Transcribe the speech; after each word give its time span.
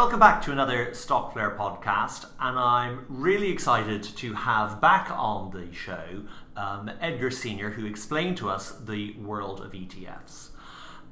welcome 0.00 0.18
back 0.18 0.40
to 0.40 0.50
another 0.50 0.94
Stock 0.94 1.34
Flare 1.34 1.50
podcast, 1.50 2.24
and 2.40 2.58
I'm 2.58 3.04
really 3.10 3.50
excited 3.50 4.02
to 4.02 4.32
have 4.32 4.80
back 4.80 5.10
on 5.10 5.50
the 5.50 5.70
show 5.74 6.22
um, 6.56 6.90
Edgar 7.02 7.30
Senior, 7.30 7.68
who 7.68 7.84
explained 7.84 8.38
to 8.38 8.48
us 8.48 8.70
the 8.70 9.12
world 9.18 9.60
of 9.60 9.72
ETFs. 9.72 10.52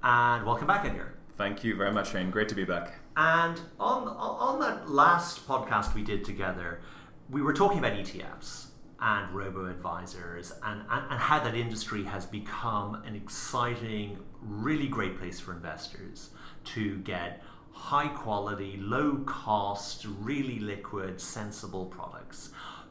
And 0.03 0.47
welcome 0.47 0.67
back, 0.67 0.87
Edgar. 0.87 1.19
Thank 1.37 1.63
you 1.65 1.77
very 1.77 1.93
much, 1.93 2.13
Shane. 2.13 2.31
Great 2.31 2.49
to 2.49 2.55
be 2.55 2.65
back. 2.65 2.99
And 3.15 3.61
on 3.79 4.09
on 4.09 4.59
that 4.61 4.89
last 4.89 5.47
podcast 5.47 5.95
we 5.95 6.03
did 6.03 6.25
together, 6.25 6.81
we 7.29 7.43
were 7.43 7.53
talking 7.53 7.81
about 7.81 7.93
ETFs 7.93 8.69
and 9.01 9.35
robo 9.35 9.67
advisors 9.67 10.55
and, 10.65 10.81
and, 10.91 11.05
and 11.11 11.21
how 11.21 11.39
that 11.41 11.55
industry 11.55 12.05
has 12.05 12.25
become 12.25 13.03
an 13.05 13.15
exciting, 13.15 14.19
really 14.41 14.89
great 14.89 15.19
place 15.19 15.39
for 15.39 15.53
investors 15.53 16.31
to 16.65 16.97
get 17.01 17.43
high 17.79 18.09
quality, 18.09 18.77
low 18.77 19.19
cost, 19.25 20.05
really 20.21 20.59
liquid, 20.59 21.21
sensible 21.21 21.87
products. 21.87 22.51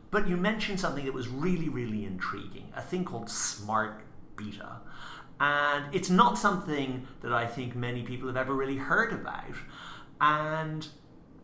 But 0.10 0.28
you 0.28 0.38
mentioned 0.38 0.80
something 0.80 1.04
that 1.06 1.14
was 1.14 1.28
really, 1.28 1.68
really 1.68 2.06
intriguing 2.06 2.72
a 2.76 2.82
thing 2.82 3.04
called 3.04 3.30
smart 3.30 4.02
beta. 4.38 4.78
And 5.40 5.94
it's 5.94 6.10
not 6.10 6.38
something 6.38 7.06
that 7.22 7.34
I 7.34 7.46
think 7.46 7.76
many 7.76 8.02
people 8.02 8.28
have 8.28 8.38
ever 8.38 8.54
really 8.54 8.78
heard 8.78 9.12
about. 9.12 9.56
And 10.22 10.88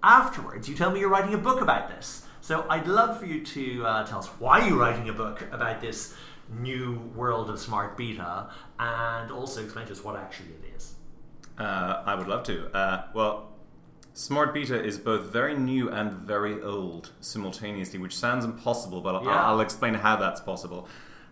afterwards, 0.02 0.68
you 0.70 0.76
tell 0.76 0.90
me 0.90 1.02
you're 1.02 1.10
writing 1.10 1.34
a 1.34 1.38
book 1.38 1.62
about 1.62 1.90
this. 1.90 2.26
So 2.40 2.66
I'd 2.70 2.88
love 2.88 3.20
for 3.20 3.26
you 3.26 3.44
to 3.46 3.86
uh, 3.86 4.06
tell 4.08 4.20
us 4.20 4.28
why 4.40 4.66
you're 4.66 4.80
writing 4.80 5.10
a 5.10 5.14
book 5.14 5.46
about 5.52 5.82
this 5.82 6.16
new 6.50 7.12
world 7.14 7.50
of 7.50 7.60
smart 7.60 7.98
beta 7.98 8.50
and 8.80 9.32
also 9.32 9.64
explain 9.64 9.86
to 9.88 9.92
us 9.92 10.04
what 10.04 10.16
actually 10.16 10.50
it 10.64 10.76
is. 10.76 10.93
Uh, 11.58 12.04
I 12.06 12.16
would 12.16 12.28
love 12.28 12.44
to. 12.44 12.76
Uh, 12.76 13.04
well, 13.14 13.50
Smart 14.14 14.54
Beta 14.54 14.82
is 14.82 14.98
both 14.98 15.32
very 15.32 15.56
new 15.56 15.90
and 15.90 16.12
very 16.12 16.62
old 16.62 17.12
simultaneously, 17.20 18.00
which 18.00 18.16
sounds 18.16 18.46
impossible, 18.46 19.02
but 19.02 19.24
Yeah. 19.24 19.30
I'll, 19.32 19.54
I'll 19.56 19.60
explain 19.62 19.96
how 19.96 20.16
that's 20.16 20.42
possible. 20.42 20.88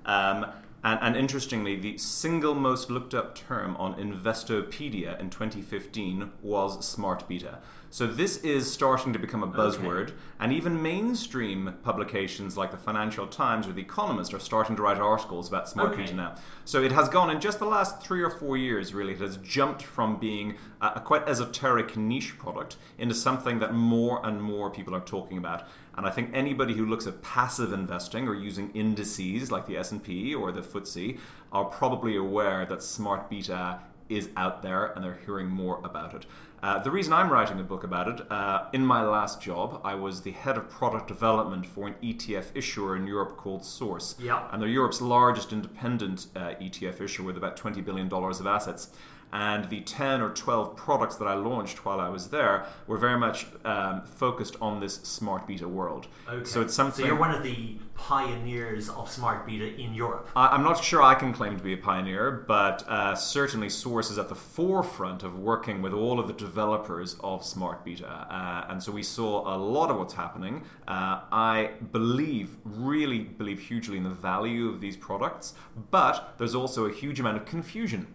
Um, 0.06 0.48
and, 0.84 1.00
and 1.02 1.16
interestingly, 1.16 1.76
the 1.76 1.98
single 2.00 2.56
most 2.56 2.90
looked 2.90 3.14
up 3.14 3.36
term 3.36 3.76
on 3.78 3.94
Investopedia 3.96 5.20
in 5.20 5.30
2015 5.30 6.32
was 6.42 6.84
Smart 6.86 7.28
Beta. 7.28 7.60
So 7.94 8.08
this 8.08 8.38
is 8.38 8.72
starting 8.72 9.12
to 9.12 9.20
become 9.20 9.44
a 9.44 9.48
buzzword, 9.48 10.14
and 10.40 10.54
even 10.54 10.82
mainstream 10.82 11.74
publications 11.84 12.56
like 12.56 12.72
the 12.72 12.78
Financial 12.78 13.28
Times 13.28 13.68
or 13.68 13.74
The 13.74 13.82
Economist 13.82 14.34
are 14.34 14.40
starting 14.40 14.78
to 14.78 14.82
write 14.82 14.98
articles 14.98 15.50
about 15.50 15.68
Smart 15.68 15.92
Okay. 15.92 16.04
Beta 16.04 16.16
now. 16.16 16.36
So 16.64 16.82
it 16.82 16.94
has 16.94 17.10
gone 17.10 17.30
in 17.30 17.42
just 17.42 17.60
the 17.60 17.66
last 17.66 18.02
three 18.02 18.22
or 18.22 18.30
four 18.30 18.56
years, 18.56 18.94
really, 18.94 19.12
it 19.12 19.20
has 19.20 19.36
jumped 19.44 19.84
from 19.84 20.18
being 20.22 20.56
a, 20.80 20.94
a 20.96 21.00
quite 21.02 21.28
esoteric 21.28 21.98
niche 21.98 22.40
product 22.40 22.78
into 22.98 23.14
something 23.14 23.60
that 23.60 23.74
more 23.74 24.26
and 24.26 24.42
more 24.42 24.70
people 24.70 24.96
are 24.96 25.02
talking 25.02 25.38
about. 25.38 25.68
And 25.98 26.08
I 26.08 26.12
think 26.12 26.30
anybody 26.34 26.76
who 26.76 26.86
looks 26.86 27.08
at 27.08 27.22
passive 27.22 27.74
investing 27.74 28.26
or 28.26 28.34
using 28.34 28.72
indices 28.72 29.52
like 29.52 29.68
the 29.68 29.76
S&P 29.76 30.34
or 30.34 30.54
the 30.54 30.62
FTSE 30.62 31.20
are 31.52 31.66
probably 31.66 32.16
aware 32.16 32.66
that 32.68 32.82
smart 32.82 33.30
beta 33.30 33.82
is 34.12 34.30
out 34.36 34.62
there 34.62 34.88
and 34.88 35.04
they're 35.04 35.20
hearing 35.26 35.48
more 35.48 35.80
about 35.84 36.14
it. 36.14 36.26
Uh, 36.64 36.78
the 36.78 36.92
reason 36.92 37.12
I'm 37.12 37.32
writing 37.32 37.60
a 37.60 37.64
book 37.64 37.84
about 37.84 38.08
it, 38.08 38.32
uh, 38.32 38.66
in 38.72 38.86
my 38.86 39.04
last 39.04 39.42
job, 39.42 39.82
I 39.84 39.96
was 39.96 40.22
the 40.22 40.32
head 40.32 40.58
of 40.58 40.70
product 40.70 41.08
development 41.08 41.66
for 41.66 41.88
an 41.88 41.96
ETF 42.04 42.48
issuer 42.54 42.96
in 42.96 43.08
Europe 43.08 43.36
called 43.36 43.66
Source. 43.66 44.16
Yeah. 44.20 44.48
And 44.52 44.62
they're 44.62 44.70
Europe's 44.70 45.02
largest 45.02 45.52
independent 45.52 46.28
uh, 46.36 46.54
ETF 46.62 47.02
issuer 47.02 47.26
with 47.26 47.38
about 47.38 47.58
$20 47.58 47.84
billion 47.84 48.14
of 48.14 48.46
assets. 48.46 48.90
And 49.34 49.70
the 49.70 49.82
10 49.82 50.22
or 50.22 50.30
12 50.30 50.76
products 50.76 51.16
that 51.16 51.26
I 51.28 51.36
launched 51.36 51.86
while 51.86 52.00
I 52.02 52.10
was 52.10 52.30
there 52.30 52.66
were 52.88 52.98
very 52.98 53.18
much 53.18 53.46
um, 53.64 54.02
focused 54.04 54.56
on 54.62 54.80
this 54.82 54.96
smart 54.96 55.48
beta 55.48 55.68
world. 55.68 56.08
Okay. 56.30 56.44
So 56.46 56.62
it's 56.62 56.74
something. 56.74 57.04
So 57.04 57.08
you're 57.08 57.20
one 57.20 57.32
of 57.32 57.44
the 57.44 57.78
pioneers 57.96 58.90
of 58.90 59.10
smart 59.10 59.46
beta 59.46 59.74
in 59.80 59.94
Europe. 59.94 60.28
I- 60.36 60.48
I'm 60.48 60.64
not 60.64 60.84
sure 60.84 61.02
I 61.02 61.16
can 61.16 61.32
claim 61.34 61.56
to 61.58 61.64
be 61.64 61.74
a 61.74 61.78
pioneer, 61.78 62.44
but 62.48 62.84
uh, 62.90 63.16
certainly 63.16 63.70
Source 63.70 64.12
is 64.12 64.18
at 64.18 64.28
the 64.28 64.36
forefront 64.36 65.24
of 65.24 65.38
working 65.40 65.82
with 65.82 65.94
all 65.94 66.20
of 66.20 66.28
the 66.28 66.34
developers 66.34 67.16
of 67.24 67.46
Smart 67.46 67.86
Beta. 67.86 68.08
Uh, 68.30 68.66
and 68.70 68.82
so 68.84 68.92
we 68.92 69.04
saw 69.04 69.56
a 69.56 69.58
lot 69.58 69.90
of 69.90 69.98
what's 69.98 70.16
happening. 70.16 70.64
Uh, 70.88 71.22
I 71.32 71.72
believe, 71.92 72.58
really 72.66 73.20
believe 73.20 73.60
hugely 73.62 73.98
in 73.98 74.04
the 74.04 74.10
value 74.10 74.68
of 74.70 74.82
these 74.82 74.98
products, 74.98 75.54
but 75.92 76.34
there's 76.38 76.56
also 76.56 76.86
a 76.86 76.92
huge 76.92 77.20
amount 77.20 77.38
of 77.38 77.46
confusion. 77.46 78.08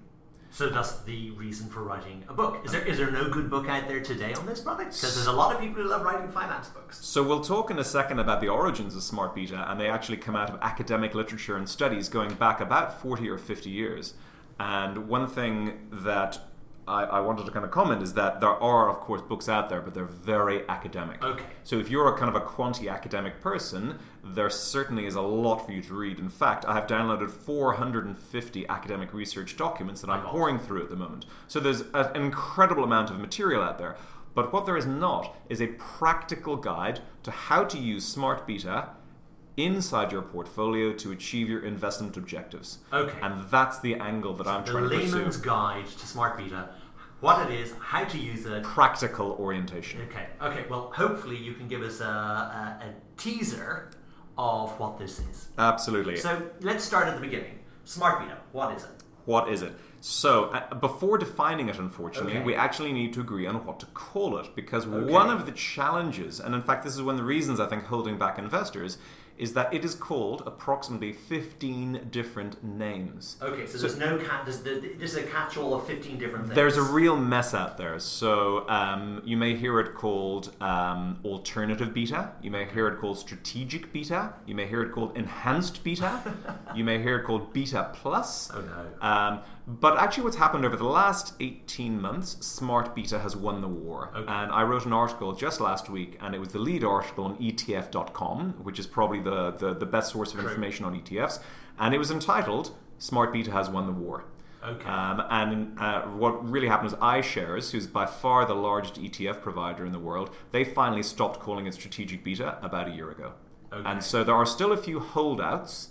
So 0.57 0.71
that's 0.71 1.01
the 1.01 1.33
reason 1.33 1.69
for 1.69 1.83
writing 1.83 2.25
a 2.31 2.33
book. 2.33 2.65
Is 2.65 2.73
there 2.73 2.81
is 2.81 2.97
there 2.97 3.11
no 3.11 3.29
good 3.29 3.51
book 3.51 3.69
out 3.69 3.89
there 3.89 4.01
today 4.01 4.33
on 4.33 4.47
this 4.47 4.59
product? 4.59 4.95
Because 4.95 5.15
there's 5.15 5.27
a 5.27 5.33
lot 5.33 5.55
of 5.55 5.61
people 5.61 5.83
who 5.83 5.89
love 5.91 6.01
writing 6.01 6.31
finance 6.31 6.69
books. 6.69 7.05
So 7.05 7.23
we'll 7.23 7.43
talk 7.43 7.71
in 7.71 7.79
a 7.79 7.85
second 7.85 8.21
about 8.21 8.41
the 8.41 8.49
origins 8.49 8.97
of 8.97 9.03
smart 9.03 9.35
beta, 9.35 9.71
and 9.71 9.79
they 9.79 9.87
actually 9.87 10.17
come 10.17 10.35
out 10.35 10.49
of 10.49 10.59
academic 10.63 11.15
literature 11.15 11.59
and 11.59 11.69
studies 11.69 12.09
going 12.09 12.33
back 12.37 12.63
about 12.63 13.03
40 13.03 13.29
or 13.29 13.37
50 13.37 13.69
years. 13.69 14.15
And 14.59 15.09
one 15.09 15.27
thing 15.27 15.89
that 15.93 16.39
I, 16.89 17.03
I 17.05 17.21
wanted 17.21 17.47
to 17.47 17.51
kind 17.53 17.65
of 17.65 17.71
comment 17.71 18.03
is 18.03 18.15
that 18.15 18.41
there 18.41 18.51
are, 18.51 18.89
of 18.89 19.01
course, 19.01 19.21
books 19.23 19.49
out 19.49 19.69
there, 19.69 19.81
but 19.81 19.93
they're 19.95 20.05
very 20.05 20.69
academic. 20.69 21.23
Okay. 21.23 21.45
So 21.65 21.79
if 21.79 21.91
you're 21.91 22.07
a 22.15 22.17
kind 22.17 22.29
of 22.29 22.41
a 22.41 22.45
quanti 22.45 22.89
academic 22.89 23.41
person, 23.41 23.99
there 24.25 24.49
certainly 24.51 25.07
is 25.07 25.15
a 25.17 25.21
lot 25.21 25.67
for 25.67 25.73
you 25.73 25.83
to 25.83 25.95
read. 25.95 26.19
In 26.19 26.29
fact, 26.29 26.65
I 26.65 26.75
have 26.75 26.87
downloaded 26.87 27.31
450 27.31 28.69
academic 28.69 29.13
research 29.13 29.57
documents 29.57 30.01
that 30.03 30.11
I'm 30.11 30.23
God. 30.23 30.31
pouring 30.31 30.59
through 30.59 30.83
at 30.85 30.91
the 30.91 30.97
moment. 30.97 31.27
So 31.49 31.59
there's 31.61 31.83
a- 31.93 32.13
an 32.15 32.23
incredible 32.23 32.85
amount 32.85 33.11
of 33.11 33.19
material 33.19 33.63
out 33.63 33.79
there. 33.79 33.97
But 34.35 34.53
what 34.53 34.67
there 34.67 34.77
is 34.77 34.87
not 34.87 35.35
is 35.49 35.61
a 35.63 35.69
practical 35.69 36.57
guide 36.57 37.01
to 37.23 37.31
how 37.31 37.65
to 37.65 37.79
use 37.79 38.05
smart 38.07 38.47
beta 38.47 38.91
inside 39.57 40.13
your 40.13 40.23
portfolio 40.23 40.93
to 40.93 41.13
achieve 41.13 41.49
your 41.49 41.65
investment 41.65 42.17
objectives. 42.17 42.79
Okay. 42.93 43.19
And 43.23 43.49
that's 43.51 43.81
the 43.81 43.95
angle 43.95 44.35
that 44.35 44.47
I'm 44.47 44.65
trying 44.65 44.85
to 44.85 44.89
pursue. 44.91 45.07
The 45.11 45.17
layman's 45.17 45.37
guide 45.39 45.87
to 45.87 46.07
smart 46.07 46.37
beta, 46.37 46.69
what 47.21 47.51
it 47.51 47.59
is, 47.59 47.73
how 47.81 48.05
to 48.05 48.19
use 48.19 48.45
it. 48.47 48.63
Practical 48.63 49.33
orientation. 49.33 50.03
Okay, 50.03 50.27
okay. 50.43 50.65
Well, 50.69 50.93
hopefully 50.95 51.37
you 51.37 51.55
can 51.55 51.69
give 51.69 51.83
us 51.83 52.01
a, 52.01 52.05
a, 52.05 52.85
a 52.85 52.95
teaser 53.17 53.91
of 54.37 54.79
what 54.79 54.99
this 54.99 55.21
is. 55.21 55.49
Absolutely. 55.57 56.17
So 56.17 56.51
let's 56.61 56.85
start 56.85 57.09
at 57.09 57.15
the 57.15 57.21
beginning. 57.21 57.59
Smart 57.85 58.21
beta, 58.21 58.37
what 58.53 58.77
is 58.77 58.85
it? 58.85 58.91
What 59.25 59.49
is 59.49 59.63
it? 59.63 59.73
So, 60.03 60.45
uh, 60.51 60.75
before 60.75 61.19
defining 61.19 61.69
it, 61.69 61.79
unfortunately, 61.79 62.35
Okay. 62.35 62.45
we 62.45 62.55
actually 62.55 62.93
need 62.93 63.13
to 63.15 63.21
agree 63.21 63.47
on 63.47 63.65
what 63.65 63.81
to 63.81 63.87
call 63.87 64.39
it 64.39 64.55
because 64.55 64.87
Okay. 64.87 65.11
one 65.13 65.31
of 65.31 65.47
the 65.47 65.53
challenges, 65.53 66.39
and 66.39 66.55
in 66.55 66.63
fact, 66.63 66.85
this 66.85 66.95
is 66.95 67.03
one 67.03 67.15
of 67.15 67.21
the 67.21 67.25
reasons 67.27 67.59
I 67.59 67.67
think 67.67 67.87
holding 67.87 68.19
back 68.19 68.39
investors, 68.39 68.99
is 69.39 69.53
that 69.55 69.73
it 69.73 69.85
is 69.85 69.95
called 69.95 70.43
approximately 70.47 71.13
15 71.13 72.09
different 72.11 72.63
names. 72.65 73.37
Okay, 73.43 73.67
so, 73.67 73.79
there's 73.79 73.99
no 73.99 74.19
cat. 74.19 74.43
There's, 74.45 74.61
there- 74.61 74.81
this 74.81 75.13
is 75.13 75.17
a 75.19 75.23
catch-all 75.25 75.75
of 75.75 75.87
15 75.87 76.19
different 76.19 76.47
things. 76.47 76.55
There's 76.55 76.77
a 76.77 76.83
real 76.83 77.17
mess 77.17 77.55
out 77.55 77.77
there. 77.77 77.99
So 77.99 78.69
um, 78.69 79.23
you 79.25 79.37
may 79.37 79.55
hear 79.57 79.79
it 79.81 79.95
called 79.95 80.55
um, 80.61 81.19
alternative 81.25 81.93
beta. 81.93 82.33
You 82.43 82.51
may 82.51 82.65
hear 82.67 82.89
it 82.89 82.99
called 82.99 83.19
strategic 83.19 83.93
beta. 83.93 84.35
You 84.47 84.55
may 84.55 84.67
hear 84.67 84.83
it 84.83 84.93
called 84.93 85.17
enhanced 85.17 85.85
beta. 85.85 86.21
you 86.75 86.85
may 86.85 87.01
hear 87.03 87.19
it 87.19 87.25
called 87.25 87.53
beta 87.53 87.91
plus. 87.95 88.51
Oh 88.53 88.61
no. 88.61 89.07
Um, 89.07 89.41
but 89.67 89.99
actually, 89.99 90.23
what's 90.25 90.37
happened 90.37 90.65
over 90.65 90.77
the 90.77 90.85
last 90.85 91.35
18 91.41 92.01
months, 92.01 92.47
Smart 92.47 92.95
Beta 92.95 93.19
has 93.19 93.35
won 93.35 93.61
the 93.61 93.69
war. 93.69 94.11
Okay. 94.15 94.21
And 94.21 94.53
I 94.53 94.63
wrote 94.63 94.87
an 94.87 94.93
article 94.93 95.35
just 95.35 95.61
last 95.61 95.91
week, 95.91 96.17
and 96.21 96.37
it 96.37 96.39
was 96.39 96.51
the 96.51 96.61
lead 96.61 96.85
article 96.85 97.25
on 97.25 97.37
ETF.com, 97.39 98.61
which 98.63 98.79
is 98.79 98.87
probably 98.87 99.19
the, 99.19 99.51
the, 99.51 99.75
the 99.75 99.87
best 99.87 100.13
source 100.13 100.33
of 100.33 100.39
True. 100.39 100.49
information 100.49 100.85
on 100.85 100.95
ETFs. 101.01 101.41
And 101.81 101.95
it 101.95 101.99
was 101.99 102.13
entitled 102.13 102.77
Smart 102.99 103.33
Beta 103.33 103.51
Has 103.51 103.69
Won 103.69 103.87
the 103.87 103.93
War. 103.93 104.25
Okay. 104.65 104.89
Um, 104.89 105.23
and 105.31 105.79
uh, 105.79 106.03
what 106.03 106.49
really 106.49 106.69
happened 106.69 106.93
was 106.93 107.01
iShares, 107.01 107.73
who's 107.73 107.87
by 107.87 108.07
far 108.07 108.47
the 108.47 108.55
largest 108.55 109.01
ETF 109.01 109.43
provider 109.43 109.85
in 109.85 109.93
the 109.93 109.99
world, 109.99 110.31
they 110.53 110.65
finally 110.65 111.03
stopped 111.03 111.41
calling 111.41 111.67
it 111.67 111.75
strategic 111.75 112.23
beta 112.23 112.59
about 112.63 112.89
a 112.89 112.93
year 112.93 113.11
ago. 113.11 113.33
Okay. 113.73 113.89
And 113.89 114.03
so 114.03 114.23
there 114.23 114.35
are 114.35 114.47
still 114.47 114.73
a 114.73 114.77
few 114.77 115.01
holdouts, 115.01 115.89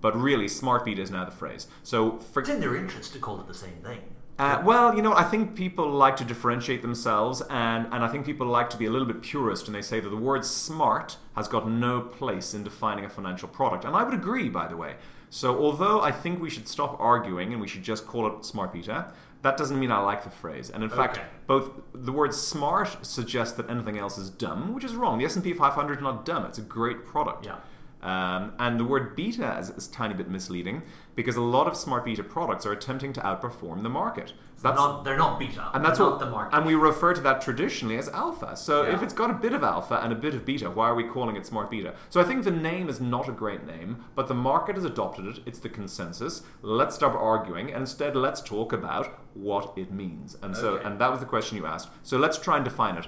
but 0.00 0.16
really, 0.16 0.48
smart 0.48 0.84
beta 0.84 1.02
is 1.02 1.10
now 1.10 1.24
the 1.24 1.30
phrase. 1.30 1.66
So 1.82 2.18
for 2.18 2.40
it's 2.40 2.50
in 2.50 2.60
their 2.60 2.76
interest 2.76 3.12
to 3.14 3.18
call 3.18 3.40
it 3.40 3.46
the 3.46 3.54
same 3.54 3.76
thing. 3.82 4.00
uh, 4.38 4.60
well, 4.64 4.94
you 4.96 5.02
know, 5.02 5.14
I 5.14 5.24
think 5.24 5.54
people 5.54 5.88
like 5.90 6.16
to 6.16 6.24
differentiate 6.24 6.82
themselves, 6.82 7.42
and, 7.50 7.86
and 7.92 8.04
I 8.04 8.08
think 8.08 8.26
people 8.26 8.46
like 8.46 8.70
to 8.70 8.76
be 8.76 8.86
a 8.86 8.90
little 8.90 9.06
bit 9.06 9.22
purist, 9.22 9.66
and 9.66 9.74
they 9.74 9.82
say 9.82 10.00
that 10.00 10.08
the 10.08 10.16
word 10.16 10.44
smart 10.44 11.18
has 11.36 11.48
got 11.48 11.68
no 11.68 12.00
place 12.00 12.54
in 12.54 12.64
defining 12.64 13.04
a 13.04 13.08
financial 13.08 13.48
product. 13.48 13.84
And 13.84 13.94
I 13.94 14.02
would 14.02 14.14
agree, 14.14 14.48
by 14.48 14.66
the 14.66 14.76
way. 14.76 14.96
So, 15.30 15.58
although 15.58 16.00
I 16.00 16.12
think 16.12 16.40
we 16.40 16.50
should 16.50 16.68
stop 16.68 16.96
arguing 17.00 17.52
and 17.52 17.60
we 17.60 17.66
should 17.66 17.82
just 17.82 18.06
call 18.06 18.26
it 18.28 18.44
smart 18.44 18.72
beta, 18.72 19.12
that 19.42 19.56
doesn't 19.56 19.78
mean 19.78 19.90
I 19.90 19.98
like 19.98 20.24
the 20.24 20.30
phrase. 20.30 20.70
And 20.70 20.82
in 20.82 20.88
fact, 20.88 21.20
both 21.46 21.70
the 21.92 22.12
word 22.12 22.32
smart 22.32 23.04
suggests 23.04 23.54
that 23.56 23.68
anything 23.68 23.98
else 23.98 24.16
is 24.16 24.30
dumb, 24.30 24.72
which 24.74 24.84
is 24.84 24.94
wrong. 24.94 25.18
The 25.18 25.26
S&P 25.26 25.52
500 25.52 25.98
is 25.98 26.02
not 26.02 26.24
dumb. 26.24 26.46
It's 26.46 26.58
a 26.58 26.62
great 26.62 27.04
product. 27.04 27.44
Yeah. 27.44 27.56
Um, 28.04 28.52
and 28.58 28.78
the 28.78 28.84
word 28.84 29.16
beta 29.16 29.56
is, 29.58 29.70
is 29.70 29.88
a 29.88 29.90
tiny 29.90 30.12
bit 30.14 30.28
misleading 30.28 30.82
because 31.14 31.36
a 31.36 31.40
lot 31.40 31.66
of 31.66 31.74
smart 31.74 32.04
beta 32.04 32.22
products 32.22 32.66
are 32.66 32.72
attempting 32.72 33.14
to 33.14 33.20
outperform 33.22 33.82
the 33.82 33.88
market. 33.88 34.34
They're 34.62 34.74
not, 34.74 35.04
they're 35.04 35.16
not 35.16 35.38
beta. 35.38 35.70
and 35.74 35.84
that's 35.84 35.98
what 35.98 36.10
not 36.10 36.18
the 36.20 36.30
market. 36.30 36.56
And 36.56 36.66
we 36.66 36.74
refer 36.74 37.14
to 37.14 37.20
that 37.22 37.40
traditionally 37.40 37.96
as 37.96 38.08
alpha. 38.10 38.56
So 38.56 38.82
Yeah. 38.82 38.94
if 38.94 39.02
it's 39.02 39.12
got 39.14 39.30
a 39.30 39.34
bit 39.34 39.52
of 39.54 39.62
alpha 39.62 40.00
and 40.02 40.12
a 40.12 40.16
bit 40.16 40.34
of 40.34 40.44
beta, 40.44 40.70
why 40.70 40.88
are 40.88 40.94
we 40.94 41.04
calling 41.04 41.36
it 41.36 41.46
smart 41.46 41.70
beta? 41.70 41.94
So 42.10 42.20
I 42.20 42.24
think 42.24 42.44
the 42.44 42.50
name 42.50 42.88
is 42.90 43.00
not 43.00 43.28
a 43.28 43.32
great 43.32 43.66
name, 43.66 44.04
but 44.14 44.28
the 44.28 44.34
market 44.34 44.74
has 44.76 44.84
adopted 44.84 45.26
it. 45.26 45.38
It's 45.46 45.58
the 45.58 45.68
consensus. 45.70 46.42
Let's 46.62 46.94
stop 46.94 47.14
arguing 47.14 47.68
and 47.72 47.80
instead 47.82 48.16
let's 48.16 48.40
talk 48.42 48.72
about 48.72 49.18
what 49.34 49.72
it 49.76 49.90
means. 49.92 50.36
And 50.42 50.54
so 50.56 50.74
Okay. 50.74 50.84
and 50.84 50.98
that 50.98 51.10
was 51.10 51.20
the 51.20 51.26
question 51.26 51.56
you 51.56 51.66
asked. 51.66 51.88
So 52.02 52.18
let's 52.18 52.36
try 52.38 52.56
and 52.56 52.64
define 52.64 52.96
it. 52.96 53.06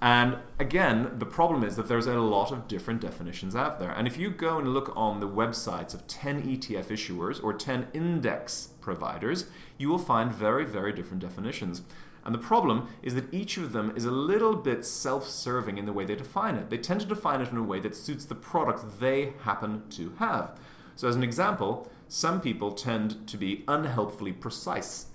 And 0.00 0.36
again, 0.58 1.18
the 1.18 1.26
problem 1.26 1.64
is 1.64 1.76
that 1.76 1.88
there's 1.88 2.06
a 2.06 2.20
lot 2.20 2.52
of 2.52 2.68
different 2.68 3.00
definitions 3.00 3.56
out 3.56 3.78
there. 3.78 3.90
And 3.90 4.06
if 4.06 4.18
you 4.18 4.30
go 4.30 4.58
and 4.58 4.74
look 4.74 4.92
on 4.94 5.20
the 5.20 5.28
websites 5.28 5.94
of 5.94 6.06
10 6.06 6.42
ETF 6.42 6.88
issuers 6.88 7.42
or 7.42 7.54
10 7.54 7.88
index 7.94 8.70
providers, 8.80 9.46
you 9.78 9.88
will 9.88 9.98
find 9.98 10.32
very, 10.32 10.64
very 10.66 10.92
different 10.92 11.22
definitions. 11.22 11.82
And 12.26 12.34
the 12.34 12.40
problem 12.40 12.88
is 13.02 13.14
that 13.14 13.32
each 13.32 13.56
of 13.56 13.72
them 13.72 13.92
is 13.96 14.04
a 14.04 14.10
little 14.10 14.56
bit 14.56 14.84
self 14.84 15.28
serving 15.28 15.78
in 15.78 15.86
the 15.86 15.92
way 15.92 16.04
they 16.04 16.16
define 16.16 16.56
it. 16.56 16.70
They 16.70 16.78
tend 16.78 17.00
to 17.00 17.06
define 17.06 17.40
it 17.40 17.50
in 17.50 17.56
a 17.56 17.62
way 17.62 17.80
that 17.80 17.96
suits 17.96 18.24
the 18.24 18.34
product 18.34 19.00
they 19.00 19.34
happen 19.42 19.84
to 19.90 20.12
have. 20.18 20.58
So, 20.96 21.08
as 21.08 21.14
an 21.14 21.22
example, 21.22 21.88
some 22.08 22.40
people 22.40 22.72
tend 22.72 23.28
to 23.28 23.36
be 23.36 23.64
unhelpfully 23.68 24.32
precise. 24.32 25.06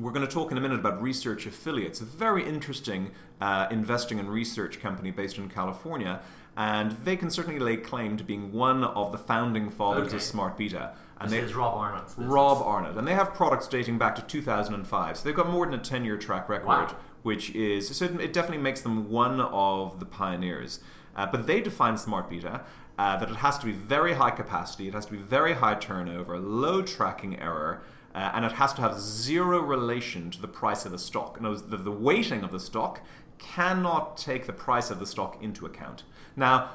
We're 0.00 0.12
going 0.12 0.26
to 0.26 0.32
talk 0.32 0.50
in 0.50 0.56
a 0.56 0.60
minute 0.62 0.80
about 0.80 1.02
Research 1.02 1.44
Affiliates, 1.44 2.00
a 2.00 2.04
very 2.04 2.46
interesting 2.48 3.10
uh, 3.38 3.66
investing 3.70 4.18
and 4.18 4.30
research 4.30 4.80
company 4.80 5.10
based 5.10 5.36
in 5.36 5.50
California, 5.50 6.22
and 6.56 6.92
they 7.04 7.16
can 7.16 7.28
certainly 7.30 7.58
lay 7.60 7.76
claim 7.76 8.16
to 8.16 8.24
being 8.24 8.50
one 8.52 8.82
of 8.82 9.12
the 9.12 9.18
founding 9.18 9.68
fathers 9.68 10.08
Okay. 10.08 10.16
of 10.16 10.22
Smart 10.22 10.56
Beta. 10.56 10.92
And 11.20 11.30
this 11.30 11.40
they, 11.40 11.44
is 11.46 11.54
Rob 11.54 11.74
Arnott's 11.76 12.14
business. 12.14 12.32
Rob 12.32 12.62
Arnott, 12.62 12.96
and 12.96 13.06
they 13.06 13.12
have 13.14 13.34
products 13.34 13.66
dating 13.68 13.98
back 13.98 14.14
to 14.16 14.22
2005, 14.22 15.18
so 15.18 15.24
they've 15.24 15.34
got 15.36 15.50
more 15.50 15.66
than 15.66 15.74
a 15.74 15.78
10-year 15.82 16.16
track 16.16 16.48
record, 16.48 16.66
Wow. 16.66 16.96
which 17.22 17.50
is 17.54 17.94
so 17.94 18.06
it 18.06 18.32
definitely 18.32 18.62
makes 18.62 18.80
them 18.80 19.10
one 19.10 19.38
of 19.42 20.00
the 20.00 20.06
pioneers. 20.06 20.80
Uh, 21.14 21.26
but 21.26 21.46
they 21.46 21.60
define 21.60 21.98
smart 21.98 22.30
beta 22.30 22.62
uh, 22.98 23.16
that 23.18 23.28
it 23.28 23.36
has 23.36 23.58
to 23.58 23.66
be 23.66 23.72
very 23.72 24.14
high 24.14 24.30
capacity, 24.30 24.88
it 24.88 24.94
has 24.94 25.04
to 25.04 25.12
be 25.12 25.18
very 25.18 25.54
high 25.54 25.74
turnover, 25.74 26.38
low 26.38 26.80
tracking 26.80 27.38
error, 27.38 27.82
uh, 28.14 28.32
and 28.34 28.44
it 28.44 28.52
has 28.52 28.72
to 28.74 28.80
have 28.80 28.98
zero 28.98 29.60
relation 29.60 30.30
to 30.30 30.40
the 30.40 30.48
price 30.48 30.84
of 30.84 30.92
the 30.92 30.98
stock. 30.98 31.36
In 31.38 31.44
words, 31.44 31.62
the, 31.62 31.76
the 31.76 31.90
weighting 31.90 32.42
of 32.42 32.50
the 32.50 32.60
stock 32.60 33.00
cannot 33.38 34.16
take 34.16 34.46
the 34.46 34.52
price 34.52 34.90
of 34.90 34.98
the 34.98 35.06
stock 35.06 35.42
into 35.42 35.64
account. 35.66 36.02
Now, 36.36 36.70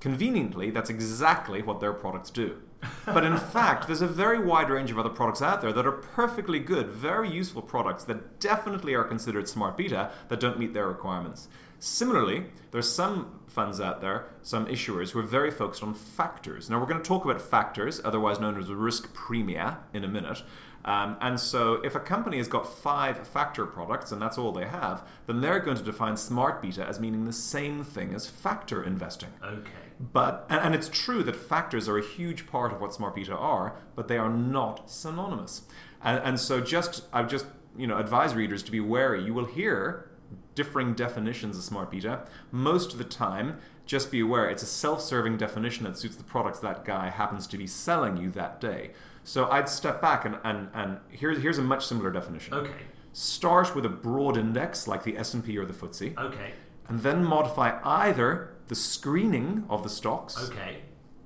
conveniently, 0.00 0.70
that's 0.70 0.90
exactly 0.90 1.62
what 1.62 1.80
their 1.80 1.92
products 1.92 2.30
do. 2.30 2.60
But 3.06 3.24
in 3.24 3.36
fact, 3.52 3.86
there's 3.86 4.02
a 4.02 4.06
very 4.06 4.38
wide 4.38 4.70
range 4.70 4.90
of 4.90 4.98
other 4.98 5.10
products 5.10 5.42
out 5.42 5.60
there 5.60 5.72
that 5.72 5.86
are 5.86 5.92
perfectly 5.92 6.58
good, 6.58 6.88
very 6.88 7.30
useful 7.30 7.62
products 7.62 8.04
that 8.04 8.40
definitely 8.40 8.94
are 8.94 9.04
considered 9.04 9.48
smart 9.48 9.76
beta 9.76 10.10
that 10.28 10.40
don't 10.40 10.58
meet 10.58 10.74
their 10.74 10.88
requirements. 10.88 11.48
Similarly, 11.78 12.44
there's 12.72 12.92
some 12.92 13.40
funds 13.46 13.80
out 13.80 14.02
there, 14.02 14.26
some 14.42 14.66
issuers 14.66 15.10
who 15.10 15.18
are 15.18 15.24
very 15.24 15.50
focused 15.50 15.82
on 15.82 15.94
factors. 15.94 16.68
Now, 16.68 16.78
we're 16.78 16.86
going 16.86 17.02
to 17.02 17.08
talk 17.08 17.24
about 17.24 17.40
factors, 17.40 18.00
otherwise 18.04 18.38
known 18.38 18.58
as 18.58 18.68
risk 18.68 19.14
premia, 19.14 19.78
in 19.94 20.04
a 20.04 20.08
minute. 20.08 20.42
Um, 20.84 21.16
and 21.20 21.38
so, 21.38 21.74
if 21.84 21.94
a 21.94 22.00
company 22.00 22.38
has 22.38 22.48
got 22.48 22.66
five 22.66 23.26
factor 23.28 23.66
products 23.66 24.12
and 24.12 24.20
that's 24.20 24.38
all 24.38 24.50
they 24.50 24.66
have, 24.66 25.06
then 25.26 25.40
they're 25.40 25.60
going 25.60 25.76
to 25.76 25.82
define 25.82 26.16
smart 26.16 26.62
beta 26.62 26.86
as 26.86 26.98
meaning 26.98 27.26
the 27.26 27.32
same 27.32 27.84
thing 27.84 28.14
as 28.14 28.26
factor 28.26 28.82
investing. 28.82 29.30
Okay. 29.44 29.70
But 30.00 30.46
and, 30.48 30.60
and 30.60 30.74
it's 30.74 30.88
true 30.88 31.22
that 31.24 31.36
factors 31.36 31.88
are 31.88 31.98
a 31.98 32.04
huge 32.04 32.46
part 32.46 32.72
of 32.72 32.80
what 32.80 32.94
smart 32.94 33.14
beta 33.14 33.36
are, 33.36 33.76
but 33.94 34.08
they 34.08 34.16
are 34.16 34.30
not 34.30 34.90
synonymous. 34.90 35.62
And, 36.02 36.22
and 36.24 36.40
so 36.40 36.60
just 36.60 37.04
I 37.12 37.22
just 37.24 37.46
you 37.76 37.86
know 37.86 37.98
advise 37.98 38.34
readers 38.34 38.62
to 38.64 38.72
be 38.72 38.80
wary. 38.80 39.22
You 39.22 39.34
will 39.34 39.44
hear 39.44 40.10
differing 40.54 40.94
definitions 40.94 41.56
of 41.56 41.64
smart 41.64 41.90
beta. 41.90 42.26
Most 42.50 42.92
of 42.92 42.98
the 42.98 43.04
time, 43.04 43.58
just 43.86 44.10
be 44.10 44.20
aware 44.20 44.48
it's 44.48 44.62
a 44.62 44.66
self-serving 44.66 45.36
definition 45.36 45.84
that 45.84 45.98
suits 45.98 46.16
the 46.16 46.24
products 46.24 46.60
that 46.60 46.84
guy 46.84 47.10
happens 47.10 47.46
to 47.48 47.58
be 47.58 47.66
selling 47.66 48.16
you 48.16 48.30
that 48.30 48.60
day. 48.60 48.90
So 49.24 49.48
I'd 49.50 49.68
step 49.68 50.00
back 50.00 50.24
and 50.24 50.38
and, 50.44 50.68
and 50.74 50.98
here's 51.10 51.40
here's 51.42 51.58
a 51.58 51.62
much 51.62 51.86
similar 51.86 52.10
definition. 52.10 52.54
Okay. 52.54 52.82
Start 53.12 53.74
with 53.74 53.84
a 53.84 53.88
broad 53.88 54.36
index 54.36 54.86
like 54.86 55.02
the 55.02 55.16
S&P 55.18 55.58
or 55.58 55.64
the 55.66 55.72
FTSE 55.74 56.16
Okay. 56.16 56.52
and 56.88 57.00
then 57.00 57.24
modify 57.24 57.78
either 57.84 58.54
the 58.68 58.74
screening 58.76 59.64
of 59.68 59.82
the 59.82 59.88
stocks 59.88 60.36
Okay. 60.50 60.82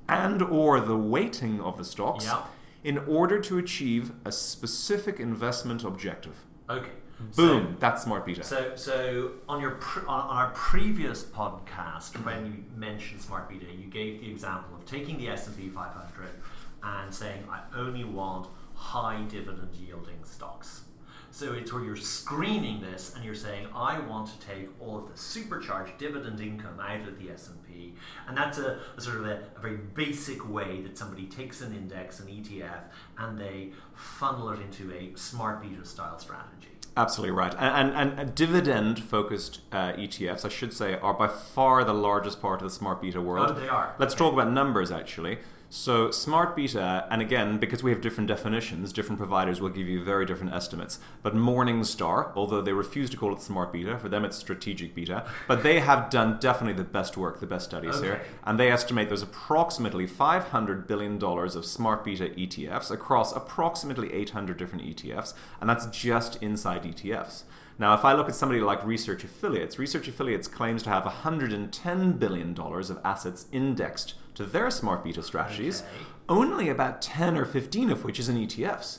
and 0.09 0.41
or 0.43 0.81
the 0.81 0.97
weighting 0.97 1.61
of 1.61 1.77
the 1.77 1.85
stocks 1.85 2.25
Yeah. 2.25 2.45
in 2.83 2.97
order 2.99 3.39
to 3.41 3.59
achieve 3.59 4.13
a 4.25 4.33
specific 4.33 5.21
investment 5.21 5.85
objective. 5.85 6.37
Okay. 6.71 6.91
Boom, 7.37 7.77
that's 7.79 8.03
smart 8.03 8.27
beta. 8.27 8.43
So, 8.43 8.73
so 8.75 9.33
on 9.49 9.61
your 9.61 9.73
pre- 9.73 10.03
on 10.07 10.27
our 10.37 10.51
previous 10.53 11.23
podcast, 11.23 12.13
when 12.25 12.45
you 12.47 12.65
mentioned 12.77 13.21
smart 13.21 13.49
beta, 13.49 13.67
you 13.67 13.87
gave 13.89 14.21
the 14.21 14.31
example 14.31 14.75
of 14.77 14.85
taking 14.85 15.17
the 15.19 15.29
S 15.29 15.47
and 15.47 15.57
P 15.57 15.69
500 15.69 16.31
and 16.85 17.13
saying, 17.15 17.45
"I 17.51 17.61
only 17.77 18.05
want 18.05 18.49
high 18.75 19.23
dividend 19.23 19.75
yielding 19.77 20.25
stocks." 20.25 20.83
So 21.31 21.53
it's 21.53 21.73
where 21.73 21.83
you're 21.83 21.97
screening 21.97 22.81
this 22.81 23.13
and 23.17 23.25
you're 23.25 23.35
saying, 23.35 23.67
"I 23.75 23.99
want 23.99 24.29
to 24.29 24.47
take 24.47 24.69
all 24.81 24.99
of 24.99 25.11
the 25.11 25.19
supercharged 25.19 25.99
dividend 25.99 26.41
income 26.41 26.79
out 26.79 27.09
of 27.09 27.19
the 27.19 27.31
S 27.31 27.49
and 27.49 27.61
P," 27.67 27.95
and 28.29 28.37
that's 28.37 28.59
a, 28.59 28.79
a 28.97 29.01
sort 29.01 29.17
of 29.19 29.27
a, 29.27 29.43
a 29.57 29.61
very 29.61 29.79
basic 29.79 30.49
way 30.49 30.81
that 30.83 30.97
somebody 30.97 31.27
takes 31.27 31.61
an 31.61 31.75
index, 31.75 32.21
an 32.21 32.29
ETF, 32.29 32.83
and 33.19 33.37
they 33.39 33.73
funnel 33.95 34.51
it 34.51 34.61
into 34.61 34.93
a 34.93 35.17
smart 35.19 35.61
beta 35.61 35.85
style 35.85 36.19
strategy. 36.19 36.69
Absolutely 36.97 37.33
right. 37.35 37.53
And, 37.59 37.93
and, 37.93 38.21
and 38.21 38.35
dividend 38.37 39.01
focused 39.03 39.63
uh, 39.73 39.95
ETFs, 39.95 40.45
I 40.45 40.49
should 40.49 40.73
say, 40.73 40.95
are 41.01 41.15
by 41.15 41.27
far 41.27 41.83
the 41.83 41.93
largest 41.93 42.41
part 42.41 42.63
of 42.63 42.69
the 42.69 42.73
smart 42.75 43.03
beta 43.03 43.21
world. 43.21 43.51
Oh, 43.51 43.55
they 43.61 43.69
are. 43.69 43.97
Let's 43.99 44.15
Okay. 44.15 44.23
talk 44.23 44.33
about 44.35 44.53
numbers 44.53 44.93
actually. 44.93 45.39
So, 45.77 46.13
smart 46.13 46.55
beta, 46.55 47.05
and 47.11 47.21
again, 47.21 47.59
because 47.59 47.83
we 47.83 47.91
have 47.91 48.01
different 48.01 48.29
definitions, 48.29 48.93
different 48.93 49.19
providers 49.19 49.61
will 49.61 49.71
give 49.71 49.89
you 49.89 50.05
very 50.05 50.25
different 50.25 50.55
estimates. 50.55 51.01
But 51.21 51.35
Morningstar, 51.35 52.31
although 52.37 52.63
they 52.63 52.73
refuse 52.73 53.11
to 53.11 53.17
call 53.17 53.35
it 53.35 53.43
smart 53.43 53.73
beta, 53.73 53.99
for 53.99 54.09
them 54.09 54.25
it's 54.25 54.37
strategic 54.37 54.95
beta, 54.95 55.27
but 55.49 55.65
they 55.65 55.81
have 55.81 56.11
done 56.11 56.39
definitely 56.39 56.75
the 56.75 56.89
best 56.89 57.17
work, 57.17 57.41
the 57.41 57.49
best 57.49 57.65
studies 57.65 58.01
here. 58.01 58.23
And 58.45 58.59
they 58.59 58.71
estimate 58.71 59.09
there's 59.09 59.23
approximately 59.23 60.07
$500 60.07 60.87
billion 60.87 61.21
of 61.21 61.65
smart 61.65 62.05
beta 62.05 62.27
ETFs 62.27 62.93
across 62.93 63.35
approximately 63.35 64.13
800 64.13 64.57
different 64.57 64.85
ETFs, 64.85 65.35
and 65.61 65.69
that's 65.69 65.87
just 65.87 66.41
inside 66.41 66.85
ETFs. 66.85 67.43
Now, 67.81 67.95
if 67.95 68.05
I 68.05 68.13
look 68.13 68.29
at 68.29 68.37
somebody 68.37 68.61
like 68.61 68.87
Research 68.87 69.25
Affiliates, 69.25 69.81
Research 69.81 70.07
Affiliates 70.07 70.47
claims 70.47 70.85
to 70.85 70.91
have 70.91 71.03
$110 71.03 72.19
billion 72.21 72.57
of 72.57 73.01
assets 73.05 73.47
indexed 73.51 74.15
to 74.35 74.45
their 74.45 74.71
smart 74.71 75.05
beta 75.05 75.23
strategies, 75.23 75.83
Okay. 75.83 76.05
only 76.29 76.69
about 76.69 77.01
10 77.01 77.37
or 77.37 77.45
15 77.45 77.91
of 77.91 78.05
which 78.05 78.19
is 78.19 78.29
in 78.29 78.37
ETFs. 78.37 78.99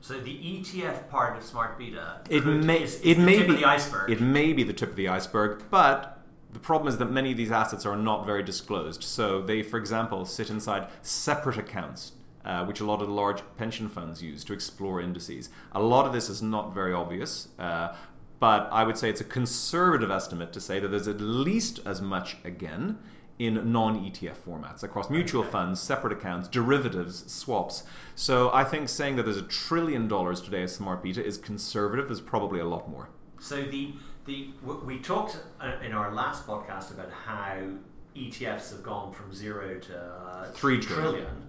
So 0.00 0.20
the 0.20 0.30
ETF 0.32 1.08
part 1.10 1.36
of 1.36 1.42
smart 1.42 1.78
beta 1.78 2.20
It 2.30 2.42
could- 2.42 2.64
may, 2.64 2.82
is, 2.82 2.96
is 2.96 3.00
it 3.02 3.14
the 3.16 3.22
may 3.24 3.38
tip 3.38 3.46
be 3.48 3.54
of 3.54 3.58
the 3.60 3.64
iceberg. 3.66 4.10
It 4.10 4.20
may 4.20 4.52
be 4.52 4.62
the 4.62 4.72
tip 4.72 4.90
of 4.90 4.96
the 4.96 5.08
iceberg, 5.08 5.64
but 5.70 6.22
the 6.52 6.60
problem 6.60 6.88
is 6.88 6.98
that 6.98 7.10
many 7.10 7.32
of 7.32 7.36
these 7.36 7.50
assets 7.50 7.84
are 7.84 7.96
not 7.96 8.24
very 8.24 8.42
disclosed. 8.42 9.02
So 9.02 9.42
they, 9.42 9.62
for 9.62 9.76
example, 9.78 10.24
sit 10.24 10.50
inside 10.50 10.86
separate 11.02 11.58
accounts, 11.58 12.12
uh, 12.44 12.64
which 12.64 12.80
a 12.80 12.84
lot 12.84 13.00
of 13.02 13.08
the 13.08 13.12
large 13.12 13.42
pension 13.56 13.88
funds 13.88 14.22
use 14.22 14.44
to 14.44 14.52
explore 14.52 15.00
indices. 15.00 15.50
A 15.72 15.82
lot 15.82 16.06
of 16.06 16.12
this 16.12 16.28
is 16.30 16.40
not 16.40 16.72
very 16.72 16.92
obvious. 16.92 17.48
Uh, 17.58 17.94
but 18.40 18.68
I 18.70 18.84
would 18.84 18.96
say 18.96 19.10
it's 19.10 19.20
a 19.20 19.24
conservative 19.24 20.12
estimate 20.12 20.52
to 20.52 20.60
say 20.60 20.78
that 20.78 20.88
there's 20.88 21.08
at 21.08 21.20
least 21.20 21.80
as 21.84 22.00
much 22.00 22.36
again 22.44 22.98
in 23.38 23.70
non 23.72 24.00
ETF 24.04 24.36
formats 24.46 24.82
across 24.82 25.08
mutual 25.10 25.42
Okay. 25.42 25.50
funds, 25.50 25.80
separate 25.80 26.12
accounts, 26.12 26.48
derivatives, 26.48 27.30
swaps. 27.32 27.84
So 28.14 28.50
I 28.52 28.64
think 28.64 28.88
saying 28.88 29.16
that 29.16 29.22
there's 29.24 29.36
a 29.36 29.42
trillion 29.42 30.08
dollars 30.08 30.40
today 30.40 30.62
as 30.64 30.74
smart 30.74 31.02
beta 31.02 31.24
is 31.24 31.38
conservative. 31.38 32.08
There's 32.08 32.20
probably 32.20 32.58
a 32.60 32.64
lot 32.66 32.88
more. 32.88 33.08
So 33.40 33.62
the 33.62 33.94
the 34.24 34.50
we 34.84 34.98
talked 34.98 35.40
uh, 35.60 35.76
in 35.84 35.92
our 35.92 36.12
last 36.12 36.46
podcast 36.46 36.90
about 36.92 37.10
how 37.12 37.56
ETFs 38.16 38.70
have 38.72 38.82
gone 38.82 39.12
from 39.12 39.32
zero 39.32 39.78
to 39.78 39.96
uh, 39.98 40.44
Three 40.46 40.80
three 40.80 40.94
trillion. 40.96 41.12
trillion. 41.24 41.48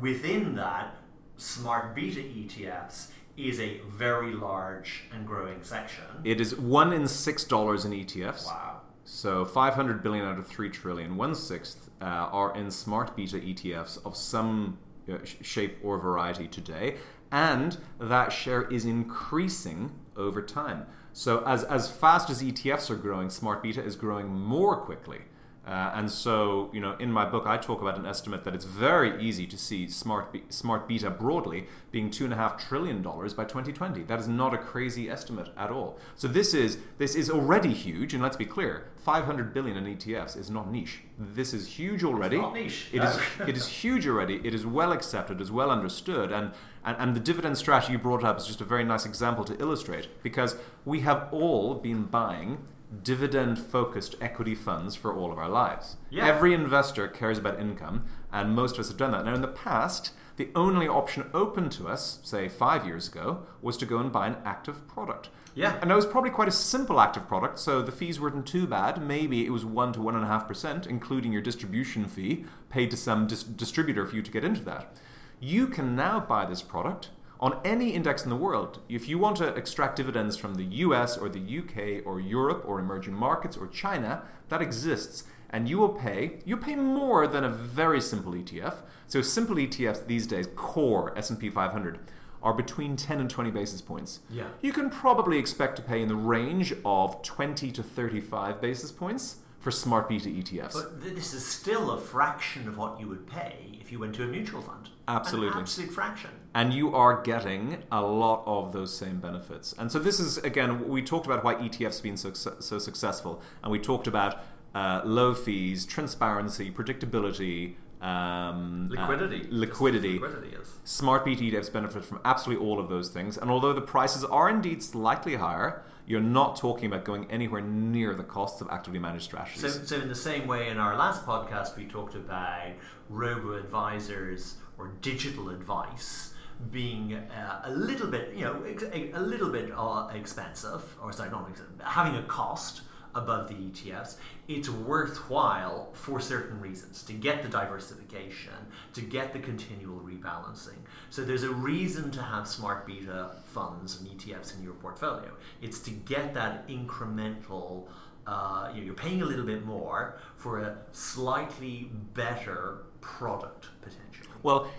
Within 0.00 0.54
that, 0.56 0.94
smart 1.36 1.94
beta 1.94 2.20
ETFs 2.20 3.08
is 3.36 3.58
a 3.58 3.80
very 3.88 4.34
large 4.34 5.04
and 5.14 5.26
growing 5.26 5.62
section. 5.62 6.04
It 6.24 6.40
is 6.40 6.54
one 6.54 6.92
in 6.92 7.08
six 7.08 7.44
dollars 7.44 7.84
in 7.86 7.92
ETFs. 7.92 8.44
wow. 8.46 8.79
So 9.04 9.44
500 9.44 10.02
billion 10.02 10.24
out 10.24 10.38
of 10.38 10.46
3 10.46 10.70
trillion, 10.70 11.16
one 11.16 11.34
sixth 11.34 11.90
uh, 12.00 12.04
are 12.04 12.56
in 12.56 12.70
smart 12.70 13.16
beta 13.16 13.36
ETFs 13.38 14.04
of 14.04 14.16
some 14.16 14.78
uh, 15.10 15.18
shape 15.24 15.78
or 15.82 15.98
variety 15.98 16.46
today, 16.46 16.96
and 17.32 17.78
that 17.98 18.32
share 18.32 18.62
is 18.62 18.84
increasing 18.84 19.92
over 20.16 20.42
time. 20.42 20.86
So 21.12 21.42
as 21.44 21.64
as 21.64 21.90
fast 21.90 22.30
as 22.30 22.42
ETFs 22.42 22.90
are 22.90 22.96
growing, 22.96 23.30
smart 23.30 23.62
beta 23.62 23.82
is 23.82 23.96
growing 23.96 24.28
more 24.28 24.76
quickly. 24.76 25.22
Uh, 25.66 25.92
and 25.94 26.10
so, 26.10 26.70
you 26.72 26.80
know, 26.80 26.96
in 26.98 27.12
my 27.12 27.24
book, 27.24 27.46
I 27.46 27.58
talk 27.58 27.82
about 27.82 27.98
an 27.98 28.06
estimate 28.06 28.44
that 28.44 28.54
it's 28.54 28.64
very 28.64 29.22
easy 29.22 29.46
to 29.46 29.58
see 29.58 29.88
smart 29.88 30.32
be- 30.32 30.42
smart 30.48 30.88
beta 30.88 31.10
broadly 31.10 31.66
being 31.92 32.10
two 32.10 32.24
and 32.24 32.32
a 32.32 32.36
half 32.36 32.56
trillion 32.56 33.02
dollars 33.02 33.34
by 33.34 33.44
2020. 33.44 34.02
That 34.04 34.18
is 34.18 34.26
not 34.26 34.54
a 34.54 34.58
crazy 34.58 35.10
estimate 35.10 35.50
at 35.58 35.70
all. 35.70 35.98
So 36.16 36.28
this 36.28 36.54
is 36.54 36.78
this 36.96 37.14
is 37.14 37.30
already 37.30 37.74
huge, 37.74 38.14
and 38.14 38.22
let's 38.22 38.38
be 38.38 38.46
clear, 38.46 38.88
500 38.96 39.52
billion 39.52 39.76
in 39.76 39.96
ETFs 39.96 40.34
is 40.36 40.50
not 40.50 40.72
niche. 40.72 41.02
This 41.18 41.52
is 41.52 41.68
huge 41.68 42.04
already. 42.04 42.36
It's 42.36 42.42
not 42.42 42.54
niche. 42.54 42.88
It 42.92 43.04
is 43.04 43.18
it 43.46 43.56
is 43.56 43.68
huge 43.68 44.06
already. 44.08 44.40
It 44.42 44.54
is 44.54 44.64
well 44.64 44.92
accepted, 44.92 45.42
is 45.42 45.52
well 45.52 45.70
understood, 45.70 46.32
and, 46.32 46.52
and 46.86 46.96
and 46.98 47.14
the 47.14 47.20
dividend 47.20 47.58
strategy 47.58 47.92
you 47.92 47.98
brought 47.98 48.24
up 48.24 48.38
is 48.38 48.46
just 48.46 48.62
a 48.62 48.64
very 48.64 48.84
nice 48.84 49.04
example 49.04 49.44
to 49.44 49.60
illustrate 49.60 50.08
because 50.22 50.56
we 50.86 51.00
have 51.00 51.28
all 51.30 51.74
been 51.74 52.04
buying 52.04 52.64
dividend 53.02 53.58
focused 53.58 54.16
equity 54.20 54.54
funds 54.54 54.96
for 54.96 55.14
all 55.14 55.32
of 55.32 55.38
our 55.38 55.48
lives. 55.48 55.96
Yeah. 56.10 56.26
Every 56.26 56.52
investor 56.54 57.08
cares 57.08 57.38
about 57.38 57.60
income, 57.60 58.06
and 58.32 58.54
most 58.54 58.74
of 58.74 58.80
us 58.80 58.88
have 58.88 58.96
done 58.96 59.12
that. 59.12 59.24
Now, 59.24 59.34
in 59.34 59.42
the 59.42 59.48
past, 59.48 60.12
the 60.36 60.50
only 60.54 60.88
option 60.88 61.30
open 61.34 61.68
to 61.70 61.88
us, 61.88 62.18
say 62.22 62.48
five 62.48 62.86
years 62.86 63.08
ago, 63.08 63.42
was 63.60 63.76
to 63.78 63.86
go 63.86 63.98
and 63.98 64.10
buy 64.10 64.26
an 64.26 64.36
active 64.44 64.86
product. 64.88 65.28
Yeah. 65.54 65.78
And 65.80 65.90
that 65.90 65.96
was 65.96 66.06
probably 66.06 66.30
quite 66.30 66.48
a 66.48 66.52
simple 66.52 67.00
active 67.00 67.26
product, 67.26 67.58
so 67.58 67.82
the 67.82 67.92
fees 67.92 68.20
weren't 68.20 68.46
too 68.46 68.66
bad. 68.66 69.02
Maybe 69.02 69.44
it 69.44 69.50
was 69.50 69.64
1 69.64 69.92
to 69.94 69.98
1.5%, 69.98 70.86
including 70.86 71.32
your 71.32 71.42
distribution 71.42 72.06
fee 72.06 72.44
paid 72.68 72.90
to 72.90 72.96
some 72.96 73.26
dis- 73.26 73.42
distributor 73.42 74.06
for 74.06 74.16
you 74.16 74.22
to 74.22 74.30
get 74.30 74.44
into 74.44 74.62
that. 74.64 74.96
You 75.40 75.66
can 75.66 75.96
now 75.96 76.20
buy 76.20 76.46
this 76.46 76.62
product 76.62 77.10
on 77.40 77.58
any 77.64 77.90
index 77.90 78.22
in 78.22 78.30
the 78.30 78.36
world. 78.36 78.80
If 78.88 79.08
you 79.08 79.18
want 79.18 79.38
to 79.38 79.48
extract 79.54 79.96
dividends 79.96 80.36
from 80.36 80.54
the 80.54 80.64
US 80.64 81.16
or 81.16 81.28
the 81.28 81.40
UK 81.40 82.06
or 82.06 82.20
Europe 82.20 82.64
or 82.66 82.78
emerging 82.78 83.14
markets 83.14 83.56
or 83.56 83.66
China, 83.66 84.22
that 84.50 84.60
exists. 84.60 85.24
And 85.48 85.68
you 85.68 85.78
will 85.78 85.88
pay, 85.88 86.38
you 86.44 86.56
pay 86.56 86.76
more 86.76 87.26
than 87.26 87.42
a 87.42 87.48
very 87.48 88.00
simple 88.00 88.32
ETF. 88.32 88.76
So 89.08 89.22
simple 89.22 89.56
ETFs 89.56 90.06
these 90.06 90.26
days, 90.26 90.46
core 90.54 91.16
S&P 91.18 91.50
500, 91.50 91.98
are 92.42 92.54
between 92.54 92.94
10 92.94 93.20
and 93.20 93.28
20 93.28 93.50
basis 93.50 93.80
points. 93.80 94.20
Yeah. 94.30 94.48
You 94.60 94.72
can 94.72 94.90
probably 94.90 95.38
expect 95.38 95.76
to 95.76 95.82
pay 95.82 96.02
in 96.02 96.08
the 96.08 96.14
range 96.14 96.74
of 96.84 97.22
20 97.22 97.72
to 97.72 97.82
35 97.82 98.60
basis 98.60 98.92
points 98.92 99.36
for 99.58 99.70
smart 99.70 100.08
beta 100.08 100.28
ETFs. 100.28 100.74
But 100.74 101.02
this 101.02 101.34
is 101.34 101.44
still 101.44 101.90
a 101.90 102.00
fraction 102.00 102.68
of 102.68 102.78
what 102.78 103.00
you 103.00 103.08
would 103.08 103.26
pay 103.26 103.78
if 103.80 103.90
you 103.90 103.98
went 103.98 104.14
to 104.16 104.24
a 104.24 104.26
mutual 104.26 104.62
fund. 104.62 104.90
Absolutely. 105.08 105.48
An 105.48 105.62
absolute 105.62 105.90
fraction. 105.90 106.30
And 106.54 106.74
you 106.74 106.94
are 106.94 107.22
getting 107.22 107.82
a 107.92 108.02
lot 108.02 108.42
of 108.46 108.72
those 108.72 108.96
same 108.96 109.18
benefits. 109.20 109.74
And 109.78 109.90
so 109.90 109.98
this 109.98 110.18
is 110.18 110.38
again, 110.38 110.88
we 110.88 111.02
talked 111.02 111.26
about 111.26 111.44
why 111.44 111.54
ETFs 111.54 111.96
have 111.96 112.02
been 112.02 112.16
so, 112.16 112.32
so 112.32 112.78
successful, 112.78 113.40
and 113.62 113.70
we 113.70 113.78
talked 113.78 114.06
about 114.06 114.42
uh, 114.74 115.02
low 115.04 115.34
fees, 115.34 115.84
transparency, 115.84 116.70
predictability, 116.70 117.74
um, 118.00 118.90
uh, 118.96 119.00
Liquidity. 119.00 119.46
liquidity. 119.50 120.18
Just 120.18 120.24
as 120.24 120.30
liquidity 120.32 120.56
is. 120.56 120.78
Smart 120.84 121.24
beta 121.24 121.42
ETFs 121.42 121.72
benefit 121.72 122.04
from 122.04 122.20
absolutely 122.24 122.64
all 122.64 122.78
of 122.80 122.88
those 122.88 123.10
things. 123.10 123.36
And 123.36 123.50
although 123.50 123.72
the 123.72 123.82
prices 123.82 124.24
are 124.24 124.48
indeed 124.48 124.82
slightly 124.82 125.36
higher, 125.36 125.82
you're 126.06 126.20
not 126.20 126.56
talking 126.56 126.86
about 126.86 127.04
going 127.04 127.30
anywhere 127.30 127.60
near 127.60 128.14
the 128.14 128.24
costs 128.24 128.60
of 128.60 128.68
actively 128.70 128.98
managed 128.98 129.24
strategies. 129.24 129.60
So, 129.60 129.68
so 129.68 129.96
in 129.96 130.08
the 130.08 130.14
same 130.14 130.46
way, 130.46 130.68
in 130.68 130.78
our 130.78 130.96
last 130.96 131.26
podcast, 131.26 131.76
we 131.76 131.84
talked 131.84 132.14
about 132.14 132.70
robo 133.08 133.52
advisors 133.52 134.56
or 134.78 134.92
digital 135.02 135.50
advice 135.50 136.32
being 136.70 137.14
uh, 137.14 137.62
a 137.64 137.70
little 137.70 138.06
bit, 138.06 138.34
you 138.34 138.44
know, 138.44 138.62
ex- 138.64 138.84
a, 138.84 139.20
little 139.20 139.50
bit 139.50 139.70
uh, 139.74 140.08
expensive, 140.14 140.82
or 141.02 141.12
sorry, 141.12 141.30
not 141.30 141.48
expensive, 141.48 141.80
having 141.84 142.16
a 142.16 142.22
cost 142.24 142.82
above 143.14 143.48
the 143.48 143.54
ETFs. 143.54 144.16
It's 144.46 144.68
worthwhile 144.68 145.90
for 145.92 146.20
certain 146.20 146.60
reasons 146.60 147.02
to 147.04 147.12
get 147.12 147.42
the 147.42 147.48
diversification, 147.48 148.52
to 148.94 149.00
get 149.00 149.32
the 149.32 149.38
continual 149.38 150.00
rebalancing. 150.00 150.78
So 151.10 151.24
there's 151.24 151.42
a 151.42 151.50
reason 151.50 152.10
to 152.12 152.22
have 152.22 152.46
smart 152.46 152.86
beta 152.86 153.30
funds 153.46 154.00
and 154.00 154.08
ETFs 154.10 154.56
in 154.56 154.62
your 154.62 154.74
portfolio. 154.74 155.32
It's 155.60 155.80
to 155.80 155.90
get 155.90 156.34
that 156.34 156.68
incremental 156.68 157.88
uh, 158.26 158.70
you 158.72 158.80
know, 158.80 158.86
you're 158.86 158.94
paying 158.94 159.22
a 159.22 159.24
little 159.24 159.46
bit 159.46 159.64
more 159.64 160.18
for 160.36 160.60
a 160.60 160.76
slightly 160.92 161.90
better 162.14 162.82
product 163.00 163.68
potentially. 163.80 164.28
Well, 164.42 164.70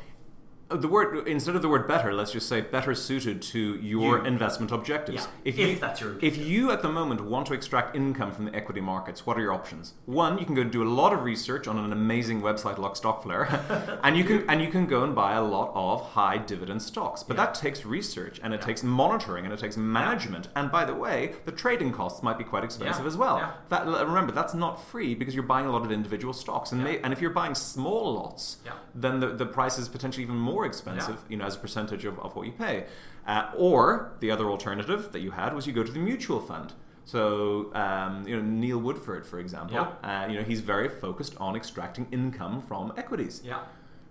the 0.73 0.87
word 0.87 1.27
instead 1.27 1.55
of 1.55 1.61
the 1.61 1.69
word 1.69 1.87
better, 1.87 2.13
let's 2.13 2.31
just 2.31 2.47
say 2.47 2.61
better 2.61 2.93
suited 2.95 3.41
to 3.41 3.75
your 3.75 4.19
You. 4.19 4.25
investment 4.25 4.71
objectives. 4.71 5.23
Yeah, 5.23 5.31
If 5.45 5.59
if 5.59 5.69
you 5.69 5.75
that's 5.79 6.01
your 6.01 6.15
if 6.21 6.37
you 6.37 6.71
at 6.71 6.81
the 6.81 6.89
moment 6.89 7.21
want 7.25 7.47
to 7.47 7.53
extract 7.53 7.95
income 7.95 8.31
from 8.31 8.45
the 8.45 8.55
equity 8.55 8.81
markets, 8.81 9.25
what 9.25 9.37
are 9.37 9.41
your 9.41 9.53
options? 9.53 9.93
One, 10.05 10.37
you 10.37 10.45
can 10.45 10.55
go 10.55 10.61
and 10.61 10.71
do 10.71 10.83
a 10.83 10.89
lot 10.89 11.13
of 11.13 11.23
research 11.23 11.67
on 11.67 11.77
an 11.77 11.91
amazing 11.91 12.41
website 12.41 12.77
like 12.77 12.93
Stockflare, 12.93 13.99
and 14.03 14.15
you 14.17 14.23
can 14.23 14.49
and 14.49 14.61
you 14.61 14.69
can 14.69 14.85
go 14.85 15.03
and 15.03 15.13
buy 15.15 15.33
a 15.33 15.43
lot 15.43 15.71
of 15.75 16.01
high 16.11 16.37
dividend 16.37 16.81
stocks. 16.81 17.23
But 17.23 17.37
Yeah. 17.37 17.45
that 17.45 17.55
takes 17.55 17.85
research 17.85 18.39
and 18.43 18.53
it 18.53 18.61
Yeah. 18.61 18.65
takes 18.67 18.83
monitoring 18.83 19.45
and 19.45 19.53
it 19.53 19.59
takes 19.59 19.77
management. 19.77 20.47
And 20.55 20.71
by 20.71 20.85
the 20.85 20.95
way, 20.95 21.35
the 21.45 21.51
trading 21.51 21.91
costs 21.91 22.23
might 22.23 22.37
be 22.37 22.43
quite 22.43 22.63
expensive 22.63 23.05
as 23.05 23.17
well. 23.17 23.53
That 23.69 23.85
remember 23.87 24.31
that's 24.31 24.53
not 24.53 24.81
free 24.81 25.15
because 25.15 25.33
you're 25.35 25.43
buying 25.43 25.65
a 25.65 25.71
lot 25.71 25.83
of 25.85 25.91
individual 25.91 26.33
stocks, 26.33 26.71
and 26.71 26.83
may, 26.83 26.99
and 26.99 27.11
if 27.13 27.21
you're 27.21 27.29
buying 27.31 27.55
small 27.55 28.13
lots, 28.15 28.57
then 28.95 29.19
the, 29.19 29.27
the 29.27 29.45
price 29.45 29.77
is 29.77 29.87
potentially 29.89 30.23
even 30.23 30.35
more 30.37 30.61
expensive, 30.65 31.15
Yeah. 31.15 31.30
you 31.30 31.38
know, 31.38 31.46
as 31.46 31.56
a 31.56 31.60
percentage 31.60 32.06
of, 32.06 32.20
of 32.20 32.36
what 32.36 32.46
you 32.46 32.51
pay. 32.53 32.86
Uh, 33.27 33.51
or 33.56 34.13
the 34.20 34.32
other 34.32 34.46
alternative 34.50 35.12
that 35.12 35.20
you 35.20 35.32
had 35.32 35.53
was 35.53 35.68
you 35.68 35.74
go 35.74 35.84
to 35.84 35.91
the 35.91 36.00
mutual 36.00 36.39
fund. 36.39 36.74
So, 37.06 37.72
um, 37.74 38.27
you 38.27 38.36
know, 38.36 38.41
Neil 38.41 38.77
Woodford, 38.80 39.25
for 39.25 39.39
example, 39.39 39.77
uh, 40.03 40.27
you 40.30 40.36
know, 40.38 40.44
he's 40.44 40.62
very 40.62 40.88
focused 40.88 41.36
on 41.38 41.56
extracting 41.56 42.08
income 42.12 42.62
from 42.62 42.94
equities. 42.96 43.41
Yeah. 43.44 43.62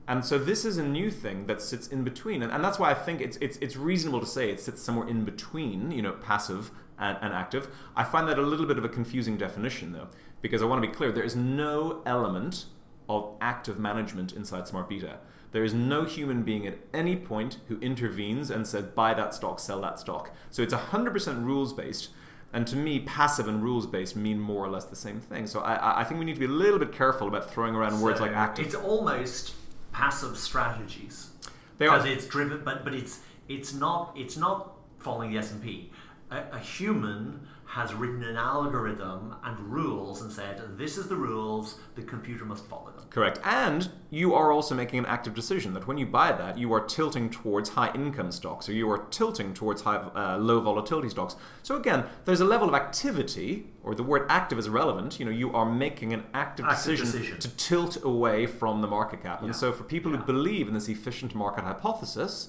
And 0.08 0.24
so 0.24 0.38
this 0.38 0.64
is 0.64 0.76
a 0.76 0.82
new 0.82 1.08
thing 1.10 1.46
that 1.46 1.62
sits 1.62 1.86
in 1.86 2.02
between, 2.02 2.42
and, 2.42 2.50
and 2.52 2.64
that's 2.64 2.80
why 2.80 2.90
I 2.90 2.94
think 2.94 3.20
it's, 3.20 3.36
it's 3.36 3.56
it's 3.58 3.76
reasonable 3.76 4.18
to 4.18 4.26
say 4.26 4.50
it 4.50 4.58
sits 4.58 4.82
somewhere 4.82 5.06
in 5.06 5.24
between, 5.24 5.92
you 5.92 6.02
know, 6.02 6.12
passive 6.12 6.72
and, 6.98 7.16
and 7.22 7.32
active. 7.32 7.68
I 7.94 8.02
find 8.02 8.26
that 8.28 8.36
a 8.38 8.42
little 8.42 8.66
bit 8.66 8.76
of 8.76 8.84
a 8.84 8.88
confusing 8.88 9.36
definition, 9.36 9.92
though, 9.92 10.08
because 10.42 10.62
I 10.62 10.64
want 10.64 10.82
to 10.82 10.88
be 10.88 10.92
clear: 10.92 11.12
there 11.12 11.22
is 11.22 11.36
no 11.36 12.02
element 12.04 12.64
of 13.08 13.36
active 13.40 13.78
management 13.78 14.32
inside 14.32 14.66
Smart 14.66 14.88
Beta. 14.88 15.18
There 15.52 15.64
is 15.64 15.74
no 15.74 16.04
human 16.04 16.42
being 16.42 16.66
at 16.66 16.78
any 16.94 17.16
point 17.16 17.58
who 17.68 17.78
intervenes 17.80 18.50
and 18.50 18.66
says, 18.66 18.84
"Buy 18.84 19.14
that 19.14 19.34
stock, 19.34 19.58
sell 19.58 19.80
that 19.82 19.98
stock." 19.98 20.30
So 20.50 20.62
it's 20.62 20.72
hundred 20.74 21.12
percent 21.12 21.44
rules 21.44 21.72
based. 21.72 22.10
And 22.52 22.66
to 22.66 22.76
me, 22.76 22.98
passive 23.00 23.46
and 23.46 23.62
rules 23.62 23.86
based 23.86 24.16
mean 24.16 24.40
more 24.40 24.64
or 24.64 24.68
less 24.68 24.84
the 24.84 24.96
same 24.96 25.20
thing. 25.20 25.46
So 25.46 25.60
I, 25.60 26.00
I- 26.00 26.04
think 26.04 26.18
we 26.18 26.24
need 26.26 26.34
to 26.34 26.40
be 26.40 26.46
a 26.46 26.48
little 26.48 26.80
bit 26.80 26.90
careful 26.92 27.28
about 27.28 27.48
throwing 27.52 27.76
around 27.76 28.00
words 28.00 28.20
like 28.20 28.32
active. 28.32 28.66
It's 28.66 28.74
almost 28.74 29.54
passive 29.92 30.36
strategies. 30.36 31.30
They 31.78 31.86
are. 31.86 31.96
because 31.98 32.10
it's 32.10 32.26
driven, 32.26 32.62
but 32.64 32.84
but 32.84 32.92
it's 32.94 33.20
it's 33.48 33.72
not 33.72 34.12
it's 34.16 34.36
not 34.36 34.72
following 34.98 35.30
the 35.32 35.38
S 35.38 35.52
and 35.52 35.62
P. 35.62 35.90
A, 36.30 36.42
a 36.52 36.58
human 36.58 37.46
has 37.70 37.94
written 37.94 38.24
an 38.24 38.36
algorithm 38.36 39.32
and 39.44 39.56
rules 39.60 40.22
and 40.22 40.32
said 40.32 40.60
this 40.76 40.98
is 40.98 41.06
the 41.06 41.14
rules. 41.14 41.78
The 41.94 42.02
computer 42.02 42.44
must 42.44 42.64
follow 42.66 42.90
them. 42.90 43.04
Correct. 43.10 43.38
And 43.44 43.88
you 44.10 44.34
are 44.34 44.50
also 44.50 44.74
making 44.74 44.98
an 44.98 45.06
active 45.06 45.34
decision 45.34 45.72
that 45.74 45.86
when 45.86 45.96
you 45.96 46.04
buy 46.06 46.32
that, 46.32 46.58
you 46.58 46.72
are 46.72 46.80
tilting 46.84 47.30
towards 47.30 47.70
high 47.70 47.92
income 47.94 48.32
stocks 48.32 48.68
or 48.68 48.72
you 48.72 48.90
are 48.90 48.98
tilting 49.10 49.54
towards 49.54 49.82
high, 49.82 49.96
uh, 49.98 50.36
low 50.38 50.60
volatility 50.60 51.08
stocks. 51.10 51.36
So 51.62 51.76
again, 51.76 52.06
there's 52.24 52.40
a 52.40 52.44
level 52.44 52.66
of 52.68 52.74
activity, 52.74 53.68
or 53.84 53.94
the 53.94 54.02
word 54.02 54.26
active 54.28 54.58
is 54.58 54.68
relevant. 54.68 55.20
You 55.20 55.26
know, 55.26 55.30
you 55.30 55.52
are 55.52 55.64
making 55.64 56.12
an 56.12 56.24
active, 56.34 56.66
Active 56.66 56.96
decision, 56.98 57.06
decision. 57.06 57.38
to 57.38 57.48
tilt 57.56 58.02
away 58.02 58.46
from 58.46 58.80
the 58.80 58.88
market 58.88 59.22
cap. 59.22 59.40
And 59.42 59.48
Yeah. 59.50 59.54
so 59.54 59.70
for 59.72 59.84
people 59.84 60.10
Yeah. 60.10 60.18
who 60.18 60.24
believe 60.24 60.66
in 60.66 60.74
this 60.74 60.88
efficient 60.88 61.36
market 61.36 61.62
hypothesis, 61.62 62.48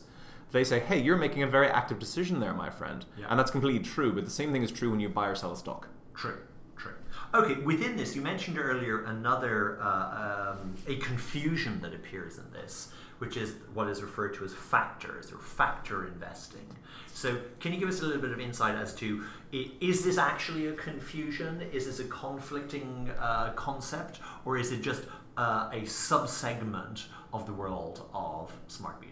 they 0.51 0.63
say, 0.63 0.79
hey, 0.79 0.99
you're 0.99 1.17
making 1.17 1.43
a 1.43 1.47
very 1.47 1.67
active 1.67 1.99
decision 1.99 2.39
there, 2.39 2.53
my 2.53 2.69
friend. 2.69 3.05
Yeah. 3.17 3.27
And 3.29 3.39
that's 3.39 3.51
completely 3.51 3.79
true, 3.79 4.13
but 4.13 4.25
the 4.25 4.31
same 4.31 4.51
thing 4.51 4.63
is 4.63 4.71
true 4.71 4.91
when 4.91 4.99
you 4.99 5.09
buy 5.09 5.27
or 5.27 5.35
sell 5.35 5.51
a 5.51 5.57
stock. 5.57 5.87
True, 6.13 6.39
true. 6.77 6.93
Okay, 7.33 7.61
within 7.61 7.95
this, 7.95 8.15
you 8.15 8.21
mentioned 8.21 8.57
earlier 8.59 9.03
another 9.05 9.81
uh, 9.81 10.53
um, 10.53 10.75
a 10.87 10.97
confusion 10.97 11.79
that 11.81 11.93
appears 11.93 12.37
in 12.37 12.51
this, 12.51 12.91
which 13.19 13.37
is 13.37 13.55
what 13.73 13.87
is 13.87 14.01
referred 14.01 14.33
to 14.33 14.43
as 14.43 14.53
factors 14.53 15.31
or 15.31 15.37
factor 15.37 16.07
investing. 16.07 16.75
So, 17.13 17.37
can 17.59 17.71
you 17.71 17.79
give 17.79 17.87
us 17.87 18.01
a 18.01 18.05
little 18.05 18.21
bit 18.21 18.31
of 18.31 18.39
insight 18.39 18.75
as 18.75 18.93
to 18.95 19.23
is 19.51 20.03
this 20.03 20.17
actually 20.17 20.67
a 20.67 20.73
confusion? 20.73 21.61
Is 21.71 21.85
this 21.85 21.99
a 21.99 22.05
conflicting 22.05 23.11
uh, 23.19 23.51
concept, 23.53 24.19
or 24.43 24.57
is 24.57 24.71
it 24.71 24.81
just 24.81 25.03
uh, 25.37 25.69
a 25.71 25.81
subsegment 25.81 27.05
of 27.33 27.45
the 27.45 27.53
world 27.53 28.09
of 28.13 28.51
smart 28.67 28.99
beta? 28.99 29.10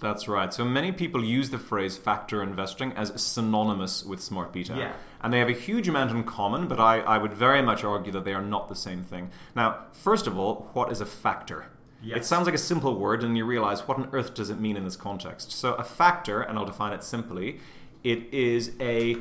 That's 0.00 0.26
right. 0.26 0.52
So 0.52 0.64
many 0.64 0.92
people 0.92 1.22
use 1.22 1.50
the 1.50 1.58
phrase 1.58 1.96
factor 1.96 2.42
investing 2.42 2.92
as 2.92 3.12
synonymous 3.22 4.04
with 4.04 4.20
smart 4.20 4.52
beta. 4.52 4.74
Yeah. 4.76 4.92
And 5.22 5.32
they 5.32 5.38
have 5.38 5.48
a 5.48 5.52
huge 5.52 5.88
amount 5.88 6.10
in 6.10 6.24
common, 6.24 6.66
but 6.68 6.80
I, 6.80 7.00
I 7.00 7.18
would 7.18 7.34
very 7.34 7.60
much 7.60 7.84
argue 7.84 8.10
that 8.12 8.24
they 8.24 8.32
are 8.32 8.42
not 8.42 8.68
the 8.68 8.74
same 8.74 9.02
thing. 9.02 9.30
Now, 9.54 9.84
first 9.92 10.26
of 10.26 10.38
all, 10.38 10.70
what 10.72 10.90
is 10.90 11.02
a 11.02 11.06
factor? 11.06 11.66
Yes. 12.02 12.18
It 12.18 12.24
sounds 12.24 12.46
like 12.46 12.54
a 12.54 12.58
simple 12.58 12.98
word, 12.98 13.22
and 13.22 13.36
you 13.36 13.44
realize 13.44 13.86
what 13.86 13.98
on 13.98 14.08
earth 14.12 14.32
does 14.32 14.48
it 14.48 14.58
mean 14.58 14.76
in 14.76 14.84
this 14.84 14.96
context? 14.96 15.52
So, 15.52 15.74
a 15.74 15.84
factor, 15.84 16.40
and 16.40 16.58
I'll 16.58 16.64
define 16.64 16.94
it 16.94 17.04
simply, 17.04 17.60
it 18.02 18.32
is 18.32 18.72
a 18.80 19.18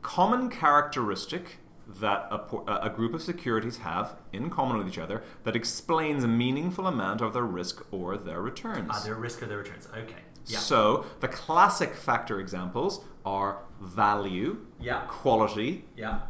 common 0.00 0.48
characteristic 0.48 1.58
that 1.86 2.26
a, 2.30 2.38
por- 2.38 2.64
a 2.66 2.90
group 2.90 3.14
of 3.14 3.22
securities 3.22 3.78
have 3.78 4.16
in 4.32 4.50
common 4.50 4.76
with 4.76 4.88
each 4.88 4.98
other 4.98 5.22
that 5.44 5.54
explains 5.54 6.24
a 6.24 6.28
meaningful 6.28 6.86
amount 6.86 7.20
of 7.20 7.32
their 7.32 7.44
risk 7.44 7.84
or 7.92 8.16
their 8.16 8.40
returns. 8.42 8.88
Ah, 8.92 9.00
their 9.04 9.14
risk 9.14 9.42
or 9.42 9.46
their 9.46 9.58
returns. 9.58 9.88
Okay. 9.96 10.22
Yeah. 10.46 10.58
So 10.58 11.06
the 11.20 11.28
classic 11.28 11.94
factor 11.94 12.40
examples 12.40 13.04
are 13.24 13.58
value, 13.80 14.66
Yeah. 14.80 15.02
quality, 15.06 15.84
Yeah. 15.96 16.20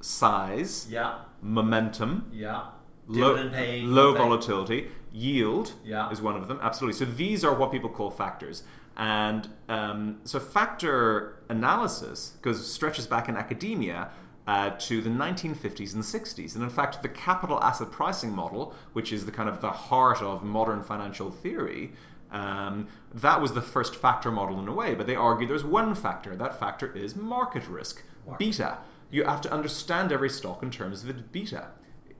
size, 0.00 0.86
Yeah. 0.90 1.18
momentum, 1.42 2.26
Yeah. 2.32 2.66
low, 3.06 3.48
paying. 3.50 3.90
low 3.90 4.14
volatility, 4.14 4.90
yield 5.12 5.72
Yeah. 5.84 6.10
is 6.10 6.20
one 6.20 6.36
of 6.36 6.48
them. 6.48 6.58
Absolutely. 6.62 6.98
So 6.98 7.04
these 7.04 7.44
are 7.44 7.54
what 7.54 7.70
people 7.72 7.90
call 7.90 8.10
factors. 8.10 8.62
And 8.96 9.48
um, 9.68 10.18
so 10.24 10.38
factor 10.38 11.42
analysis 11.48 12.36
goes 12.42 12.64
stretches 12.70 13.06
back 13.08 13.28
in 13.28 13.36
academia 13.36 14.10
uh, 14.46 14.70
to 14.70 15.00
the 15.00 15.10
1950s 15.10 15.94
and 15.94 16.02
60s. 16.02 16.54
And 16.54 16.62
in 16.62 16.70
fact, 16.70 17.02
the 17.02 17.08
capital 17.08 17.62
asset 17.62 17.90
pricing 17.90 18.30
model, 18.30 18.74
which 18.92 19.12
is 19.12 19.24
the 19.26 19.32
kind 19.32 19.48
of 19.48 19.60
the 19.60 19.70
heart 19.70 20.20
of 20.20 20.42
modern 20.42 20.82
financial 20.82 21.30
theory, 21.30 21.92
um, 22.30 22.88
that 23.12 23.40
was 23.40 23.52
the 23.52 23.62
first 23.62 23.94
factor 23.94 24.30
model 24.30 24.58
in 24.60 24.68
a 24.68 24.74
way. 24.74 24.94
But 24.94 25.06
they 25.06 25.16
argue 25.16 25.46
there's 25.46 25.64
one 25.64 25.94
factor. 25.94 26.36
That 26.36 26.58
factor 26.58 26.92
is 26.94 27.16
market 27.16 27.66
risk, 27.68 28.02
beta. 28.38 28.78
You 29.10 29.24
have 29.24 29.40
to 29.42 29.52
understand 29.52 30.10
every 30.12 30.30
stock 30.30 30.62
in 30.62 30.70
terms 30.70 31.04
of 31.04 31.10
its 31.10 31.20
beta 31.20 31.68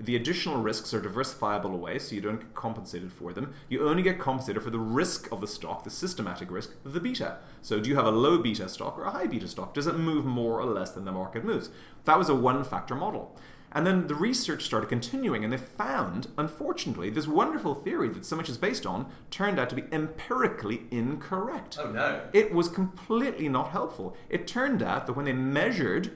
the 0.01 0.17
additional 0.17 0.61
risks 0.61 0.93
are 0.93 1.01
diversifiable 1.01 1.73
away, 1.73 1.99
so 1.99 2.15
you 2.15 2.21
don't 2.21 2.41
get 2.41 2.55
compensated 2.55 3.13
for 3.13 3.33
them. 3.33 3.55
You 3.69 3.89
only 3.89 4.03
get 4.03 4.19
compensated 4.19 4.63
for 4.63 4.71
the 4.71 4.79
risk 4.79 5.31
of 5.31 5.41
the 5.41 5.47
stock, 5.47 5.85
the 5.85 5.91
systematic 5.91 6.51
risk, 6.51 6.73
the 6.85 7.01
beta. 7.01 7.39
So, 7.63 7.79
do 7.79 7.89
you 7.89 7.97
have 7.97 8.07
a 8.07 8.11
low 8.11 8.39
beta 8.39 8.69
stock 8.69 8.99
or 8.99 9.05
a 9.05 9.11
high 9.11 9.27
beta 9.27 9.47
stock? 9.47 9.73
Does 9.73 9.87
it 9.87 9.97
move 9.97 10.25
more 10.25 10.61
or 10.61 10.67
less 10.67 10.91
than 10.91 11.05
the 11.05 11.13
market 11.13 11.45
moves? 11.45 11.71
That 12.05 12.19
was 12.19 12.29
a 12.29 12.35
one 12.35 12.65
factor 12.65 12.95
model. 12.95 13.37
And 13.75 13.85
then 13.85 14.07
the 14.07 14.15
research 14.15 14.63
started 14.63 14.89
continuing, 14.89 15.43
and 15.43 15.53
they 15.53 15.57
found, 15.57 16.29
unfortunately, 16.39 17.11
this 17.11 17.27
wonderful 17.27 17.75
theory 17.75 18.09
that 18.11 18.25
so 18.25 18.37
much 18.37 18.49
is 18.49 18.57
based 18.57 18.87
on 18.87 19.11
turned 19.33 19.59
out 19.59 19.69
to 19.71 19.75
be 19.75 19.85
empirically 19.91 20.83
incorrect. 20.93 21.77
Oh 21.81 21.91
no. 21.91 22.23
It 22.33 22.53
was 22.55 22.69
completely 22.69 23.49
not 23.49 23.71
helpful. 23.71 24.17
It 24.29 24.47
turned 24.47 24.81
out 24.81 25.07
that 25.07 25.15
when 25.15 25.25
they 25.25 25.33
measured 25.33 26.13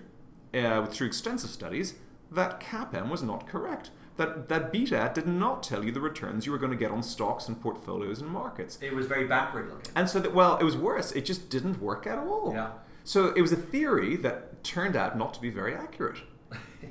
uh, 0.54 0.86
through 0.86 1.08
extensive 1.08 1.50
studies, 1.50 1.94
that 2.30 2.60
CAPM 2.60 3.08
was 3.08 3.22
not 3.22 3.46
correct. 3.46 3.90
That, 4.16 4.48
that 4.48 4.72
beta 4.72 5.10
did 5.14 5.28
not 5.28 5.62
tell 5.62 5.84
you 5.84 5.92
the 5.92 6.00
returns 6.00 6.44
you 6.44 6.52
were 6.52 6.58
going 6.58 6.72
to 6.72 6.76
get 6.76 6.90
on 6.90 7.02
stocks 7.02 7.46
and 7.46 7.60
portfolios 7.60 8.20
and 8.20 8.28
markets. 8.28 8.78
It 8.82 8.94
was 8.94 9.06
very 9.06 9.26
backward 9.26 9.68
looking. 9.68 9.92
And 9.94 10.10
so 10.10 10.18
that, 10.18 10.34
well, 10.34 10.58
it 10.58 10.64
was 10.64 10.76
worse. 10.76 11.12
It 11.12 11.24
just 11.24 11.48
didn't 11.48 11.80
work 11.80 12.06
at 12.06 12.18
all. 12.18 12.52
Yeah. 12.52 12.70
So 13.04 13.32
it 13.34 13.40
was 13.40 13.52
a 13.52 13.56
theory 13.56 14.16
that 14.16 14.64
turned 14.64 14.96
out 14.96 15.16
not 15.16 15.34
to 15.34 15.40
be 15.40 15.50
very 15.50 15.74
accurate. 15.74 16.18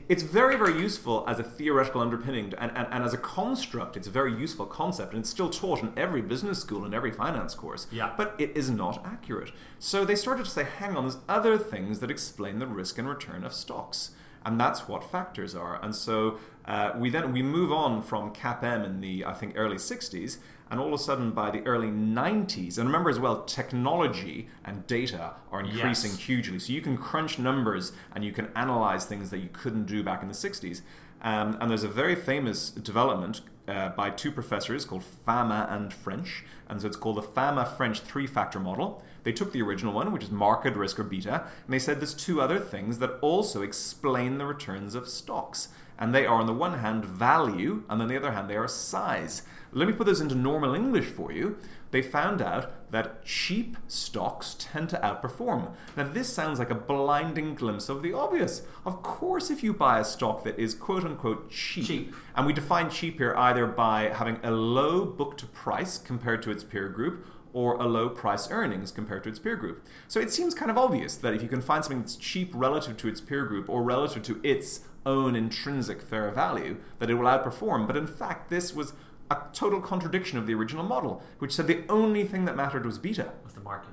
It's 0.09 0.23
very, 0.23 0.55
very 0.55 0.79
useful 0.79 1.25
as 1.27 1.39
a 1.39 1.43
theoretical 1.43 2.01
underpinning 2.01 2.53
and, 2.57 2.71
and, 2.75 2.87
and 2.91 3.03
as 3.03 3.13
a 3.13 3.17
construct. 3.17 3.97
It's 3.97 4.07
a 4.07 4.11
very 4.11 4.33
useful 4.33 4.65
concept, 4.65 5.13
and 5.13 5.21
it's 5.21 5.29
still 5.29 5.49
taught 5.49 5.81
in 5.81 5.91
every 5.97 6.21
business 6.21 6.59
school 6.59 6.85
and 6.85 6.93
every 6.93 7.11
finance 7.11 7.55
course. 7.55 7.87
Yeah. 7.91 8.13
But 8.15 8.35
it 8.37 8.55
is 8.55 8.69
not 8.69 9.05
accurate. 9.05 9.51
So 9.79 10.05
they 10.05 10.15
started 10.15 10.45
to 10.45 10.51
say, 10.51 10.63
hang 10.63 10.95
on, 10.95 11.03
there's 11.03 11.17
other 11.27 11.57
things 11.57 11.99
that 11.99 12.11
explain 12.11 12.59
the 12.59 12.67
risk 12.67 12.97
and 12.97 13.07
return 13.07 13.43
of 13.43 13.53
stocks. 13.53 14.11
And 14.47 14.57
that's 14.57 14.87
what 14.87 15.03
factors 15.03 15.53
are. 15.55 15.75
And 15.83 15.93
so 15.93 16.37
uh, 16.65 16.91
we 16.97 17.09
then 17.09 17.33
we 17.33 17.41
move 17.43 17.71
on 17.71 18.01
from 18.01 18.33
CAPM 18.33 18.85
in 18.85 19.01
the 19.01 19.25
I 19.25 19.33
think 19.33 19.53
early 19.57 19.75
60s, 19.75 20.37
and 20.71 20.79
all 20.79 20.87
of 20.87 20.93
a 20.93 21.03
sudden 21.09 21.31
by 21.31 21.51
the 21.51 21.61
early 21.71 21.89
90s, 21.89 22.77
and 22.77 22.85
remember 22.87 23.09
as 23.09 23.19
well, 23.19 23.43
technology 23.43 24.47
and 24.63 24.87
data 24.87 25.33
are 25.51 25.59
increasing 25.59 26.11
Yes. 26.11 26.19
hugely. 26.21 26.59
So 26.59 26.71
you 26.71 26.81
can 26.81 26.95
crunch 26.97 27.37
numbers 27.37 27.91
and 28.13 28.23
you 28.23 28.31
can 28.31 28.47
analyze 28.55 29.03
things 29.05 29.29
that 29.31 29.39
you 29.39 29.49
couldn't 29.51 29.85
do 29.85 30.01
back 30.01 30.21
in 30.21 30.29
the 30.29 30.33
60s. 30.33 30.81
Um, 31.21 31.57
and 31.59 31.69
there's 31.69 31.83
a 31.83 31.89
very 32.03 32.15
famous 32.15 32.69
development 32.69 33.41
uh, 33.67 33.89
by 33.89 34.09
two 34.11 34.31
professors 34.31 34.85
called 34.85 35.03
Fama 35.25 35.67
and 35.69 35.93
French. 35.93 36.45
And 36.69 36.79
so 36.81 36.87
it's 36.87 36.95
called 36.95 37.17
the 37.17 37.21
Fama 37.37 37.65
French 37.65 37.99
three 38.01 38.27
factor 38.27 38.59
model. 38.59 39.03
They 39.27 39.33
took 39.33 39.51
the 39.51 39.61
original 39.61 39.93
one, 39.93 40.13
which 40.13 40.23
is 40.23 40.31
market 40.31 40.73
risk 40.77 40.97
or 40.97 41.03
beta, 41.03 41.41
and 41.65 41.73
they 41.73 41.79
said 41.79 41.99
there's 41.99 42.13
two 42.13 42.39
other 42.39 42.59
things 42.59 42.99
that 42.99 43.19
also 43.19 43.61
explain 43.61 44.37
the 44.37 44.45
returns 44.45 44.95
of 44.95 45.09
stocks. 45.09 45.67
And 45.99 46.15
they 46.15 46.25
are, 46.25 46.39
on 46.39 46.45
the 46.45 46.53
one 46.53 46.79
hand, 46.79 47.03
value, 47.03 47.83
and 47.89 48.01
on 48.01 48.07
the 48.07 48.15
other 48.15 48.31
hand, 48.31 48.49
they 48.49 48.55
are 48.55 48.69
size. 48.69 49.41
Let 49.73 49.89
me 49.89 49.93
put 49.93 50.05
those 50.05 50.21
into 50.21 50.33
normal 50.33 50.73
English 50.73 51.07
for 51.07 51.33
you. 51.33 51.57
They 51.91 52.01
found 52.01 52.41
out 52.41 52.71
that 52.91 53.25
cheap 53.25 53.75
stocks 53.89 54.55
tend 54.57 54.89
to 54.89 54.97
outperform. 54.99 55.73
Now, 55.97 56.07
this 56.07 56.31
sounds 56.31 56.59
like 56.59 56.69
a 56.69 56.75
blinding 56.75 57.55
glimpse 57.55 57.89
of 57.89 58.03
the 58.03 58.13
obvious. 58.13 58.61
Of 58.85 59.03
course, 59.03 59.49
if 59.49 59.61
you 59.61 59.73
buy 59.73 59.99
a 59.99 60.05
stock 60.05 60.45
that 60.45 60.57
is 60.57 60.73
quote 60.73 61.03
unquote 61.03 61.51
cheap, 61.51 61.85
Cheap. 61.85 62.15
and 62.33 62.45
we 62.45 62.53
define 62.53 62.89
cheap 62.89 63.17
here 63.17 63.35
either 63.35 63.67
by 63.67 64.09
having 64.09 64.39
a 64.41 64.51
low 64.51 65.03
book 65.03 65.35
to 65.37 65.45
price 65.47 65.97
compared 65.97 66.41
to 66.43 66.51
its 66.51 66.63
peer 66.63 66.87
group 66.87 67.25
or 67.57 67.73
a 67.77 67.87
low 67.87 68.07
price 68.07 68.51
earnings 68.51 68.91
compared 68.91 69.23
to 69.23 69.29
its 69.29 69.39
peer 69.39 69.55
group. 69.55 69.83
So 70.07 70.19
it 70.19 70.31
seems 70.31 70.53
kind 70.53 70.69
of 70.69 70.77
obvious 70.77 71.15
that 71.15 71.33
if 71.33 71.41
you 71.41 71.47
can 71.47 71.59
find 71.59 71.83
something 71.83 72.01
that's 72.01 72.15
cheap 72.15 72.51
relative 72.53 72.97
to 72.97 73.07
its 73.07 73.19
peer 73.19 73.45
group 73.45 73.67
or 73.67 73.81
relative 73.81 74.21
to 74.23 74.39
its 74.43 74.81
own 75.07 75.35
intrinsic 75.35 76.03
fair 76.03 76.29
value, 76.29 76.77
that 76.99 77.09
it 77.09 77.15
will 77.15 77.25
outperform. 77.25 77.87
But 77.87 77.97
in 77.97 78.05
fact, 78.05 78.51
this 78.51 78.75
was 78.75 78.93
a 79.31 79.39
total 79.53 79.81
contradiction 79.81 80.37
of 80.37 80.45
the 80.45 80.53
original 80.53 80.83
model, 80.83 81.23
which 81.39 81.51
said 81.51 81.65
the 81.65 81.81
only 81.89 82.25
thing 82.25 82.45
that 82.45 82.55
mattered 82.55 82.85
was 82.85 82.99
beta. 82.99 83.31
Was 83.43 83.53
the 83.53 83.61
market? 83.61 83.89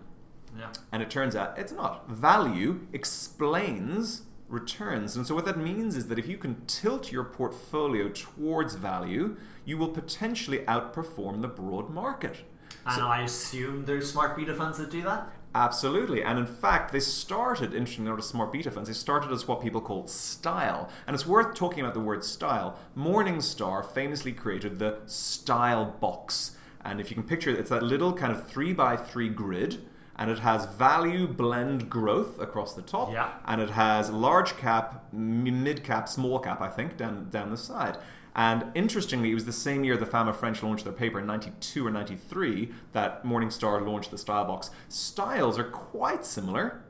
Yeah. 0.59 0.71
And 0.93 1.03
it 1.03 1.09
turns 1.09 1.35
out 1.35 1.59
it's 1.59 1.73
not. 1.73 2.07
Value 2.11 2.87
explains 2.93 4.25
returns. 4.47 5.17
And 5.17 5.27
so 5.27 5.35
what 5.35 5.47
that 5.47 5.57
means 5.57 5.97
is 5.97 6.09
that 6.09 6.19
if 6.19 6.29
you 6.29 6.37
can 6.37 6.67
tilt 6.67 7.11
your 7.11 7.25
portfolio 7.25 8.11
towards 8.11 8.75
value, 8.75 9.39
you 9.65 9.79
will 9.79 9.89
potentially 9.89 10.59
outperform 10.59 11.41
the 11.41 11.49
broad 11.49 11.89
market. 11.89 12.45
And 12.87 13.03
I 13.03 13.23
assume 13.23 13.85
there's 13.85 14.11
smart 14.11 14.37
beta 14.37 14.55
funds 14.55 14.79
that 14.79 14.91
do 14.91 15.03
that. 15.03 15.31
Absolutely. 15.55 16.23
And 16.23 16.39
in 16.39 16.47
fact, 16.47 16.93
they 16.93 17.01
started, 17.01 17.75
interestingly 17.75 18.11
enough, 18.11 18.25
smart 18.25 18.53
beta 18.53 18.71
funds, 18.71 18.89
they 18.89 18.95
started 18.95 19.31
as 19.31 19.47
what 19.47 19.63
people 19.63 19.81
called 19.81 20.11
style. 20.11 20.89
And 21.07 21.15
it's 21.15 21.27
worth 21.27 21.55
talking 21.55 21.81
about 21.81 21.95
the 21.95 22.01
word 22.01 22.25
style. 22.25 22.77
Morningstar 22.97 23.85
famously 23.85 24.33
created 24.33 24.79
the 24.79 24.99
style 25.07 25.97
box. 26.01 26.57
And 26.85 27.01
if 27.01 27.09
you 27.09 27.15
can 27.15 27.25
picture 27.25 27.51
it, 27.51 27.59
it's 27.59 27.71
that 27.71 27.85
little 27.85 28.13
kind 28.13 28.33
of 28.33 28.49
three 28.49 28.73
by 28.73 28.97
three 28.97 29.29
grid. 29.29 29.87
And 30.17 30.31
it 30.31 30.41
has 30.41 30.67
value 30.67 31.27
blend 31.27 31.89
growth 31.89 32.39
across 32.41 32.75
the 32.75 32.83
top. 32.83 33.13
Yeah. 33.13 33.33
And 33.47 33.61
it 33.61 33.71
has 33.71 34.11
large 34.11 34.57
cap, 34.57 35.13
mid 35.13 35.85
cap, 35.85 36.09
small 36.09 36.41
cap, 36.41 36.61
I 36.61 36.69
think, 36.69 36.97
down, 36.97 37.31
down 37.31 37.51
the 37.51 37.57
side. 37.57 37.97
And 38.37 38.67
interestingly, 38.75 39.31
it 39.31 39.35
was 39.35 39.45
the 39.45 39.53
same 39.53 39.85
year 39.85 39.97
the 39.97 40.07
Fama 40.07 40.33
French 40.33 40.63
launched 40.63 40.85
their 40.85 40.93
paper 40.93 41.21
in 41.21 41.27
92 41.27 41.87
or 41.87 41.91
93 41.91 42.71
that 42.93 43.25
Morningstar 43.25 43.87
launched 43.87 44.11
the 44.11 44.19
Style 44.19 44.45
Box. 44.45 44.71
Styles 44.89 45.59
are 45.59 45.65
quite 45.65 46.25
similar. 46.27 46.83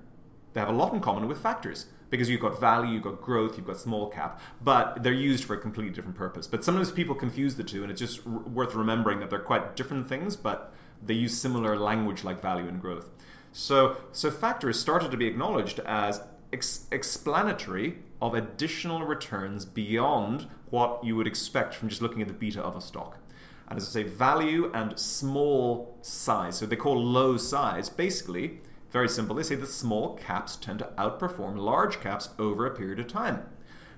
They 0.55 0.61
have 0.61 0.71
a 0.71 0.73
lot 0.73 0.95
in 0.95 1.01
common 1.01 1.29
with 1.29 1.39
factors 1.39 1.87
because 2.09 2.31
you've 2.31 2.41
got 2.41 2.61
value, 2.61 2.95
you've 2.95 3.03
got 3.03 3.21
growth, 3.21 3.57
you've 3.57 3.67
got 3.67 3.77
small 3.77 4.09
cap, 4.09 4.41
but 4.63 5.03
they're 5.03 5.13
used 5.13 5.45
for 5.45 5.55
a 5.55 5.59
completely 5.59 5.93
different 5.93 6.17
purpose. 6.17 6.47
But 6.47 6.65
sometimes 6.65 6.91
people 6.93 7.15
confuse 7.15 7.57
the 7.57 7.65
two, 7.65 7.83
and 7.83 7.91
it's 7.91 8.01
just 8.01 8.21
r- 8.27 8.33
worth 8.33 8.75
remembering 8.75 9.19
that 9.21 9.31
they're 9.31 9.41
quite 9.41 9.75
different 9.75 10.09
things, 10.09 10.37
but 10.37 10.73
they 11.03 11.15
use 11.15 11.37
similar 11.37 11.77
language 11.77 12.23
like 12.23 12.41
value 12.41 12.69
and 12.69 12.81
growth. 12.81 13.11
So, 13.53 13.97
so 14.13 14.31
factors 14.31 14.79
started 14.79 15.11
to 15.11 15.17
be 15.17 15.27
acknowledged 15.27 15.81
as 15.81 16.23
ex- 16.53 16.87
explanatory 16.91 17.99
of 18.23 18.35
additional 18.35 19.05
returns 19.05 19.65
beyond 19.65 20.47
what 20.75 21.05
you 21.05 21.15
would 21.17 21.27
expect 21.27 21.75
from 21.75 21.89
just 21.89 22.03
looking 22.03 22.21
at 22.21 22.29
the 22.29 22.35
beta 22.35 22.61
of 22.61 22.75
a 22.75 22.81
stock. 22.81 23.19
And 23.69 23.79
as 23.79 23.89
I 23.89 23.91
say, 23.91 24.03
value 24.03 24.71
and 24.75 24.99
small 24.99 25.97
size. 26.03 26.59
So 26.59 26.67
they 26.67 26.77
call 26.77 27.03
low 27.03 27.37
size 27.37 27.89
basically 27.89 28.61
very 28.95 29.09
simple. 29.09 29.35
They 29.35 29.43
say 29.43 29.57
that 29.57 29.67
small 29.67 30.15
caps 30.15 30.55
tend 30.55 30.79
to 30.79 30.89
outperform 30.97 31.57
large 31.57 32.01
caps 32.01 32.29
over 32.39 32.65
a 32.65 32.71
period 32.71 33.01
of 33.01 33.09
time. 33.09 33.43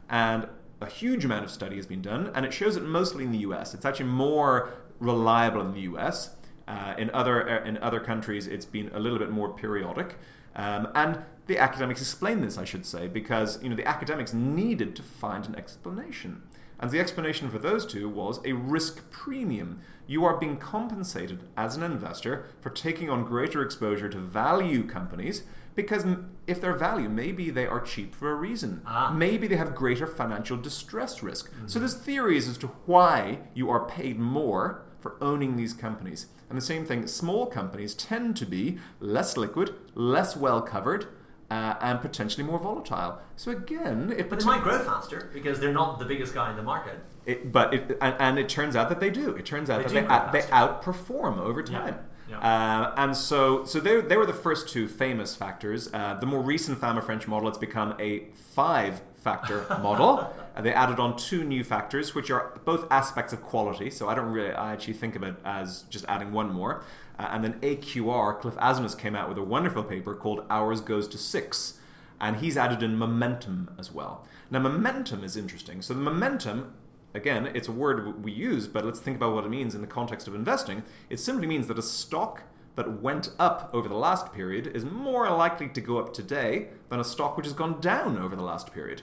And 0.09 0.49
a 0.81 0.87
huge 0.87 1.23
amount 1.23 1.45
of 1.45 1.51
study 1.51 1.77
has 1.77 1.87
been 1.87 2.01
done, 2.01 2.31
and 2.35 2.47
it 2.47 2.55
shows 2.55 2.77
it 2.77 2.83
mostly 2.83 3.25
in 3.25 3.31
the 3.31 3.43
US. 3.49 3.75
It's 3.75 3.85
actually 3.85 4.07
more 4.07 4.71
reliable 4.99 5.61
in 5.61 5.73
the 5.75 5.83
US. 5.93 6.31
Uh, 6.67 6.95
in 6.97 7.11
other 7.11 7.37
uh, 7.47 7.69
in 7.69 7.77
other 7.79 8.01
countries, 8.01 8.47
it's 8.47 8.65
been 8.65 8.91
a 8.95 8.99
little 8.99 9.19
bit 9.19 9.31
more 9.31 9.51
periodic. 9.53 10.17
Um, 10.55 10.89
and 10.95 11.19
the 11.47 11.59
academics 11.59 12.01
explain 12.01 12.41
this, 12.41 12.57
I 12.57 12.65
should 12.65 12.87
say, 12.87 13.07
because 13.07 13.62
you 13.62 13.69
know 13.69 13.77
the 13.77 13.87
academics 13.87 14.33
needed 14.33 14.97
to 14.97 15.03
find 15.03 15.47
an 15.47 15.55
explanation. 15.57 16.43
And 16.79 16.91
the 16.91 17.01
explanation 17.01 17.49
for 17.51 17.59
those 17.59 17.87
two 17.87 18.09
was 18.09 18.41
a 18.45 18.53
risk 18.53 19.11
premium. 19.11 19.81
You 20.07 20.25
are 20.25 20.37
being 20.37 20.59
compensated 20.59 21.45
as 21.57 21.77
an 21.77 21.83
investor 21.83 22.47
for 22.61 22.71
taking 22.71 23.09
on 23.11 23.25
greater 23.25 23.62
exposure 23.62 24.09
to 24.09 24.19
value 24.19 24.87
companies 24.87 25.45
because 25.75 26.05
if 26.47 26.61
they're 26.61 26.73
value, 26.73 27.09
maybe 27.09 27.51
they 27.51 27.67
are 27.67 27.81
cheap 27.81 28.15
for 28.15 28.31
a 28.31 28.35
reason. 28.35 28.83
Ah. 28.87 29.12
Maybe 29.15 29.47
they 29.47 29.57
have 29.57 29.75
greater 29.75 30.07
financial 30.07 30.57
distress 30.57 31.23
risk. 31.23 31.53
So 31.67 31.79
there's 31.79 31.95
theories 31.95 32.49
as 32.49 32.59
to 32.59 32.69
why 32.87 33.41
you 33.55 33.71
are 33.71 33.87
paid 33.87 34.19
more 34.19 34.83
for 34.99 35.17
owning 35.21 35.57
these 35.57 35.75
companies. 35.75 36.27
And 36.49 36.57
the 36.57 36.62
same 36.62 36.87
thing, 36.87 37.07
small 37.07 37.47
companies 37.47 37.95
tend 37.95 38.37
to 38.39 38.47
be 38.47 38.79
less 39.01 39.37
liquid, 39.37 39.75
less 39.95 40.37
well 40.37 40.62
covered, 40.62 41.07
uh, 41.51 41.75
and 41.81 42.01
potentially 42.01 42.45
more 42.45 42.59
volatile. 42.59 43.19
So 43.37 43.51
again, 43.53 44.15
it 44.17 44.29
But 44.29 44.41
they 44.41 44.47
might 44.47 44.63
grow 44.63 44.83
faster 44.83 45.31
because 45.33 45.61
they're 45.61 45.73
not 45.73 45.99
the 45.99 46.05
biggest 46.05 46.35
guy 46.35 46.51
in 46.51 46.57
the 46.57 46.63
market. 46.63 46.99
It, 47.25 47.53
but 47.53 47.75
it, 47.75 47.99
and, 48.01 48.15
and 48.19 48.39
it 48.39 48.49
turns 48.49 48.77
out 48.77 48.89
that 48.89 49.01
they 49.01 49.11
do. 49.11 49.35
It 49.35 49.47
turns 49.47 49.71
out 49.71 49.87
They 49.87 50.01
that 50.01 50.33
they, 50.33 50.41
they 50.41 50.47
outperform 50.47 51.39
over 51.39 51.63
time. 51.63 51.99
Yeah. 52.29 52.39
Uh, 52.39 52.95
and 52.97 53.17
so, 53.17 53.65
so 53.65 53.79
they, 53.79 54.01
they 54.01 54.17
were 54.17 54.27
the 54.27 54.33
first 54.33 54.69
two 54.69 54.89
famous 54.89 55.37
factors. 55.37 55.89
Uh, 55.93 56.15
the 56.15 56.27
more 56.27 56.41
recent 56.43 56.79
Fama 56.79 57.01
French 57.03 57.29
model, 57.29 57.49
it's 57.49 57.59
become 57.59 57.95
a 58.01 58.25
five-factor 58.55 59.67
model. 59.83 60.33
Uh, 60.57 60.63
they 60.63 60.73
added 60.73 60.99
on 60.99 61.17
two 61.17 61.45
new 61.45 61.63
factors, 61.63 62.15
which 62.15 62.31
are 62.31 62.59
both 62.65 62.87
aspects 62.91 63.33
of 63.33 63.43
quality. 63.43 63.91
So 63.91 64.09
I 64.09 64.15
don't 64.15 64.33
really, 64.33 64.53
I 64.53 64.73
actually 64.73 64.95
think 64.95 65.15
of 65.15 65.23
it 65.23 65.35
as 65.45 65.83
just 65.83 66.05
adding 66.09 66.33
one 66.33 66.53
more. 66.53 66.83
Uh, 67.18 67.29
and 67.31 67.44
then 67.44 67.61
AQR, 67.61 68.40
Cliff 68.40 68.55
Asness 68.57 68.98
came 68.98 69.14
out 69.14 69.29
with 69.29 69.38
a 69.38 69.42
wonderful 69.42 69.83
paper 69.83 70.14
called 70.14 70.44
Ours 70.50 70.81
Goes 70.81 71.09
to 71.09 71.18
Six, 71.18 71.79
and 72.20 72.37
he's 72.37 72.57
added 72.57 72.83
in 72.83 72.96
momentum 72.96 73.70
as 73.79 73.92
well. 73.92 74.26
Now, 74.50 74.61
momentum 74.61 75.24
is 75.24 75.37
interesting. 75.37 75.83
So 75.83 75.94
the 75.94 76.00
momentum 76.00 76.74
again, 77.16 77.46
it's 77.55 77.66
a 77.66 77.72
word 77.72 78.22
we 78.22 78.31
use, 78.31 78.68
but 78.68 78.85
let's 78.85 79.00
think 79.00 79.16
about 79.16 79.35
what 79.35 79.44
it 79.44 79.48
means 79.48 79.74
in 79.74 79.81
the 79.81 79.87
context 79.87 80.29
of 80.29 80.35
investing. 80.35 80.83
It 81.09 81.18
simply 81.18 81.46
means 81.46 81.66
that 81.66 81.79
a 81.79 81.83
stock 81.83 82.42
that 82.76 83.00
went 83.00 83.31
up 83.38 83.70
over 83.72 83.88
the 83.88 83.94
last 83.94 84.33
period 84.33 84.68
is 84.68 84.85
more 84.85 85.29
likely 85.31 85.68
to 85.68 85.81
go 85.81 85.98
up 85.98 86.12
today 86.12 86.68
than 86.90 87.00
a 87.00 87.05
stock 87.05 87.37
which 87.37 87.46
has 87.46 87.55
gone 87.55 87.81
down 87.81 88.18
over 88.18 88.37
the 88.37 88.44
last 88.44 88.72
period. 88.72 89.02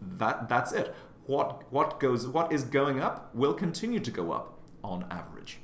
That 0.00 0.48
that's 0.48 0.72
it. 0.72 0.94
What 1.26 1.72
what 1.72 1.98
goes 1.98 2.26
what 2.26 2.52
is 2.52 2.64
going 2.64 3.00
up 3.00 3.34
will 3.34 3.54
continue 3.54 4.00
to 4.00 4.10
go 4.10 4.32
up 4.32 4.58
on 4.84 5.06
average. 5.10 5.58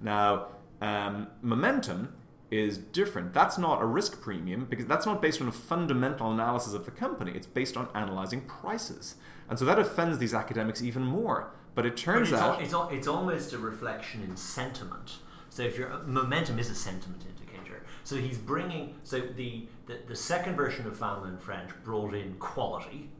Now, 0.00 0.48
um, 0.84 1.28
momentum 1.42 2.14
is 2.50 2.78
different. 2.78 3.32
That's 3.32 3.58
not 3.58 3.82
a 3.82 3.86
risk 3.86 4.20
premium 4.20 4.66
because 4.66 4.86
that's 4.86 5.06
not 5.06 5.20
based 5.22 5.40
on 5.42 5.48
a 5.48 5.52
fundamental 5.52 6.30
analysis 6.30 6.72
of 6.74 6.84
the 6.84 6.90
company. 6.90 7.32
It's 7.34 7.46
based 7.46 7.76
on 7.76 7.88
analyzing 7.94 8.42
prices, 8.42 9.16
and 9.48 9.58
so 9.58 9.64
that 9.64 9.78
offends 9.78 10.18
these 10.18 10.34
academics 10.34 10.82
even 10.82 11.02
more. 11.02 11.52
But 11.74 11.86
it 11.86 11.90
But 11.94 11.98
turns 11.98 12.30
it's, 12.30 12.40
al- 12.40 12.50
out 12.52 12.62
it's, 12.62 12.72
al- 12.74 12.88
it's 12.90 13.08
almost 13.08 13.52
a 13.52 13.58
reflection 13.58 14.22
in 14.22 14.36
sentiment. 14.36 15.08
So 15.50 15.62
if 15.62 15.76
your 15.78 15.88
momentum 16.06 16.58
is 16.58 16.70
a 16.70 16.74
sentiment 16.74 17.22
indicator. 17.28 17.82
So 18.04 18.16
he's 18.16 18.38
bringing. 18.38 18.94
So 19.04 19.20
the 19.20 19.66
the, 19.86 19.98
the 20.06 20.16
second 20.16 20.54
version 20.56 20.86
of 20.86 20.96
Fama 20.96 21.26
in 21.28 21.38
French 21.38 21.70
brought 21.82 22.14
in 22.14 22.34
quality, 22.34 23.10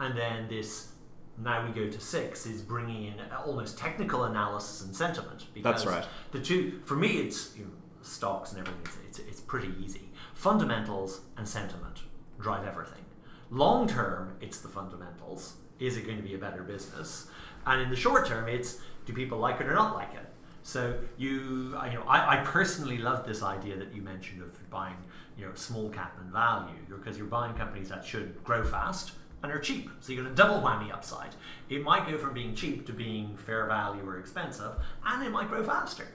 and 0.00 0.16
then 0.16 0.48
this. 0.48 0.91
Now 1.38 1.66
we 1.66 1.72
go 1.72 1.90
to 1.90 2.00
six 2.00 2.46
is 2.46 2.60
bringing 2.62 3.04
in 3.06 3.14
almost 3.46 3.78
technical 3.78 4.24
analysis 4.24 4.82
and 4.84 4.94
sentiment. 4.94 5.46
Because 5.54 5.84
That's 5.84 5.86
right. 5.86 6.06
The 6.32 6.40
two 6.40 6.80
for 6.84 6.94
me, 6.96 7.18
it's 7.18 7.56
you 7.56 7.64
know, 7.64 7.70
stocks 8.02 8.52
and 8.52 8.60
everything. 8.60 8.82
It's, 9.08 9.18
it's 9.18 9.28
it's 9.30 9.40
pretty 9.40 9.72
easy. 9.82 10.10
Fundamentals 10.34 11.20
and 11.36 11.48
sentiment 11.48 12.02
drive 12.40 12.66
everything. 12.66 13.04
Long 13.50 13.86
term, 13.88 14.36
it's 14.40 14.58
the 14.58 14.68
fundamentals. 14.68 15.54
Is 15.78 15.96
it 15.96 16.04
going 16.04 16.16
to 16.16 16.22
be 16.22 16.34
a 16.34 16.38
better 16.38 16.62
business? 16.62 17.28
And 17.66 17.80
in 17.80 17.90
the 17.90 17.96
short 17.96 18.26
term, 18.26 18.48
it's 18.48 18.78
do 19.06 19.12
people 19.12 19.38
like 19.38 19.60
it 19.60 19.66
or 19.66 19.74
not 19.74 19.94
like 19.94 20.12
it? 20.14 20.26
So 20.64 20.94
you, 21.16 21.74
I- 21.78 21.88
you 21.88 21.94
know, 21.94 22.04
I, 22.06 22.40
I 22.40 22.44
personally 22.44 22.98
love 22.98 23.26
this 23.26 23.42
idea 23.42 23.76
that 23.76 23.94
you 23.94 24.02
mentioned 24.02 24.42
of 24.42 24.70
buying, 24.70 24.96
you 25.38 25.44
know, 25.46 25.52
small 25.54 25.88
cap 25.90 26.16
and 26.20 26.30
value 26.32 26.74
because 26.88 27.16
you're 27.18 27.26
buying 27.26 27.54
companies 27.54 27.88
that 27.88 28.04
should 28.04 28.42
grow 28.44 28.62
fast 28.64 29.12
and 29.42 29.52
are 29.52 29.58
cheap. 29.58 29.90
So 30.00 30.12
you 30.12 30.22
get 30.22 30.30
a 30.30 30.34
double 30.34 30.60
whammy 30.60 30.92
upside. 30.92 31.34
It 31.68 31.82
might 31.82 32.06
go 32.06 32.18
from 32.18 32.34
being 32.34 32.54
cheap 32.54 32.86
to 32.86 32.92
being 32.92 33.36
fair 33.36 33.66
value 33.66 34.06
or 34.06 34.18
expensive, 34.18 34.72
and 35.04 35.24
it 35.24 35.30
might 35.30 35.48
grow 35.48 35.64
faster. 35.64 36.06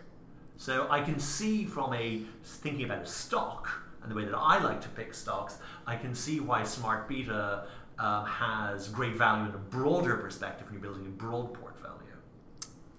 So 0.58 0.88
I 0.90 1.02
can 1.02 1.20
see 1.20 1.66
from 1.66 1.94
a 1.94 2.22
thinking 2.44 2.86
about 2.86 3.04
a 3.04 3.06
stock 3.06 3.70
and 4.02 4.12
the 4.12 4.16
way 4.16 4.26
that 4.26 4.38
I 4.38 4.64
like 4.64 4.82
to 4.82 4.90
pick 4.90 5.14
stocks, 5.14 5.58
I 5.86 5.96
can 5.96 6.16
see 6.16 6.40
why 6.40 6.64
Smart 6.64 7.08
Beta 7.08 7.66
um, 8.00 8.26
has 8.26 8.88
great 8.88 9.16
value 9.16 9.50
in 9.50 9.56
a 9.56 9.58
broader 9.58 10.16
perspective 10.18 10.68
when 10.68 10.74
you're 10.74 10.82
building 10.82 11.06
a 11.06 11.10
broad 11.10 11.54
portfolio. 11.54 11.98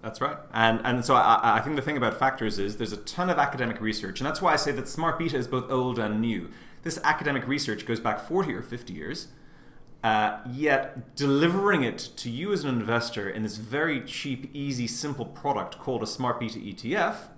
That's 0.01 0.21
right. 0.21 0.37
And 0.53 0.81
and 0.85 1.03
so 1.03 1.15
I, 1.15 1.57
I 1.57 1.61
think 1.61 1.75
the 1.75 1.81
thing 1.81 1.97
about 1.97 2.17
factors 2.17 2.59
is 2.59 2.77
there's 2.77 2.93
a 2.93 2.97
ton 2.97 3.29
of 3.29 3.37
academic 3.37 3.81
research, 3.81 4.19
and 4.19 4.27
that's 4.27 4.41
why 4.41 4.53
I 4.53 4.55
say 4.55 4.71
that 4.71 4.87
smart 4.87 5.19
beta 5.19 5.35
is 5.35 5.47
both 5.47 5.69
old 5.71 5.99
and 5.99 6.21
new. 6.21 6.49
This 6.83 6.99
academic 7.03 7.47
research 7.47 7.85
goes 7.85 7.99
back 7.99 8.21
40 8.21 8.53
or 8.53 8.61
50 8.61 8.93
years, 8.93 9.27
uh, 10.03 10.39
yet 10.49 11.15
delivering 11.15 11.83
it 11.83 11.97
to 12.17 12.29
you 12.29 12.53
as 12.53 12.63
an 12.63 12.69
investor 12.69 13.29
in 13.29 13.43
this 13.43 13.57
very 13.57 14.01
cheap, 14.01 14.49
easy, 14.53 14.87
simple 14.87 15.25
product 15.25 15.77
called 15.77 16.01
a 16.01 16.07
smart 16.07 16.39
beta 16.39 16.59
ETF 16.59 17.29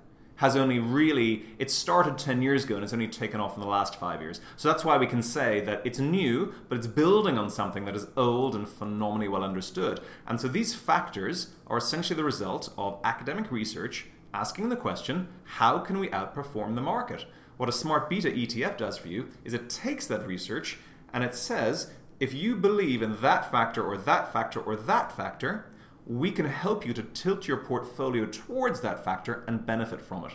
has 0.41 0.56
only 0.56 0.80
really 0.80 1.45
it 1.60 1.69
started 1.69 2.17
10 2.17 2.41
years 2.41 2.63
ago 2.63 2.74
and 2.74 2.84
it's 2.84 2.93
only 2.93 3.08
taken 3.08 3.39
off 3.39 3.56
in 3.56 3.62
the 3.62 3.67
last 3.67 3.95
five 3.95 4.21
years. 4.21 4.41
So 4.58 4.67
that's 4.67 4.84
why 4.84 4.97
we 4.97 5.06
can 5.06 5.21
say 5.21 5.62
that 5.62 5.84
it's 5.86 6.00
new 6.00 6.56
but 6.67 6.80
it's 6.80 6.88
building 6.88 7.38
on 7.38 7.52
something 7.52 7.86
that 7.86 7.95
is 7.95 8.08
old 8.17 8.56
and 8.56 8.67
phenomenally 8.67 9.28
well 9.28 9.43
understood. 9.43 10.00
And 10.28 10.41
so 10.41 10.47
these 10.47 10.74
factors 10.74 11.52
are 11.67 11.78
essentially 11.78 12.17
the 12.17 12.24
result 12.24 12.74
of 12.76 13.00
academic 13.04 13.52
research 13.52 14.08
asking 14.34 14.69
the 14.69 14.76
question 14.76 15.28
how 15.43 15.78
can 15.78 16.00
we 16.00 16.10
outperform 16.10 16.74
the 16.74 16.82
market? 16.82 17.26
What 17.58 17.69
a 17.69 17.71
smart 17.71 18.10
beta 18.10 18.32
etf 18.32 18.78
does 18.78 18.97
for 18.97 19.10
you 19.10 19.30
is 19.45 19.54
it 19.54 19.69
takes 19.69 20.08
that 20.08 20.26
research 20.26 20.80
and 21.13 21.24
it 21.24 21.36
says 21.36 21.91
if 22.22 22.36
you 22.36 22.56
believe 22.56 23.02
in 23.02 23.20
that 23.20 23.50
factor 23.52 23.84
or 23.84 23.98
that 23.98 24.32
factor 24.32 24.60
or 24.62 24.76
that 24.76 25.12
factor 25.12 25.66
we 26.06 26.32
can 26.32 26.46
help 26.46 26.86
you 26.86 26.94
to 26.94 27.04
tilt 27.04 27.48
your 27.48 27.58
portfolio 27.58 28.26
towards 28.26 28.82
that 28.82 29.04
factor 29.04 29.44
and 29.48 29.66
benefit 29.66 30.02
from 30.02 30.26
it. 30.26 30.32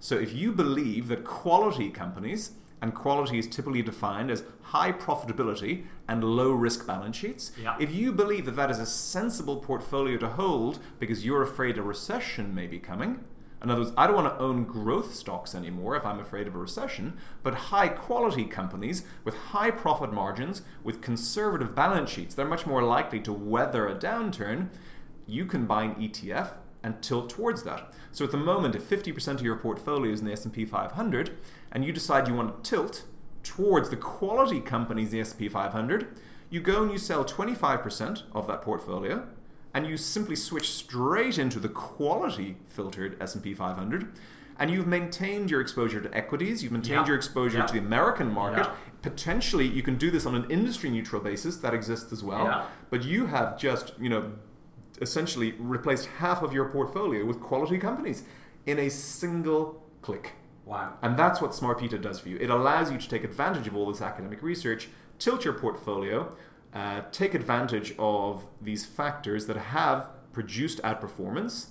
So 0.00 0.16
if 0.16 0.32
you 0.32 0.52
believe 0.52 1.08
that 1.08 1.24
quality 1.24 1.90
companies, 1.90 2.52
and 2.80 2.94
quality 2.94 3.38
is 3.38 3.48
typically 3.48 3.82
defined 3.82 4.30
as 4.30 4.44
high 4.62 4.92
profitability 4.92 5.84
and 6.06 6.22
low 6.22 6.52
risk 6.52 6.86
balance 6.86 7.16
sheets, 7.16 7.50
Yeah. 7.60 7.76
if 7.80 7.92
you 7.92 8.12
believe 8.12 8.46
that 8.46 8.54
that 8.56 8.70
is 8.70 8.78
a 8.78 8.86
sensible 8.86 9.56
portfolio 9.56 10.16
to 10.18 10.28
hold 10.28 10.78
because 11.00 11.26
you're 11.26 11.42
afraid 11.42 11.76
a 11.78 11.82
recession 11.82 12.54
may 12.54 12.68
be 12.68 12.78
coming, 12.78 13.24
in 13.62 13.70
other 13.70 13.80
words, 13.80 13.92
I 13.96 14.06
don't 14.06 14.16
want 14.16 14.32
to 14.32 14.42
own 14.42 14.64
growth 14.64 15.14
stocks 15.14 15.54
anymore 15.54 15.96
if 15.96 16.06
I'm 16.06 16.20
afraid 16.20 16.46
of 16.46 16.54
a 16.54 16.58
recession, 16.58 17.18
but 17.42 17.54
high 17.54 17.88
quality 17.88 18.44
companies 18.44 19.04
with 19.24 19.34
high 19.34 19.70
profit 19.70 20.12
margins, 20.12 20.62
with 20.84 21.00
conservative 21.02 21.74
balance 21.74 22.10
sheets, 22.10 22.34
they're 22.34 22.46
much 22.46 22.66
more 22.66 22.82
likely 22.82 23.18
to 23.20 23.32
weather 23.32 23.88
a 23.88 23.96
downturn. 23.96 24.68
You 25.26 25.44
can 25.44 25.66
buy 25.66 25.84
an 25.84 25.94
ETF 25.96 26.52
and 26.84 27.02
tilt 27.02 27.30
towards 27.30 27.64
that. 27.64 27.92
So 28.12 28.24
at 28.24 28.30
the 28.30 28.36
moment, 28.36 28.76
if 28.76 28.88
50% 28.88 29.34
of 29.34 29.42
your 29.42 29.56
portfolio 29.56 30.12
is 30.12 30.20
in 30.20 30.26
the 30.26 30.32
S&P 30.32 30.64
500 30.64 31.36
and 31.72 31.84
you 31.84 31.92
decide 31.92 32.28
you 32.28 32.34
want 32.34 32.62
to 32.62 32.70
tilt 32.70 33.04
towards 33.42 33.90
the 33.90 33.96
quality 33.96 34.60
companies 34.60 35.12
in 35.12 35.18
the 35.18 35.20
S&P 35.20 35.48
500, 35.48 36.16
you 36.50 36.60
go 36.60 36.82
and 36.82 36.92
you 36.92 36.98
sell 36.98 37.24
25% 37.24 38.22
of 38.32 38.46
that 38.46 38.62
portfolio 38.62 39.26
and 39.74 39.86
you 39.86 39.96
simply 39.96 40.36
switch 40.36 40.70
straight 40.72 41.38
into 41.38 41.58
the 41.60 41.68
quality 41.68 42.56
filtered 42.66 43.16
S&P 43.20 43.54
500 43.54 44.12
and 44.60 44.70
you've 44.72 44.86
maintained 44.88 45.50
your 45.52 45.60
exposure 45.60 46.00
to 46.00 46.12
equities, 46.16 46.62
you've 46.64 46.72
maintained 46.72 47.02
Yeah. 47.02 47.06
your 47.06 47.16
exposure 47.16 47.58
Yeah. 47.58 47.66
to 47.66 47.72
the 47.74 47.78
American 47.78 48.32
market. 48.32 48.66
Yeah. 48.66 48.74
Potentially 49.02 49.66
you 49.66 49.82
can 49.82 49.96
do 49.96 50.10
this 50.10 50.26
on 50.26 50.34
an 50.34 50.50
industry 50.50 50.90
neutral 50.90 51.22
basis 51.22 51.58
that 51.58 51.72
exists 51.74 52.12
as 52.12 52.24
well. 52.24 52.66
But 52.90 53.04
you 53.04 53.26
have 53.26 53.56
just, 53.58 53.92
you 54.00 54.08
know, 54.08 54.32
essentially 55.00 55.52
replaced 55.60 56.06
half 56.18 56.42
of 56.42 56.52
your 56.52 56.64
portfolio 56.70 57.24
with 57.24 57.38
quality 57.40 57.78
companies 57.78 58.24
in 58.66 58.80
a 58.80 58.88
single 58.88 59.84
click. 60.02 60.32
Wow. 60.64 60.94
And 61.02 61.16
that's 61.16 61.40
what 61.40 61.54
Smart 61.54 61.78
Beta 61.78 61.96
does 61.96 62.18
for 62.18 62.28
you. 62.28 62.36
It 62.38 62.50
allows 62.50 62.90
you 62.90 62.98
to 62.98 63.08
take 63.08 63.22
advantage 63.22 63.68
of 63.68 63.76
all 63.76 63.86
this 63.86 64.02
academic 64.02 64.42
research, 64.42 64.88
tilt 65.20 65.44
your 65.44 65.54
portfolio, 65.54 66.34
uh, 66.78 67.02
take 67.10 67.34
advantage 67.34 67.92
of 67.98 68.46
these 68.60 68.86
factors 68.86 69.46
that 69.46 69.56
have 69.56 70.08
produced 70.32 70.80
outperformance. 70.82 71.70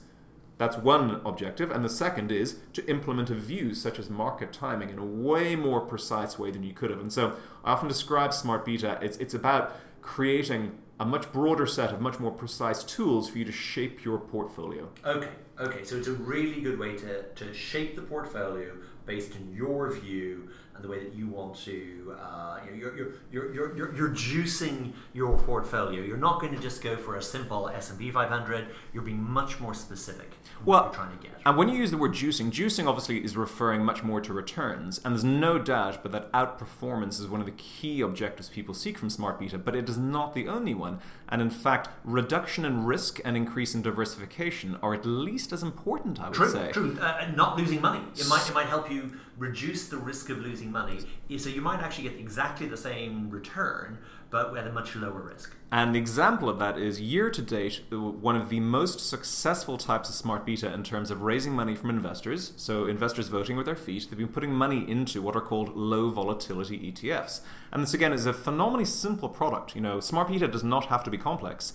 That's 0.57 0.75
one 0.75 1.21
objective. 1.23 1.71
And 1.71 1.85
the 1.85 1.89
second 1.89 2.29
is 2.29 2.57
to 2.73 2.85
implement 2.89 3.29
a 3.29 3.35
view 3.35 3.73
such 3.73 3.99
as 3.99 4.09
market 4.09 4.51
timing 4.51 4.89
in 4.89 4.97
a 4.97 5.05
way 5.05 5.55
more 5.55 5.79
precise 5.79 6.37
way 6.37 6.51
than 6.51 6.63
you 6.63 6.73
could 6.73 6.89
have. 6.89 6.99
And 6.99 7.13
so 7.13 7.37
I 7.63 7.71
often 7.71 7.87
describe 7.87 8.33
Smart 8.33 8.65
Beta, 8.65 8.99
it's, 9.01 9.15
it's 9.17 9.33
about 9.33 9.77
creating 10.01 10.77
a 10.99 11.05
much 11.05 11.31
broader 11.31 11.67
set 11.67 11.93
of 11.93 12.01
much 12.01 12.19
more 12.19 12.31
precise 12.31 12.83
tools 12.83 13.29
for 13.29 13.37
you 13.37 13.45
to 13.45 13.51
shape 13.51 14.03
your 14.03 14.17
portfolio. 14.17 14.89
Okay, 15.05 15.29
okay. 15.57 15.83
So 15.85 15.95
it's 15.95 16.07
a 16.07 16.13
really 16.13 16.59
good 16.59 16.77
way 16.77 16.97
to, 16.97 17.23
to 17.23 17.53
shape 17.53 17.95
the 17.95 18.01
portfolio 18.01 18.75
based 19.05 19.33
on 19.35 19.55
your 19.55 19.91
view 19.91 20.49
and 20.77 20.85
the 20.85 20.89
way 20.89 21.03
that 21.03 21.13
you 21.13 21.27
want 21.27 21.55
to. 21.55 22.15
Uh, 22.19 22.59
you 22.65 22.71
know, 22.71 22.77
you're, 22.77 22.97
you're, 22.97 23.13
you're, 23.31 23.53
you're, 23.53 23.77
you're, 23.77 23.95
you're 23.95 24.09
juicing 24.09 24.93
your 25.13 25.37
portfolio. 25.39 26.01
You're 26.01 26.17
not 26.17 26.39
going 26.39 26.55
to 26.55 26.61
just 26.61 26.81
go 26.81 26.95
for 26.95 27.17
a 27.17 27.21
simple 27.21 27.67
S 27.67 27.89
and 27.89 27.99
P 27.99 28.11
500. 28.11 28.67
You're 28.93 29.03
being 29.03 29.21
much 29.21 29.59
more 29.59 29.73
specific. 29.73 30.31
Well, 30.63 30.83
what 30.83 30.85
you're 30.85 31.03
trying 31.05 31.17
to 31.17 31.23
get. 31.23 31.33
And 31.45 31.57
when 31.57 31.69
you 31.69 31.77
use 31.77 31.91
the 31.91 31.97
word 31.97 32.13
juicing, 32.13 32.51
juicing 32.51 32.87
obviously 32.87 33.23
is 33.23 33.35
referring 33.35 33.83
much 33.83 34.03
more 34.03 34.21
to 34.21 34.33
returns. 34.33 35.01
And 35.03 35.13
there's 35.13 35.23
no 35.23 35.59
doubt 35.59 36.03
but 36.03 36.11
that 36.11 36.31
outperformance 36.31 37.19
is 37.19 37.27
one 37.27 37.39
of 37.39 37.45
the 37.45 37.53
key 37.53 38.01
objectives 38.01 38.49
people 38.49 38.73
seek 38.73 38.97
from 38.97 39.09
Smart 39.09 39.39
Beta, 39.39 39.57
but 39.57 39.75
it 39.75 39.89
is 39.89 39.97
not 39.97 40.33
the 40.33 40.47
only 40.47 40.73
one. 40.73 40.99
And 41.29 41.41
in 41.41 41.49
fact, 41.49 41.89
reduction 42.05 42.63
in 42.63 42.85
risk 42.85 43.19
and 43.25 43.35
increase 43.35 43.75
in 43.75 43.81
diversification 43.81 44.77
are 44.81 44.93
at 44.93 45.05
least 45.05 45.51
as 45.51 45.61
important, 45.61 46.19
I 46.21 46.25
would 46.29 46.33
True, 46.33 46.49
say. 46.49 46.71
true. 46.71 46.97
Uh, 47.01 47.29
not 47.35 47.57
losing 47.57 47.81
money. 47.81 48.01
It 48.15 48.27
might, 48.29 48.47
it 48.49 48.53
might 48.53 48.67
help 48.67 48.89
you 48.89 49.11
reduce 49.37 49.89
the 49.89 49.97
risk 49.97 50.29
of 50.29 50.37
losing 50.39 50.71
money. 50.71 50.99
So 51.37 51.49
you 51.49 51.61
might 51.61 51.79
actually 51.81 52.09
get 52.09 52.17
exactly 52.19 52.67
the 52.67 52.77
same 52.77 53.29
return, 53.29 53.97
but 54.29 54.51
we 54.51 54.59
at 54.59 54.67
a 54.67 54.71
much 54.71 54.95
lower 54.95 55.21
risk. 55.21 55.55
And 55.71 55.93
the 55.93 55.99
example 55.99 56.49
of 56.49 56.59
that 56.59 56.77
is 56.77 57.01
year 57.01 57.29
to 57.29 57.41
date, 57.41 57.81
one 57.91 58.35
of 58.35 58.49
the 58.49 58.59
most 58.59 58.99
successful 58.99 59.77
types 59.77 60.09
of 60.09 60.15
smart 60.15 60.45
beta 60.45 60.73
in 60.73 60.83
terms 60.83 61.11
of 61.11 61.21
raising 61.21 61.53
money 61.53 61.75
from 61.75 61.89
investors. 61.89 62.53
So, 62.55 62.85
investors 62.85 63.27
voting 63.27 63.57
with 63.57 63.65
their 63.65 63.75
feet, 63.75 64.07
they've 64.09 64.17
been 64.17 64.27
putting 64.29 64.53
money 64.53 64.89
into 64.89 65.21
what 65.21 65.35
are 65.35 65.41
called 65.41 65.75
low 65.75 66.09
volatility 66.09 66.91
ETFs. 66.91 67.41
And 67.71 67.83
this, 67.83 67.93
again, 67.93 68.13
is 68.13 68.25
a 68.25 68.33
phenomenally 68.33 68.85
simple 68.85 69.29
product. 69.29 69.75
You 69.75 69.81
know, 69.81 69.99
smart 69.99 70.29
beta 70.29 70.47
does 70.47 70.63
not 70.63 70.85
have 70.85 71.03
to 71.03 71.11
be 71.11 71.17
complex. 71.17 71.73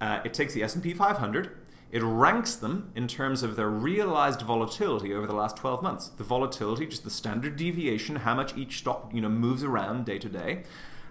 Uh, 0.00 0.20
it 0.24 0.34
takes 0.34 0.54
the 0.54 0.62
S&P 0.62 0.94
500, 0.94 1.50
it 1.92 2.02
ranks 2.02 2.54
them 2.54 2.92
in 2.94 3.08
terms 3.08 3.42
of 3.42 3.56
their 3.56 3.68
realized 3.68 4.42
volatility 4.42 5.12
over 5.12 5.26
the 5.26 5.34
last 5.34 5.56
12 5.56 5.82
months. 5.82 6.08
The 6.08 6.24
volatility, 6.24 6.86
just 6.86 7.04
the 7.04 7.10
standard 7.10 7.56
deviation, 7.56 8.16
how 8.16 8.34
much 8.34 8.56
each 8.56 8.78
stock 8.78 9.10
you 9.12 9.20
know 9.20 9.28
moves 9.28 9.64
around 9.64 10.06
day 10.06 10.18
to 10.18 10.28
day 10.28 10.62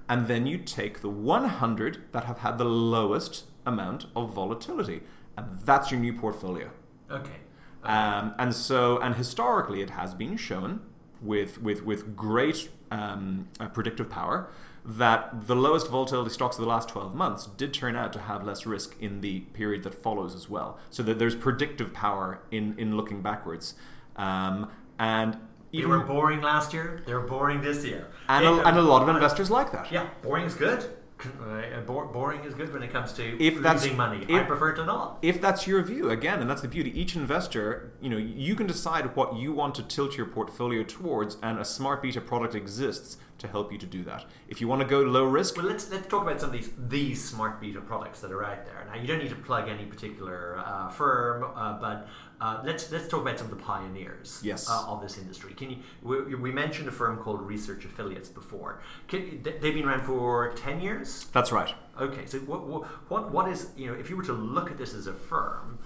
and 0.09 0.27
then 0.27 0.47
you 0.47 0.57
take 0.57 1.01
the 1.01 1.09
100 1.09 2.11
that 2.11 2.25
have 2.25 2.39
had 2.39 2.57
the 2.57 2.65
lowest 2.65 3.45
amount 3.65 4.07
of 4.15 4.33
volatility, 4.33 5.03
and 5.37 5.47
that's 5.63 5.91
your 5.91 5.99
new 5.99 6.13
portfolio. 6.13 6.71
Okay. 7.09 7.37
Um, 7.83 8.33
and 8.39 8.53
so, 8.53 8.97
and 8.97 9.15
historically, 9.15 9.81
it 9.81 9.91
has 9.91 10.13
been 10.13 10.35
shown 10.35 10.81
with 11.21 11.61
with 11.61 11.83
with 11.83 12.15
great 12.15 12.69
um, 12.91 13.47
uh, 13.59 13.67
predictive 13.67 14.09
power 14.09 14.49
that 14.83 15.47
the 15.47 15.55
lowest 15.55 15.89
volatility 15.89 16.31
stocks 16.31 16.57
of 16.57 16.63
the 16.63 16.69
last 16.69 16.89
12 16.89 17.13
months 17.13 17.45
did 17.45 17.73
turn 17.73 17.95
out 17.95 18.11
to 18.13 18.19
have 18.19 18.45
less 18.45 18.65
risk 18.65 18.95
in 18.99 19.21
the 19.21 19.41
period 19.53 19.83
that 19.83 19.93
follows 19.93 20.33
as 20.33 20.49
well. 20.49 20.79
So 20.89 21.03
that 21.03 21.19
there's 21.19 21.35
predictive 21.35 21.93
power 21.93 22.41
in 22.51 22.77
in 22.77 22.97
looking 22.97 23.21
backwards. 23.21 23.75
Um, 24.15 24.69
and 24.97 25.37
they 25.71 25.85
were 25.85 25.99
boring 25.99 26.41
last 26.41 26.73
year. 26.73 27.03
They're 27.05 27.19
boring 27.19 27.61
this 27.61 27.85
year. 27.85 28.07
And, 28.27 28.45
a, 28.45 28.67
and 28.67 28.77
a 28.77 28.81
lot 28.81 29.01
of 29.01 29.09
investors 29.09 29.49
like 29.49 29.71
that. 29.71 29.91
Yeah, 29.91 30.07
boring 30.21 30.45
is 30.45 30.55
good. 30.55 30.85
Uh, 31.21 31.81
boring 31.81 32.45
is 32.45 32.53
good 32.53 32.71
when 32.71 32.81
it 32.81 32.91
comes 32.91 33.11
to 33.11 33.43
if 33.43 33.57
losing 33.57 33.97
money. 33.97 34.25
If, 34.29 34.43
I 34.43 34.43
prefer 34.43 34.73
to 34.75 34.85
not. 34.85 35.19
If 35.21 35.41
that's 35.41 35.67
your 35.67 35.83
view, 35.83 36.09
again, 36.09 36.39
and 36.39 36.49
that's 36.49 36.61
the 36.61 36.69
beauty. 36.69 36.97
Each 36.97 37.13
investor, 37.13 37.91
you 37.99 38.09
know, 38.09 38.17
you 38.17 38.55
can 38.55 38.67
decide 38.67 39.15
what 39.17 39.35
you 39.35 39.51
want 39.51 39.75
to 39.75 39.83
tilt 39.83 40.15
your 40.15 40.27
portfolio 40.27 40.83
towards, 40.83 41.35
and 41.43 41.59
a 41.59 41.65
smart 41.65 42.01
beta 42.01 42.21
product 42.21 42.55
exists 42.55 43.17
to 43.39 43.47
help 43.47 43.71
you 43.71 43.77
to 43.77 43.85
do 43.85 44.03
that. 44.03 44.25
If 44.47 44.61
you 44.61 44.67
want 44.67 44.81
to 44.81 44.87
go 44.87 45.01
low 45.01 45.25
risk, 45.25 45.57
well, 45.57 45.65
let's 45.65 45.89
let's 45.89 46.07
talk 46.07 46.23
about 46.23 46.39
some 46.39 46.49
of 46.49 46.53
these 46.53 46.69
these 46.77 47.23
smart 47.23 47.59
beta 47.59 47.81
products 47.81 48.21
that 48.21 48.31
are 48.31 48.43
out 48.43 48.65
there. 48.65 48.85
Now, 48.87 48.99
you 48.99 49.07
don't 49.07 49.19
need 49.19 49.29
to 49.29 49.35
plug 49.35 49.67
any 49.67 49.85
particular 49.85 50.61
uh, 50.65 50.89
firm, 50.89 51.45
uh, 51.55 51.79
but 51.79 52.07
uh, 52.41 52.61
let's 52.63 52.91
let's 52.91 53.07
talk 53.07 53.21
about 53.21 53.37
some 53.37 53.51
of 53.51 53.57
the 53.57 53.63
pioneers 53.63 54.39
yes. 54.43 54.69
uh, 54.69 54.85
of 54.87 55.01
this 55.01 55.17
industry. 55.17 55.53
Can 55.53 55.71
you? 55.71 55.77
We, 56.01 56.35
we, 56.35 56.51
mentioned 56.51 56.87
a 56.87 56.91
firm 56.91 57.17
called 57.17 57.41
Research 57.41 57.85
Affiliates 57.85 58.29
before. 58.29 58.81
Can, 59.07 59.41
they've 59.43 59.73
been 59.73 59.85
around 59.85 60.03
for 60.03 60.53
ten 60.53 60.79
years. 60.79 61.25
That's 61.33 61.51
right. 61.51 61.73
Okay, 61.99 62.25
so 62.25 62.39
what, 62.39 62.61
what 63.09 63.31
what 63.31 63.49
is 63.49 63.71
you 63.75 63.87
know 63.87 63.93
if 63.93 64.09
you 64.09 64.15
were 64.15 64.23
to 64.23 64.33
look 64.33 64.71
at 64.71 64.77
this 64.77 64.93
as 64.93 65.07
a 65.07 65.13
firm, 65.13 65.79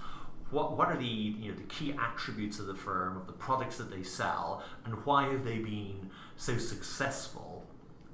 what 0.50 0.76
what 0.76 0.88
are 0.88 0.96
the 0.96 1.04
you 1.04 1.50
know 1.50 1.56
the 1.56 1.64
key 1.64 1.94
attributes 2.00 2.58
of 2.58 2.66
the 2.66 2.74
firm 2.74 3.16
of 3.16 3.26
the 3.26 3.32
products 3.32 3.76
that 3.78 3.90
they 3.90 4.02
sell, 4.02 4.62
and 4.84 4.94
why 5.04 5.28
have 5.28 5.44
they 5.44 5.58
been 5.58 6.10
so 6.36 6.56
successful 6.56 7.43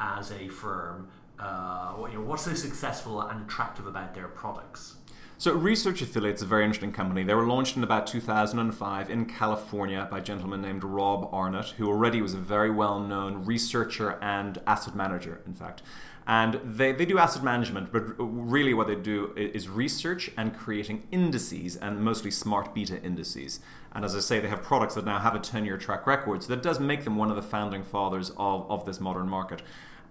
as 0.00 0.32
a 0.32 0.48
firm? 0.48 1.08
Uh, 1.38 1.94
you 2.10 2.18
know, 2.18 2.24
what's 2.24 2.44
so 2.44 2.54
successful 2.54 3.20
and 3.22 3.44
attractive 3.44 3.86
about 3.86 4.14
their 4.14 4.28
products? 4.28 4.96
So, 5.38 5.54
Research 5.54 6.02
Affiliates 6.02 6.42
is 6.42 6.46
a 6.46 6.48
very 6.48 6.64
interesting 6.64 6.92
company. 6.92 7.22
They 7.22 7.32
were 7.32 7.46
launched 7.46 7.74
in 7.74 7.82
about 7.82 8.06
2005 8.06 9.08
in 9.08 9.24
California 9.24 10.06
by 10.10 10.18
a 10.18 10.22
gentleman 10.22 10.60
named 10.60 10.84
Rob 10.84 11.30
Arnott, 11.32 11.70
who 11.78 11.88
already 11.88 12.20
was 12.20 12.34
a 12.34 12.38
very 12.38 12.70
well 12.70 13.00
known 13.00 13.46
researcher 13.46 14.18
and 14.20 14.58
asset 14.66 14.94
manager, 14.94 15.40
in 15.46 15.54
fact. 15.54 15.80
And 16.26 16.60
they, 16.62 16.92
they 16.92 17.06
do 17.06 17.16
asset 17.16 17.42
management, 17.42 17.90
but 17.90 18.02
really 18.18 18.74
what 18.74 18.86
they 18.86 18.96
do 18.96 19.32
is 19.34 19.66
research 19.66 20.30
and 20.36 20.54
creating 20.54 21.08
indices, 21.10 21.74
and 21.74 22.04
mostly 22.04 22.30
smart 22.30 22.74
beta 22.74 23.02
indices. 23.02 23.60
And 23.92 24.04
as 24.04 24.14
I 24.14 24.20
say, 24.20 24.40
they 24.40 24.48
have 24.48 24.62
products 24.62 24.94
that 24.94 25.06
now 25.06 25.20
have 25.20 25.34
a 25.34 25.40
10 25.40 25.64
year 25.64 25.78
track 25.78 26.06
record, 26.06 26.42
so 26.42 26.50
that 26.50 26.62
does 26.62 26.78
make 26.78 27.04
them 27.04 27.16
one 27.16 27.30
of 27.30 27.36
the 27.36 27.42
founding 27.42 27.82
fathers 27.82 28.30
of, 28.36 28.70
of 28.70 28.84
this 28.84 29.00
modern 29.00 29.28
market. 29.28 29.62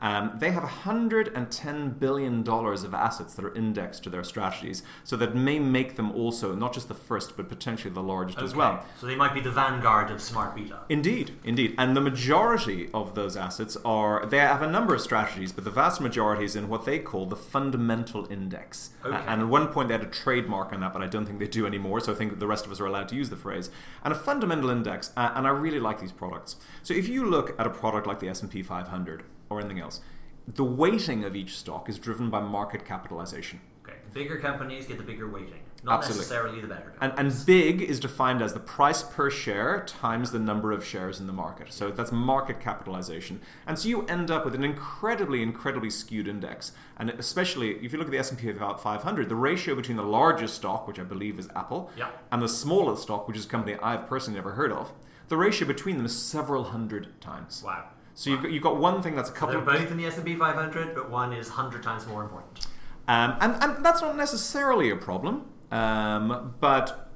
Um, 0.02 0.34
they 0.38 0.52
have 0.52 0.64
$110 0.64 2.00
billion 2.00 2.48
of 2.48 2.94
assets 2.94 3.34
that 3.34 3.46
are 3.46 3.54
indexed 3.56 4.04
to 4.04 4.10
their 4.10 4.24
strategies, 4.24 4.84
so 5.04 5.18
that 5.18 5.36
may 5.36 5.60
make 5.60 5.96
them 5.96 6.12
also 6.12 6.56
not 6.56 6.74
just 6.74 6.88
the 6.88 6.94
first, 6.94 7.36
but 7.36 7.50
potentially 7.50 7.94
the 7.94 8.02
largest 8.02 8.38
okay. 8.38 8.46
as 8.46 8.56
well. 8.56 8.86
So 9.00 9.08
they 9.08 9.16
might 9.16 9.34
be 9.34 9.42
the 9.42 9.52
vanguard 9.52 10.10
of 10.10 10.22
smart 10.22 10.56
beta. 10.56 10.80
Indeed, 10.88 11.32
indeed. 11.44 11.76
And 11.78 11.96
the 11.96 12.02
majority 12.02 12.90
of 12.94 13.16
those 13.16 13.36
assets 13.36 13.78
are, 13.84 14.26
they 14.26 14.38
have 14.38 14.62
a 14.62 14.70
number 14.70 14.96
of 14.96 15.02
strategies, 15.02 15.52
but 15.52 15.64
the 15.64 15.72
vast 15.72 16.00
majority 16.00 16.46
is 16.46 16.56
in 16.56 16.70
what 16.70 16.86
they 16.86 17.00
call 17.00 17.26
the 17.26 17.36
fundamental 17.36 18.32
index. 18.32 18.92
Okay. 19.04 19.18
and 19.28 19.42
at 19.42 19.48
one 19.48 19.68
point 19.68 19.90
they 19.90 19.94
had 19.94 20.04
a 20.04 20.10
trademark 20.10 20.72
on 20.72 20.80
that, 20.82 20.94
but 20.94 21.02
I 21.02 21.08
don't 21.08 21.26
think 21.26 21.40
they 21.40 21.48
do 21.48 21.66
anymore, 21.66 22.00
so 22.00 22.12
I 22.14 22.16
think 22.16 22.40
the 22.40 22.48
rest 22.48 22.66
of 22.66 22.72
us 22.72 22.80
are 22.80 22.86
allowed 22.86 23.10
to 23.10 23.16
use 23.16 23.30
the 23.30 23.36
phrase. 23.36 23.70
And 24.04 24.14
a 24.14 24.16
fundamental 24.16 24.70
index, 24.70 25.12
uh, 25.18 25.32
and 25.36 25.46
I 25.46 25.50
really 25.50 25.80
like 25.80 26.00
these 26.00 26.12
products. 26.12 26.56
So 26.84 26.94
if 26.94 27.08
you 27.08 27.26
look 27.26 27.60
at 27.60 27.68
a 27.68 27.70
product 27.70 28.08
like 28.08 28.20
the 28.20 28.30
S&P 28.30 28.62
500, 28.64 29.24
or 29.50 29.60
anything 29.60 29.80
else. 29.80 30.02
The 30.48 30.64
weighting 30.64 31.24
of 31.24 31.36
each 31.36 31.58
stock 31.58 31.90
is 31.90 32.00
driven 32.00 32.30
by 32.30 32.40
market 32.40 32.86
capitalization. 32.86 33.62
Okay, 33.86 33.98
The 34.08 34.20
bigger 34.20 34.38
companies 34.38 34.88
get 34.88 34.98
the 34.98 35.04
bigger 35.04 35.30
weighting, 35.30 35.62
not 35.84 36.00
Absolutely. 36.00 36.22
necessarily 36.22 36.62
the 36.62 36.68
better. 36.68 36.94
And, 37.00 37.14
and 37.18 37.46
big 37.46 37.82
is 37.82 38.00
defined 38.00 38.42
as 38.42 38.54
the 38.54 38.60
price 38.60 39.04
per 39.04 39.30
share 39.30 39.84
times 39.86 40.32
the 40.32 40.40
number 40.40 40.72
of 40.72 40.84
shares 40.84 41.20
in 41.20 41.28
the 41.28 41.34
market. 41.34 41.72
So 41.72 41.92
that's 41.92 42.12
market 42.12 42.60
capitalization. 42.60 43.42
And 43.68 43.78
so 43.78 43.90
you 43.90 44.08
end 44.08 44.32
up 44.32 44.44
with 44.44 44.56
an 44.56 44.64
incredibly, 44.64 45.44
incredibly 45.44 45.92
skewed 45.92 46.28
index. 46.28 46.72
And 46.98 47.12
especially 47.12 47.76
if 47.86 47.94
you 47.94 48.00
look 48.00 48.08
at 48.08 48.12
the 48.12 48.18
S&P 48.18 48.52
500, 48.52 49.30
the 49.30 49.36
ratio 49.36 49.76
between 49.76 49.98
the 49.98 50.04
largest 50.04 50.56
stock, 50.56 50.88
which 50.88 51.00
I 51.00 51.04
believe 51.04 51.38
is 51.38 51.48
Apple, 51.56 51.92
yeah. 51.96 52.10
and 52.32 52.42
the 52.42 52.50
smallest 52.50 53.04
stock, 53.04 53.28
which 53.28 53.38
is 53.38 53.46
a 53.46 53.50
company 53.50 53.78
I've 53.84 54.08
personally 54.08 54.40
never 54.40 54.54
heard 54.54 54.72
of, 54.72 54.94
the 55.28 55.38
ratio 55.38 55.68
between 55.68 55.98
them 55.98 56.08
is 56.08 56.18
several 56.18 56.66
hundred 56.66 57.22
times. 57.22 57.62
Wow. 57.64 57.86
So 58.20 58.32
you've 58.32 58.42
got, 58.42 58.52
you've 58.52 58.64
got 58.64 58.76
one 58.76 59.02
thing 59.02 59.16
that's 59.16 59.30
a 59.30 59.32
couple. 59.32 59.56
They're 59.56 59.80
both 59.80 59.92
in 59.92 59.96
the 59.96 60.06
S 60.06 60.18
and 60.18 60.26
P 60.26 60.36
500, 60.36 60.94
but 60.94 61.10
one 61.10 61.32
is 61.32 61.48
hundred 61.48 61.84
times 61.84 62.06
more 62.06 62.22
important. 62.22 62.68
Um, 63.08 63.38
and 63.40 63.56
and 63.64 63.86
that's 63.86 64.02
not 64.02 64.18
necessarily 64.18 64.90
a 64.90 64.98
problem. 64.98 65.46
Um, 65.72 66.54
but 66.60 67.14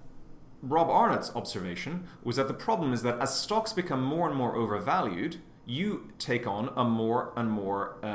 Rob 0.62 0.90
Arnott's 0.90 1.30
observation 1.36 2.08
was 2.24 2.38
that 2.38 2.48
the 2.48 2.54
problem 2.54 2.94
is 2.94 3.02
that 3.02 3.20
as 3.20 3.38
stocks 3.38 3.74
become 3.74 4.02
more 4.02 4.30
and 4.30 4.38
more 4.38 4.56
overvalued, 4.56 5.42
you 5.66 6.10
take 6.20 6.48
on 6.48 6.72
a 6.74 6.86
more 6.86 7.34
and 7.36 7.52
more 7.52 7.98
uh, 8.02 8.08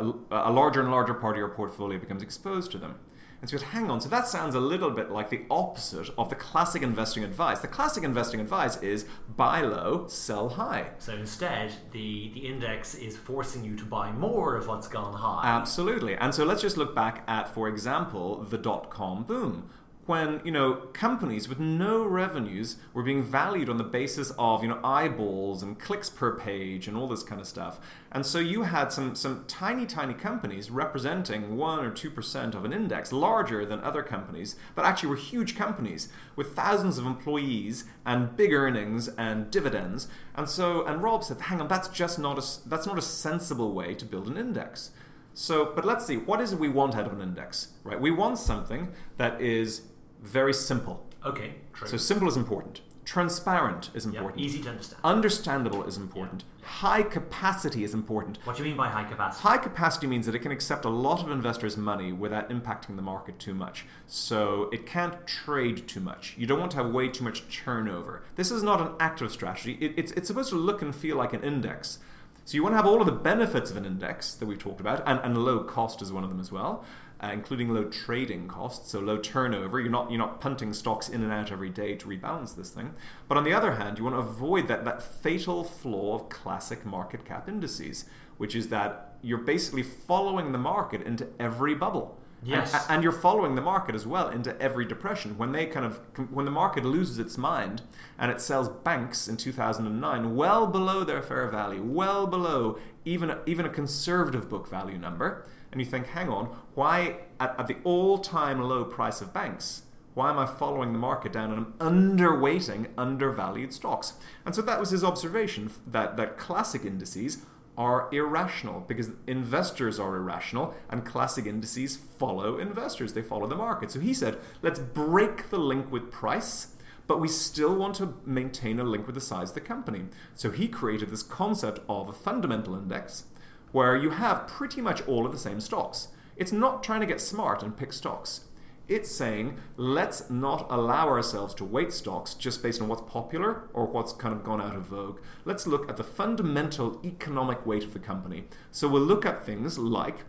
a, 0.00 0.14
a 0.30 0.50
larger 0.50 0.80
and 0.80 0.90
larger 0.90 1.12
part 1.12 1.36
of 1.36 1.40
your 1.40 1.50
portfolio 1.50 1.98
becomes 1.98 2.22
exposed 2.22 2.72
to 2.72 2.78
them. 2.78 2.94
And 3.40 3.48
so 3.48 3.56
hang 3.56 3.90
on, 3.90 4.02
so 4.02 4.10
that 4.10 4.26
sounds 4.26 4.54
a 4.54 4.60
little 4.60 4.90
bit 4.90 5.10
like 5.10 5.30
the 5.30 5.46
opposite 5.50 6.10
of 6.18 6.28
the 6.28 6.34
classic 6.34 6.82
investing 6.82 7.24
advice. 7.24 7.60
The 7.60 7.68
classic 7.68 8.04
investing 8.04 8.38
advice 8.38 8.76
is 8.82 9.06
buy 9.34 9.62
low, 9.62 10.06
sell 10.08 10.50
high. 10.50 10.90
So 10.98 11.14
instead, 11.14 11.72
the, 11.92 12.30
the 12.34 12.40
index 12.40 12.94
is 12.94 13.16
forcing 13.16 13.64
you 13.64 13.76
to 13.76 13.84
buy 13.84 14.12
more 14.12 14.56
of 14.56 14.66
what's 14.66 14.88
gone 14.88 15.14
high. 15.14 15.40
Absolutely. 15.42 16.16
And 16.16 16.34
so 16.34 16.44
let's 16.44 16.60
just 16.60 16.76
look 16.76 16.94
back 16.94 17.24
at, 17.26 17.48
for 17.48 17.66
example, 17.66 18.42
the 18.42 18.58
dot 18.58 18.90
com 18.90 19.24
boom 19.24 19.70
when 20.10 20.40
you 20.42 20.50
know 20.50 20.74
companies 20.92 21.48
with 21.48 21.60
no 21.60 22.04
revenues 22.04 22.76
were 22.92 23.04
being 23.04 23.22
valued 23.22 23.68
on 23.68 23.76
the 23.78 23.84
basis 23.84 24.32
of 24.36 24.60
you 24.60 24.68
know 24.68 24.80
eyeballs 24.82 25.62
and 25.62 25.78
clicks 25.78 26.10
per 26.10 26.36
page 26.36 26.88
and 26.88 26.96
all 26.96 27.06
this 27.06 27.22
kind 27.22 27.40
of 27.40 27.46
stuff. 27.46 27.78
And 28.10 28.26
so 28.26 28.40
you 28.40 28.64
had 28.64 28.90
some 28.90 29.14
some 29.14 29.44
tiny 29.46 29.86
tiny 29.86 30.14
companies 30.14 30.68
representing 30.68 31.56
1 31.56 31.84
or 31.84 31.92
2% 31.92 32.54
of 32.56 32.64
an 32.64 32.72
index 32.72 33.12
larger 33.12 33.64
than 33.64 33.78
other 33.84 34.02
companies 34.02 34.56
but 34.74 34.84
actually 34.84 35.10
were 35.10 35.16
huge 35.32 35.56
companies 35.56 36.08
with 36.34 36.56
thousands 36.56 36.98
of 36.98 37.06
employees 37.06 37.84
and 38.04 38.36
big 38.36 38.52
earnings 38.52 39.06
and 39.16 39.48
dividends. 39.52 40.08
And 40.34 40.48
so 40.48 40.84
and 40.86 41.04
Rob 41.04 41.22
said 41.22 41.40
hang 41.42 41.60
on 41.60 41.68
that's 41.68 41.86
just 41.86 42.18
not 42.18 42.36
a 42.36 42.68
that's 42.68 42.86
not 42.86 42.98
a 42.98 43.02
sensible 43.02 43.72
way 43.72 43.94
to 43.94 44.04
build 44.04 44.26
an 44.26 44.36
index. 44.36 44.90
So, 45.32 45.72
but 45.74 45.84
let's 45.84 46.04
see, 46.06 46.16
what 46.16 46.40
is 46.40 46.52
it 46.52 46.58
we 46.58 46.68
want 46.68 46.96
out 46.96 47.06
of 47.06 47.12
an 47.12 47.20
index, 47.20 47.68
right? 47.84 48.00
We 48.00 48.10
want 48.10 48.36
something 48.38 48.88
that 49.16 49.40
is 49.40 49.82
very 50.20 50.54
simple. 50.54 51.06
Okay, 51.24 51.54
true. 51.72 51.88
So 51.88 51.96
simple 51.96 52.28
is 52.28 52.36
important. 52.36 52.82
Transparent 53.04 53.90
is 53.92 54.06
important. 54.06 54.38
Yeah, 54.38 54.46
easy 54.46 54.62
to 54.62 54.68
understand. 54.68 55.00
Understandable 55.02 55.82
is 55.84 55.96
important. 55.96 56.44
Yeah. 56.60 56.68
High 56.68 57.02
capacity 57.02 57.82
is 57.82 57.92
important. 57.92 58.38
What 58.44 58.56
do 58.56 58.62
you 58.62 58.68
mean 58.68 58.76
by 58.76 58.88
high 58.88 59.02
capacity? 59.02 59.42
High 59.42 59.58
capacity 59.58 60.06
means 60.06 60.26
that 60.26 60.34
it 60.34 60.40
can 60.40 60.52
accept 60.52 60.84
a 60.84 60.90
lot 60.90 61.20
of 61.20 61.30
investors' 61.30 61.76
money 61.76 62.12
without 62.12 62.50
impacting 62.50 62.94
the 62.94 63.02
market 63.02 63.38
too 63.40 63.54
much. 63.54 63.84
So 64.06 64.68
it 64.72 64.86
can't 64.86 65.26
trade 65.26 65.88
too 65.88 65.98
much. 65.98 66.34
You 66.38 66.46
don't 66.46 66.60
want 66.60 66.70
to 66.72 66.76
have 66.76 66.90
way 66.90 67.08
too 67.08 67.24
much 67.24 67.42
turnover. 67.64 68.22
This 68.36 68.52
is 68.52 68.62
not 68.62 68.80
an 68.80 68.92
active 69.00 69.32
strategy. 69.32 69.76
It, 69.80 69.94
it's, 69.96 70.12
it's 70.12 70.28
supposed 70.28 70.50
to 70.50 70.56
look 70.56 70.80
and 70.80 70.94
feel 70.94 71.16
like 71.16 71.32
an 71.32 71.42
index. 71.42 71.98
So 72.44 72.54
you 72.54 72.62
want 72.62 72.74
to 72.74 72.76
have 72.76 72.86
all 72.86 73.00
of 73.00 73.06
the 73.06 73.12
benefits 73.12 73.70
of 73.70 73.76
an 73.76 73.84
index 73.84 74.34
that 74.34 74.46
we've 74.46 74.58
talked 74.58 74.80
about, 74.80 75.02
and, 75.06 75.18
and 75.24 75.44
low 75.44 75.64
cost 75.64 76.00
is 76.02 76.12
one 76.12 76.22
of 76.22 76.30
them 76.30 76.40
as 76.40 76.52
well. 76.52 76.84
Uh, 77.22 77.30
including 77.32 77.68
low 77.68 77.84
trading 77.84 78.48
costs, 78.48 78.90
so 78.90 79.00
low 79.00 79.18
turnover. 79.18 79.78
You're 79.80 79.90
not 79.90 80.10
you're 80.10 80.18
not 80.18 80.40
punting 80.40 80.72
stocks 80.72 81.08
in 81.08 81.22
and 81.22 81.32
out 81.32 81.52
every 81.52 81.68
day 81.68 81.94
to 81.96 82.06
rebalance 82.06 82.56
this 82.56 82.70
thing. 82.70 82.94
But 83.28 83.36
on 83.36 83.44
the 83.44 83.52
other 83.52 83.72
hand, 83.72 83.98
you 83.98 84.04
want 84.04 84.16
to 84.16 84.20
avoid 84.20 84.68
that 84.68 84.84
that 84.84 85.02
fatal 85.02 85.64
flaw 85.64 86.14
of 86.14 86.28
classic 86.28 86.86
market 86.86 87.24
cap 87.24 87.48
indices, 87.48 88.06
which 88.38 88.54
is 88.54 88.68
that 88.68 89.14
you're 89.22 89.38
basically 89.38 89.82
following 89.82 90.52
the 90.52 90.58
market 90.58 91.02
into 91.02 91.28
every 91.38 91.74
bubble. 91.74 92.16
Yes. 92.42 92.72
And, 92.72 92.84
and, 92.88 93.02
you're 93.02 93.12
following 93.12 93.54
the 93.54 93.60
market 93.60 93.94
as 93.94 94.06
well 94.06 94.28
into 94.28 94.58
every 94.62 94.86
depression. 94.86 95.36
When 95.36 95.52
they 95.52 95.66
kind 95.66 95.84
of 95.84 96.00
when 96.30 96.46
the 96.46 96.50
market 96.50 96.86
loses 96.86 97.18
its 97.18 97.36
mind 97.36 97.82
and 98.18 98.30
it 98.30 98.40
sells 98.40 98.68
banks 98.68 99.28
in 99.28 99.36
2009 99.36 100.34
well 100.34 100.66
below 100.66 101.04
their 101.04 101.22
fair 101.22 101.48
value, 101.48 101.82
well 101.82 102.26
below 102.26 102.78
even 103.04 103.28
a, 103.28 103.40
even 103.44 103.66
a 103.66 103.68
conservative 103.68 104.48
book 104.48 104.68
value 104.68 104.96
number, 104.96 105.44
and 105.72 105.80
you 105.80 105.86
think, 105.86 106.08
hang 106.08 106.28
on, 106.28 106.46
why 106.74 107.18
at, 107.38 107.54
at 107.58 107.66
the 107.66 107.76
all-time 107.84 108.60
low 108.60 108.84
price 108.84 109.20
of 109.20 109.32
banks? 109.32 109.82
Why 110.14 110.30
am 110.30 110.38
I 110.38 110.46
following 110.46 110.92
the 110.92 110.98
market 110.98 111.32
down 111.32 111.52
and 111.52 111.66
I'm 111.80 112.18
underweighting 112.18 112.88
undervalued 112.98 113.72
stocks? 113.72 114.14
And 114.44 114.54
so 114.54 114.62
that 114.62 114.80
was 114.80 114.90
his 114.90 115.04
observation 115.04 115.70
that, 115.86 116.16
that 116.16 116.36
classic 116.36 116.84
indices 116.84 117.38
are 117.78 118.08
irrational 118.12 118.80
because 118.80 119.10
investors 119.26 119.98
are 119.98 120.16
irrational 120.16 120.74
and 120.90 121.06
classic 121.06 121.46
indices 121.46 121.96
follow 121.96 122.58
investors. 122.58 123.12
They 123.12 123.22
follow 123.22 123.46
the 123.46 123.54
market. 123.54 123.92
So 123.92 124.00
he 124.00 124.12
said, 124.12 124.38
let's 124.62 124.80
break 124.80 125.50
the 125.50 125.58
link 125.58 125.90
with 125.90 126.10
price, 126.10 126.74
but 127.06 127.20
we 127.20 127.28
still 127.28 127.74
want 127.74 127.94
to 127.96 128.14
maintain 128.26 128.80
a 128.80 128.84
link 128.84 129.06
with 129.06 129.14
the 129.14 129.20
size 129.20 129.50
of 129.50 129.54
the 129.54 129.60
company. 129.60 130.06
So 130.34 130.50
he 130.50 130.68
created 130.68 131.10
this 131.10 131.22
concept 131.22 131.80
of 131.88 132.08
a 132.08 132.12
fundamental 132.12 132.74
index 132.74 133.24
where 133.72 133.96
you 133.96 134.10
have 134.10 134.46
pretty 134.46 134.80
much 134.80 135.06
all 135.06 135.26
of 135.26 135.32
the 135.32 135.38
same 135.38 135.60
stocks. 135.60 136.08
It's 136.36 136.52
not 136.52 136.82
trying 136.82 137.00
to 137.00 137.06
get 137.06 137.20
smart 137.20 137.62
and 137.62 137.76
pick 137.76 137.92
stocks. 137.92 138.44
It's 138.88 139.10
saying, 139.10 139.58
let's 139.76 140.28
not 140.30 140.66
allow 140.68 141.06
ourselves 141.08 141.54
to 141.54 141.64
weight 141.64 141.92
stocks 141.92 142.34
just 142.34 142.60
based 142.60 142.82
on 142.82 142.88
what's 142.88 143.02
popular 143.02 143.68
or 143.72 143.86
what's 143.86 144.12
kind 144.12 144.34
of 144.34 144.42
gone 144.42 144.60
out 144.60 144.74
of 144.74 144.82
vogue. 144.82 145.20
Let's 145.44 145.66
look 145.66 145.88
at 145.88 145.96
the 145.96 146.02
fundamental 146.02 147.00
economic 147.04 147.64
weight 147.64 147.84
of 147.84 147.92
the 147.92 148.00
company. 148.00 148.44
So 148.72 148.88
we'll 148.88 149.02
look 149.02 149.24
at 149.24 149.46
things 149.46 149.78
like 149.78 150.24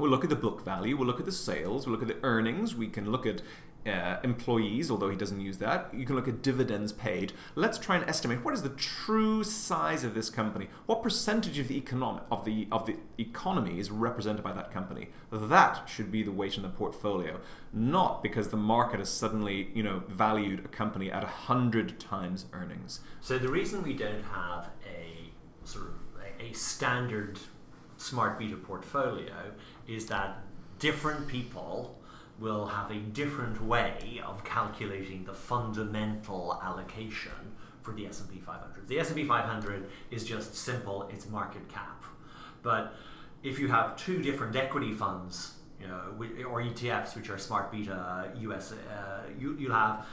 We'll 0.00 0.10
look 0.10 0.24
at 0.24 0.30
the 0.30 0.36
book 0.36 0.64
value, 0.64 0.96
we'll 0.96 1.06
look 1.06 1.20
at 1.20 1.26
the 1.26 1.32
sales, 1.32 1.86
we'll 1.86 1.92
look 1.92 2.08
at 2.08 2.08
the 2.08 2.26
earnings, 2.26 2.74
we 2.74 2.88
can 2.88 3.12
look 3.12 3.26
at 3.26 3.42
uh, 3.86 4.16
employees, 4.22 4.90
although 4.90 5.08
he 5.08 5.16
doesn't 5.16 5.40
use 5.40 5.58
that. 5.58 5.88
You 5.94 6.04
can 6.04 6.16
look 6.16 6.28
at 6.28 6.42
dividends 6.42 6.92
paid. 6.92 7.32
Let's 7.54 7.78
try 7.78 7.96
and 7.96 8.08
estimate 8.08 8.44
what 8.44 8.54
is 8.54 8.62
the 8.62 8.70
true 8.70 9.42
size 9.42 10.04
of 10.04 10.14
this 10.14 10.28
company. 10.28 10.68
What 10.86 11.02
percentage 11.02 11.58
of 11.58 11.68
the 11.68 11.76
economic 11.76 12.24
of 12.30 12.44
the 12.44 12.68
of 12.70 12.86
the 12.86 12.96
economy 13.18 13.78
is 13.78 13.90
represented 13.90 14.42
by 14.42 14.52
that 14.52 14.70
company? 14.70 15.08
That 15.30 15.88
should 15.88 16.12
be 16.12 16.22
the 16.22 16.32
weight 16.32 16.56
in 16.56 16.62
the 16.62 16.68
portfolio, 16.68 17.40
not 17.72 18.22
because 18.22 18.48
the 18.48 18.56
market 18.56 18.98
has 18.98 19.08
suddenly 19.08 19.70
you 19.74 19.82
know 19.82 20.02
valued 20.08 20.64
a 20.64 20.68
company 20.68 21.10
at 21.10 21.24
hundred 21.24 21.98
times 21.98 22.46
earnings. 22.52 23.00
So 23.20 23.38
the 23.38 23.48
reason 23.48 23.82
we 23.82 23.94
don't 23.94 24.24
have 24.24 24.68
a 24.86 25.30
sort 25.64 25.86
of 25.86 25.94
a 26.40 26.52
standard 26.52 27.38
smart 27.96 28.38
beta 28.38 28.56
portfolio 28.56 29.52
is 29.86 30.06
that 30.06 30.38
different 30.78 31.28
people 31.28 31.99
will 32.40 32.66
have 32.66 32.90
a 32.90 32.96
different 32.96 33.62
way 33.62 34.20
of 34.24 34.42
calculating 34.44 35.24
the 35.24 35.34
fundamental 35.34 36.58
allocation 36.64 37.32
for 37.82 37.92
the 37.92 38.06
S&P 38.06 38.38
500. 38.38 38.88
The 38.88 38.98
S&P 38.98 39.24
500 39.24 39.90
is 40.10 40.24
just 40.24 40.54
simple, 40.54 41.08
it's 41.12 41.28
market 41.28 41.68
cap. 41.68 42.02
But 42.62 42.94
if 43.42 43.58
you 43.58 43.68
have 43.68 43.96
two 43.96 44.22
different 44.22 44.56
equity 44.56 44.92
funds, 44.92 45.54
you 45.80 45.86
know, 45.86 46.02
or 46.48 46.62
ETFs, 46.62 47.14
which 47.16 47.30
are 47.30 47.38
smart 47.38 47.70
beta 47.70 48.32
US, 48.40 48.72
uh, 48.72 49.22
you, 49.38 49.56
you'll 49.58 49.72
have 49.72 50.06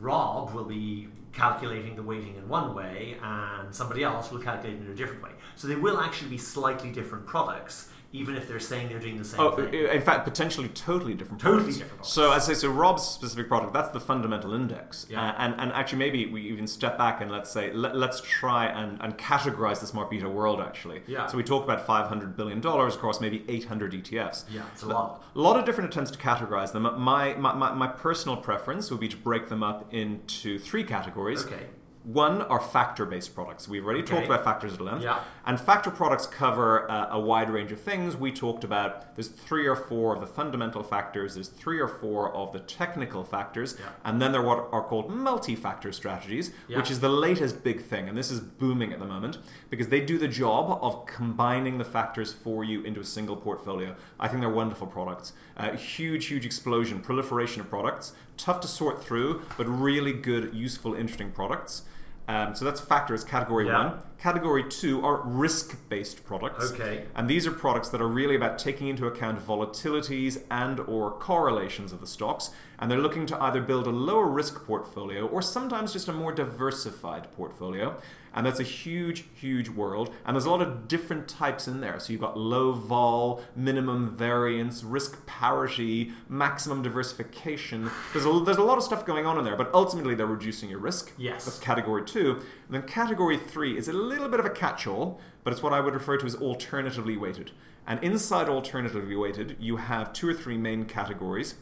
Rob 0.00 0.52
will 0.52 0.64
be 0.64 1.08
calculating 1.32 1.96
the 1.96 2.02
weighting 2.02 2.36
in 2.36 2.48
one 2.48 2.74
way 2.74 3.16
and 3.22 3.74
somebody 3.74 4.02
else 4.02 4.30
will 4.30 4.40
calculate 4.40 4.78
it 4.78 4.84
in 4.84 4.90
a 4.90 4.94
different 4.94 5.22
way. 5.22 5.30
So 5.56 5.68
they 5.68 5.76
will 5.76 5.98
actually 5.98 6.30
be 6.30 6.38
slightly 6.38 6.90
different 6.90 7.26
products 7.26 7.90
even 8.14 8.36
if 8.36 8.46
they're 8.46 8.60
saying 8.60 8.88
they're 8.88 9.00
doing 9.00 9.18
the 9.18 9.24
same 9.24 9.40
oh, 9.40 9.56
thing. 9.56 9.74
in 9.74 10.00
fact, 10.00 10.24
potentially 10.24 10.68
totally 10.68 11.14
different 11.14 11.40
totally 11.40 11.62
products. 11.62 11.78
different 11.78 11.96
products. 11.96 12.12
So, 12.12 12.30
as 12.30 12.48
I 12.48 12.52
say, 12.52 12.60
so 12.60 12.70
Rob's 12.70 13.02
specific 13.02 13.48
product, 13.48 13.72
that's 13.72 13.90
the 13.90 13.98
fundamental 13.98 14.54
index. 14.54 15.04
Yeah. 15.10 15.20
Uh, 15.20 15.34
and, 15.38 15.54
and 15.58 15.72
actually, 15.72 15.98
maybe 15.98 16.26
we 16.26 16.42
even 16.42 16.68
step 16.68 16.96
back 16.96 17.20
and 17.20 17.30
let's 17.30 17.50
say, 17.50 17.72
let, 17.72 17.96
us 17.96 18.20
try 18.20 18.66
and, 18.66 19.00
and 19.02 19.18
categorize 19.18 19.80
the 19.80 19.88
smart 19.88 20.10
beta 20.10 20.28
world, 20.28 20.60
actually. 20.60 21.02
Yeah. 21.08 21.26
So, 21.26 21.36
we 21.36 21.42
talk 21.42 21.64
about 21.64 21.84
$500 21.84 22.36
billion 22.36 22.64
across 22.64 23.20
maybe 23.20 23.44
800 23.48 23.92
ETFs. 23.92 24.44
Yeah, 24.48 24.62
it's 24.72 24.84
a 24.84 24.86
lot. 24.86 25.24
A 25.34 25.40
lot 25.40 25.58
of 25.58 25.64
different 25.64 25.90
attempts 25.90 26.12
to 26.12 26.18
categorize 26.18 26.72
them. 26.72 26.82
My, 26.82 27.34
my, 27.34 27.52
my, 27.52 27.72
my 27.72 27.88
personal 27.88 28.36
preference 28.36 28.92
would 28.92 29.00
be 29.00 29.08
to 29.08 29.16
break 29.16 29.48
them 29.48 29.64
up 29.64 29.92
into 29.92 30.60
three 30.60 30.84
categories. 30.84 31.44
Okay. 31.44 31.66
One 32.04 32.42
are 32.42 32.60
factor 32.60 33.06
based 33.06 33.34
products. 33.34 33.66
We've 33.66 33.82
already 33.82 34.02
Okay. 34.02 34.12
talked 34.14 34.26
about 34.26 34.44
factors 34.44 34.74
at 34.74 34.80
length. 34.82 35.02
Yeah. 35.02 35.20
And 35.46 35.58
factor 35.58 35.90
products 35.90 36.26
cover 36.26 36.90
uh, 36.90 37.08
a 37.10 37.18
wide 37.18 37.48
range 37.48 37.72
of 37.72 37.80
things. 37.80 38.14
We 38.14 38.30
talked 38.30 38.62
about 38.62 39.16
there's 39.16 39.28
three 39.28 39.66
or 39.66 39.74
four 39.74 40.14
of 40.14 40.20
the 40.20 40.26
fundamental 40.26 40.82
factors, 40.82 41.32
there's 41.34 41.48
three 41.48 41.80
or 41.80 41.88
four 41.88 42.30
of 42.34 42.52
the 42.52 42.58
technical 42.60 43.24
factors, 43.24 43.76
Yeah. 43.80 43.86
and 44.04 44.20
then 44.20 44.32
there 44.32 44.42
are 44.42 44.44
what 44.44 44.68
are 44.70 44.82
called 44.82 45.10
multi 45.10 45.56
factor 45.56 45.92
strategies, 45.92 46.52
Yeah. 46.68 46.76
which 46.76 46.90
is 46.90 47.00
the 47.00 47.08
latest 47.08 47.64
big 47.64 47.80
thing. 47.82 48.06
And 48.06 48.18
this 48.18 48.30
is 48.30 48.38
booming 48.40 48.92
at 48.92 48.98
the 48.98 49.06
moment 49.06 49.38
because 49.70 49.88
they 49.88 50.00
do 50.00 50.18
the 50.18 50.28
job 50.28 50.78
of 50.82 51.06
combining 51.06 51.78
the 51.78 51.84
factors 51.86 52.34
for 52.34 52.62
you 52.64 52.82
into 52.82 53.00
a 53.00 53.04
single 53.04 53.36
portfolio. 53.36 53.94
I 54.20 54.28
think 54.28 54.42
they're 54.42 54.50
wonderful 54.50 54.88
products. 54.88 55.32
Uh, 55.56 55.70
huge, 55.70 56.26
huge 56.26 56.44
explosion, 56.44 57.00
proliferation 57.00 57.62
of 57.62 57.70
products, 57.70 58.12
tough 58.36 58.60
to 58.60 58.68
sort 58.68 59.02
through, 59.02 59.40
but 59.56 59.66
really 59.66 60.12
good, 60.12 60.52
useful, 60.54 60.92
interesting 60.92 61.30
products. 61.30 61.84
Um, 62.26 62.54
so 62.54 62.64
that's 62.64 62.80
factors 62.80 63.22
category 63.24 63.66
Yeah. 63.66 63.78
one. 63.88 63.98
Category 64.18 64.64
two 64.64 65.04
are 65.04 65.20
risk 65.24 65.76
based 65.90 66.24
products. 66.24 66.72
Okay. 66.72 67.04
And 67.14 67.28
these 67.28 67.46
are 67.46 67.50
products 67.50 67.90
that 67.90 68.00
are 68.00 68.08
really 68.08 68.34
about 68.34 68.58
taking 68.58 68.88
into 68.88 69.06
account 69.06 69.46
volatilities 69.46 70.42
and 70.50 70.80
or 70.80 71.10
correlations 71.10 71.92
of 71.92 72.00
the 72.00 72.06
stocks 72.06 72.50
and 72.78 72.90
they're 72.90 72.98
looking 72.98 73.26
to 73.26 73.42
either 73.42 73.60
build 73.60 73.86
a 73.86 73.90
lower 73.90 74.26
risk 74.26 74.64
portfolio 74.66 75.26
or 75.26 75.42
sometimes 75.42 75.92
just 75.92 76.08
a 76.08 76.12
more 76.12 76.32
diversified 76.32 77.30
portfolio. 77.36 77.96
And 78.34 78.44
that's 78.44 78.58
a 78.58 78.64
huge, 78.64 79.26
huge 79.34 79.68
world. 79.68 80.12
And 80.26 80.34
there's 80.34 80.44
a 80.44 80.50
lot 80.50 80.60
of 80.60 80.88
different 80.88 81.28
types 81.28 81.68
in 81.68 81.80
there. 81.80 82.00
So 82.00 82.12
you've 82.12 82.20
got 82.20 82.36
low 82.36 82.72
vol, 82.72 83.42
minimum 83.54 84.16
variance, 84.16 84.82
risk 84.82 85.24
parity, 85.24 86.12
maximum 86.28 86.82
diversification. 86.82 87.90
There's 88.12 88.26
a, 88.26 88.40
there's 88.44 88.56
a 88.56 88.64
lot 88.64 88.76
of 88.76 88.82
stuff 88.84 89.06
going 89.06 89.24
on 89.24 89.38
in 89.38 89.44
there, 89.44 89.56
but 89.56 89.72
ultimately 89.72 90.16
they're 90.16 90.26
reducing 90.26 90.68
your 90.68 90.80
risk. 90.80 91.12
Yes. 91.16 91.44
That's 91.44 91.60
category 91.60 92.04
two. 92.04 92.32
And 92.66 92.74
then 92.74 92.82
category 92.82 93.38
three 93.38 93.78
is 93.78 93.88
a 93.88 93.92
little 93.92 94.28
bit 94.28 94.40
of 94.40 94.46
a 94.46 94.50
catch 94.50 94.86
all, 94.86 95.20
but 95.44 95.52
it's 95.52 95.62
what 95.62 95.72
I 95.72 95.80
would 95.80 95.94
refer 95.94 96.16
to 96.16 96.26
as 96.26 96.34
alternatively 96.34 97.16
weighted. 97.16 97.52
And 97.86 98.02
inside 98.02 98.48
alternatively 98.48 99.14
weighted, 99.14 99.56
you 99.60 99.76
have 99.76 100.12
two 100.12 100.28
or 100.28 100.34
three 100.34 100.56
main 100.56 100.86
categories. 100.86 101.54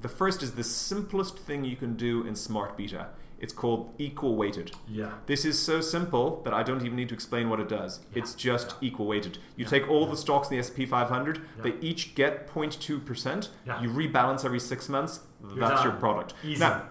The 0.00 0.08
first 0.08 0.42
is 0.42 0.52
the 0.52 0.64
simplest 0.64 1.38
thing 1.38 1.64
you 1.64 1.76
can 1.76 1.94
do 1.94 2.26
in 2.26 2.34
Smart 2.34 2.76
Beta. 2.76 3.08
It's 3.40 3.52
called 3.52 3.94
equal 3.98 4.36
weighted. 4.36 4.72
Yeah. 4.88 5.12
This 5.26 5.44
is 5.44 5.58
so 5.60 5.80
simple 5.80 6.42
that 6.44 6.52
I 6.52 6.62
don't 6.62 6.82
even 6.84 6.96
need 6.96 7.08
to 7.10 7.14
explain 7.14 7.48
what 7.48 7.60
it 7.60 7.68
does. 7.68 8.00
Yeah. 8.12 8.22
It's 8.22 8.34
just 8.34 8.70
Yeah. 8.80 8.88
equal 8.88 9.06
weighted. 9.06 9.38
You 9.56 9.64
Yeah. 9.64 9.70
take 9.70 9.88
all 9.88 10.06
the 10.06 10.16
stocks 10.16 10.48
in 10.48 10.56
the 10.56 10.60
S&P 10.60 10.86
500, 10.86 11.38
Yeah. 11.56 11.62
they 11.62 11.74
each 11.80 12.14
get 12.14 12.48
0.2%. 12.48 13.50
Yeah. 13.66 13.80
You 13.80 13.90
rebalance 13.90 14.44
every 14.44 14.60
6 14.60 14.88
months, 14.88 15.20
You're 15.40 15.54
that's 15.60 15.84
your 15.84 15.92
product. 15.92 16.34
Easy. 16.42 16.58
Now, 16.60 16.82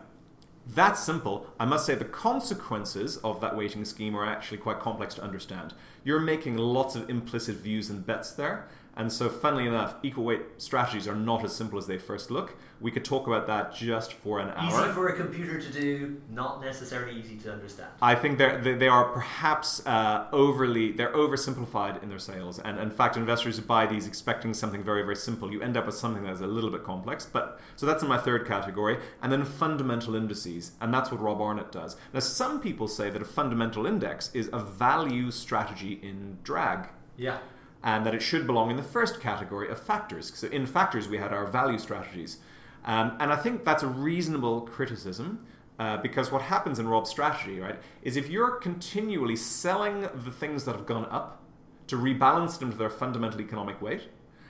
that's 0.65 1.01
simple. 1.03 1.47
I 1.59 1.65
must 1.65 1.85
say 1.85 1.95
the 1.95 2.05
consequences 2.05 3.17
of 3.17 3.41
that 3.41 3.55
weighting 3.57 3.83
scheme 3.85 4.15
are 4.15 4.25
actually 4.25 4.57
quite 4.57 4.79
complex 4.79 5.15
to 5.15 5.23
understand. 5.23 5.73
You're 6.03 6.19
making 6.19 6.57
lots 6.57 6.95
of 6.95 7.09
implicit 7.09 7.57
views 7.57 7.89
and 7.89 8.05
bets 8.05 8.31
there. 8.31 8.67
And 8.97 9.13
so, 9.13 9.29
funnily 9.29 9.67
enough, 9.67 9.95
equal 10.01 10.23
weight 10.23 10.41
strategies 10.57 11.07
are 11.07 11.15
not 11.15 11.43
as 11.43 11.55
simple 11.55 11.77
as 11.77 11.85
they 11.85 11.99
first 11.99 12.31
look. 12.31 12.55
We 12.81 12.91
could 12.91 13.05
talk 13.05 13.27
about 13.27 13.45
that 13.47 13.73
just 13.73 14.11
for 14.13 14.39
an 14.39 14.49
hour. 14.49 14.83
Easy 14.85 14.93
for 14.93 15.07
a 15.09 15.15
computer 15.15 15.59
to 15.61 15.71
do, 15.71 16.19
not 16.31 16.61
necessarily 16.61 17.19
easy 17.19 17.37
to 17.37 17.51
understand. 17.51 17.89
I 18.01 18.15
think 18.15 18.37
they're, 18.37 18.59
they, 18.59 18.73
they 18.73 18.87
are 18.87 19.05
perhaps 19.05 19.85
uh, 19.85 20.27
overly, 20.31 20.91
they're 20.91 21.13
oversimplified 21.13 22.01
in 22.01 22.09
their 22.09 22.19
sales. 22.19 22.59
And 22.59 22.79
in 22.79 22.89
fact, 22.89 23.17
investors 23.17 23.57
who 23.57 23.63
buy 23.63 23.85
these 23.85 24.07
expecting 24.07 24.53
something 24.53 24.83
very, 24.83 25.03
very 25.03 25.15
simple, 25.15 25.51
you 25.51 25.61
end 25.61 25.77
up 25.77 25.85
with 25.85 25.95
something 25.95 26.23
that 26.23 26.33
is 26.33 26.41
a 26.41 26.47
little 26.47 26.71
bit 26.71 26.83
complex. 26.83 27.25
But 27.25 27.59
So 27.75 27.85
that's 27.85 28.01
in 28.01 28.09
my 28.09 28.17
third 28.17 28.47
category. 28.47 28.97
And 29.21 29.31
then 29.31 29.45
fundamental 29.45 30.15
indices. 30.15 30.71
And 30.81 30.93
that's 30.93 31.11
what 31.11 31.21
Rob 31.21 31.39
Arnott 31.39 31.71
does. 31.71 31.97
Now, 32.13 32.19
some 32.19 32.59
people 32.59 32.87
say 32.87 33.09
that 33.11 33.21
a 33.21 33.25
fundamental 33.25 33.85
index 33.85 34.31
is 34.33 34.49
a 34.51 34.59
value 34.59 35.29
strategy 35.31 35.99
in 36.01 36.37
drag 36.43 36.89
Yeah. 37.15 37.37
And 37.83 38.05
that 38.05 38.13
it 38.15 38.21
should 38.21 38.45
belong 38.47 38.69
in 38.71 38.77
the 38.77 38.83
first 38.83 39.19
category 39.21 39.69
of 39.69 39.79
factors. 39.79 40.31
So 40.35 40.47
in 40.47 40.65
factors, 40.65 41.07
we 41.07 41.17
had 41.17 41.31
our 41.31 41.45
value 41.45 41.77
strategies. 41.77 42.37
Um, 42.85 43.17
and 43.19 43.31
I 43.31 43.35
think 43.35 43.65
that's 43.65 43.83
a 43.83 43.87
reasonable 43.87 44.61
criticism 44.61 45.45
uh, 45.79 45.97
because 45.97 46.31
what 46.31 46.43
happens 46.43 46.79
in 46.79 46.87
Rob's 46.87 47.09
strategy, 47.09 47.59
right, 47.59 47.79
is 48.01 48.17
if 48.17 48.29
you're 48.29 48.51
continually 48.51 49.35
selling 49.35 50.01
the 50.01 50.31
things 50.31 50.65
that 50.65 50.75
have 50.75 50.85
gone 50.85 51.05
up 51.11 51.43
to 51.87 51.97
rebalance 51.97 52.59
them 52.59 52.71
to 52.71 52.77
their 52.77 52.89
fundamental 52.89 53.41
economic 53.41 53.81
weight, 53.81 54.09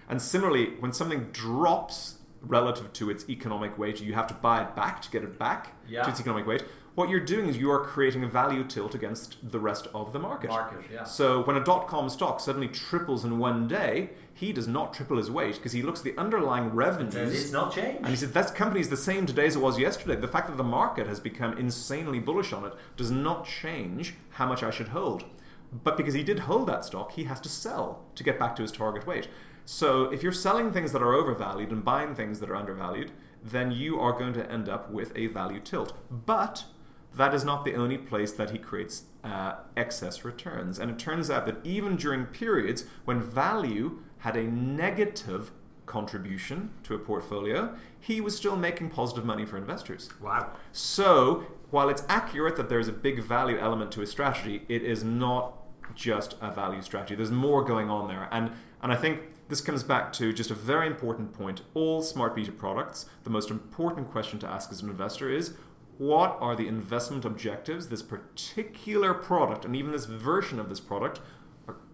and 0.10 0.22
similarly, 0.22 0.74
when 0.80 0.94
something 0.94 1.26
drops 1.34 2.18
relative 2.42 2.94
to 2.94 3.10
its 3.10 3.28
economic 3.30 3.78
weight. 3.78 4.02
You 4.02 4.14
have 4.14 4.28
to 4.28 4.34
buy 4.34 4.62
it 4.62 4.76
back 4.76 5.02
to 5.04 5.10
get 5.10 5.24
it 5.24 5.38
back 5.40 5.74
Yeah. 5.88 6.04
to 6.04 6.10
its 6.10 6.20
economic 6.20 6.46
weight. 6.46 6.64
What 6.98 7.12
you're 7.12 7.20
doing 7.20 7.48
is 7.48 7.58
you 7.58 7.70
are 7.70 7.86
creating 7.86 8.24
a 8.24 8.28
value 8.28 8.64
tilt 8.64 8.96
against 8.96 9.38
the 9.52 9.60
rest 9.60 9.88
of 9.94 10.14
the 10.14 10.18
market. 10.18 10.50
Market, 10.50 10.80
yeah. 10.92 11.04
So 11.04 11.44
when 11.44 11.56
a 11.56 11.64
dot 11.64 11.88
com 11.88 12.10
stock 12.10 12.40
suddenly 12.40 12.68
triples 12.68 13.24
in 13.24 13.38
one 13.38 13.68
day, 13.68 14.10
he 14.34 14.52
does 14.52 14.68
not 14.68 14.96
triple 14.96 15.18
his 15.18 15.30
weight 15.30 15.58
because 15.58 15.74
he 15.74 15.84
looks 15.84 16.00
at 16.00 16.06
the 16.06 16.18
underlying 16.18 16.72
revenues. 16.72 17.16
It's 17.16 17.52
not 17.52 17.72
changed. 17.72 18.00
And 18.00 18.08
he 18.08 18.16
said, 18.16 18.34
that 18.34 18.56
company 18.56 18.80
is 18.80 18.90
the 18.90 18.98
same 18.98 19.28
today 19.28 19.46
as 19.46 19.56
it 19.56 19.60
was 19.60 19.78
yesterday. 19.78 20.16
The 20.16 20.28
fact 20.28 20.48
that 20.48 20.58
the 20.58 20.64
market 20.64 21.06
has 21.06 21.20
become 21.20 21.56
insanely 21.56 22.18
bullish 22.18 22.52
on 22.52 22.66
it 22.66 22.74
does 22.96 23.12
not 23.12 23.46
change 23.46 24.16
how 24.32 24.48
much 24.48 24.64
I 24.64 24.72
should 24.72 24.88
hold. 24.88 25.24
But 25.72 25.98
because 25.98 26.16
he 26.16 26.24
did 26.24 26.40
hold 26.40 26.68
that 26.68 26.84
stock, 26.84 27.12
he 27.12 27.26
has 27.26 27.40
to 27.42 27.50
sell 27.50 28.06
to 28.16 28.24
get 28.24 28.40
back 28.40 28.56
to 28.56 28.64
his 28.64 28.72
target 28.72 29.06
weight. 29.06 29.28
So 29.66 30.06
if 30.06 30.24
you're 30.24 30.32
selling 30.32 30.72
things 30.72 30.94
that 30.94 31.04
are 31.04 31.14
overvalued 31.14 31.70
and 31.70 31.86
buying 31.86 32.16
things 32.16 32.40
that 32.40 32.50
are 32.50 32.56
undervalued, 32.56 33.12
then 33.44 33.72
you 33.72 34.00
are 34.00 34.14
going 34.14 34.34
to 34.34 34.52
end 34.52 34.68
up 34.68 34.90
with 34.90 35.16
a 35.16 35.28
value 35.28 35.60
tilt. 35.60 35.94
But 36.10 36.66
that 37.18 37.34
is 37.34 37.44
not 37.44 37.66
the 37.66 37.76
only 37.76 37.98
place 37.98 38.32
that 38.34 38.52
he 38.52 38.58
creates 38.58 39.04
uh, 39.24 39.56
excess 39.76 40.24
returns. 40.24 40.80
And 40.80 40.90
it 40.92 41.00
turns 41.00 41.30
out 41.30 41.46
that 41.46 41.58
even 41.64 41.96
during 41.96 42.26
periods 42.26 42.86
when 43.06 43.22
value 43.22 44.00
had 44.20 44.36
a 44.36 44.44
negative 44.44 45.52
contribution 45.86 46.72
to 46.84 46.94
a 46.94 47.00
portfolio, 47.00 47.76
he 48.00 48.22
was 48.22 48.36
still 48.36 48.56
making 48.56 48.90
positive 48.90 49.26
money 49.26 49.46
for 49.46 49.58
investors. 49.58 50.10
wow. 50.22 50.52
So, 50.72 51.46
while 51.70 51.90
it's 51.90 52.04
accurate 52.08 52.56
that 52.58 52.70
there's 52.70 52.88
a 52.88 52.94
big 52.94 53.22
value 53.22 53.58
element 53.58 53.92
to 53.94 54.02
a 54.02 54.06
strategy, 54.06 54.64
it 54.70 54.84
is 54.84 55.04
not 55.04 55.54
just 55.96 56.36
a 56.42 56.52
value 56.52 56.82
strategy. 56.82 57.16
There's 57.16 57.32
more 57.32 57.64
going 57.64 57.90
on 57.90 58.08
there. 58.08 58.30
And, 58.32 58.52
and 58.82 58.92
I 58.92 58.96
think 58.96 59.22
this 59.50 59.62
comes 59.62 59.84
back 59.84 60.12
to 60.14 60.34
just 60.34 60.52
a 60.52 60.54
very 60.54 60.88
important 60.88 61.34
point. 61.34 61.62
All 61.74 62.02
smart 62.02 62.36
beta 62.36 62.52
products, 62.52 63.06
the 63.24 63.30
most 63.30 63.50
important 63.50 64.12
question 64.12 64.40
to 64.40 64.48
ask 64.48 64.72
as 64.72 64.82
an 64.82 64.90
investor 64.90 65.30
is 65.30 65.54
what 65.98 66.38
are 66.40 66.56
the 66.56 66.68
investment 66.68 67.26
objectives 67.26 67.90
this 67.90 68.02
particular 68.02 69.14
product 69.14 69.66
and 69.66 69.76
even 69.76 69.92
this 69.92 70.06
version 70.06 70.60
of 70.60 70.70
this 70.70 70.80
product, 70.80 71.20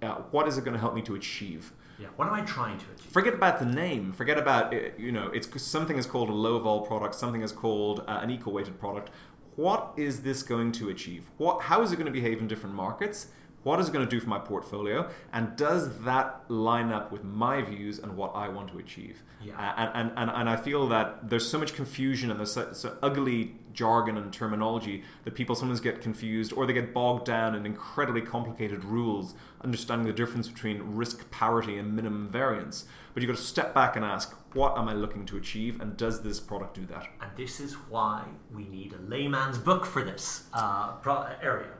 uh, 0.01 0.16
what 0.32 0.47
is 0.47 0.58
it 0.58 0.64
going 0.64 0.74
to 0.74 0.80
help 0.80 0.93
me 0.93 1.01
to 1.01 1.16
achieve? 1.16 1.72
Yeah. 1.99 2.08
What 2.16 2.28
am 2.28 2.34
I 2.34 2.41
trying 2.41 2.78
to 2.80 2.86
achieve? 2.95 3.12
Forget 3.12 3.34
about 3.34 3.60
the 3.60 3.66
name. 3.66 4.12
Forget 4.12 4.38
about 4.38 4.74
uh, 4.74 4.80
you 4.97 5.12
know. 5.12 5.28
It's 5.28 5.62
something 5.62 5.97
is 5.97 6.06
called 6.06 6.30
a 6.30 6.34
low 6.34 6.60
vol 6.60 6.82
product. 6.82 7.16
Something 7.16 7.41
is 7.41 7.51
called 7.51 8.04
uh, 8.08 8.20
an 8.22 8.30
equal 8.30 8.54
weighted 8.54 8.80
product. 8.80 9.12
What 9.56 9.93
is 9.95 10.24
this 10.24 10.41
going 10.41 10.72
to 10.74 10.89
achieve? 10.89 11.30
What? 11.38 11.64
How 11.64 11.82
is 11.82 11.91
it 11.91 11.97
going 11.97 12.08
to 12.08 12.12
behave 12.12 12.39
in 12.39 12.47
different 12.47 12.76
markets? 12.76 13.28
What 13.64 13.80
is 13.80 13.88
it 13.88 13.93
going 13.93 14.06
to 14.06 14.10
do 14.10 14.20
for 14.20 14.28
my 14.28 14.39
portfolio? 14.39 15.10
And 15.32 15.56
does 15.56 15.99
that 15.99 16.43
line 16.49 16.91
up 16.91 17.12
with 17.12 17.24
my 17.24 17.62
views 17.62 17.97
and 17.97 18.18
what 18.18 18.36
I 18.36 18.49
want 18.49 18.70
to 18.72 18.78
achieve? 18.78 19.24
Yeah. 19.41 19.54
Uh, 19.58 19.74
and, 19.78 19.91
and, 19.93 20.12
and, 20.18 20.32
and 20.32 20.49
I 20.49 20.58
feel 20.58 20.88
that 20.89 21.30
there's 21.30 21.49
so 21.49 21.58
much 21.60 21.74
confusion 21.74 22.30
and 22.30 22.39
there's 22.39 22.51
so, 22.51 22.74
so 22.74 22.97
ugly 23.01 23.56
jargon 23.74 24.17
and 24.17 24.32
terminology 24.32 25.03
that 25.24 25.36
people 25.36 25.55
sometimes 25.55 25.80
get 25.80 26.01
confused 26.01 26.53
or 26.53 26.65
they 26.65 26.74
get 26.74 26.93
bogged 26.93 27.26
down 27.26 27.55
in 27.55 27.65
incredibly 27.65 28.21
complicated 28.21 28.84
rules, 28.84 29.34
understanding 29.63 30.07
the 30.07 30.13
difference 30.13 30.47
between 30.47 30.95
risk 30.95 31.30
parity 31.32 31.78
and 31.78 31.95
minimum 31.95 32.30
variance. 32.30 32.86
But 33.13 33.21
you've 33.21 33.32
got 33.32 33.38
to 33.38 33.43
step 33.43 33.74
back 33.74 33.95
and 33.95 34.03
ask, 34.05 34.36
what 34.53 34.78
am 34.78 34.88
I 34.88 34.93
looking 34.93 35.26
to 35.28 35.38
achieve 35.38 35.82
and 35.82 35.97
does 35.97 36.21
this 36.21 36.39
product 36.39 36.76
do 36.76 36.86
that? 36.88 37.07
And 37.21 37.32
this 37.36 37.59
is 37.59 37.74
why 37.74 38.24
we 38.53 38.67
need 38.67 38.93
a 38.93 39.09
layman's 39.09 39.57
book 39.57 39.86
for 39.86 40.03
this 40.03 40.45
uh, 40.53 40.93
area. 41.41 41.74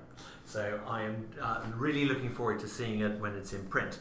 So 0.46 0.80
I 0.88 1.04
am 1.04 1.28
uh, 1.42 1.62
really 1.76 2.06
looking 2.06 2.30
forward 2.30 2.60
to 2.60 2.68
seeing 2.68 3.00
it 3.00 3.20
when 3.20 3.36
it's 3.36 3.54
in 3.54 3.66
print. 3.66 4.00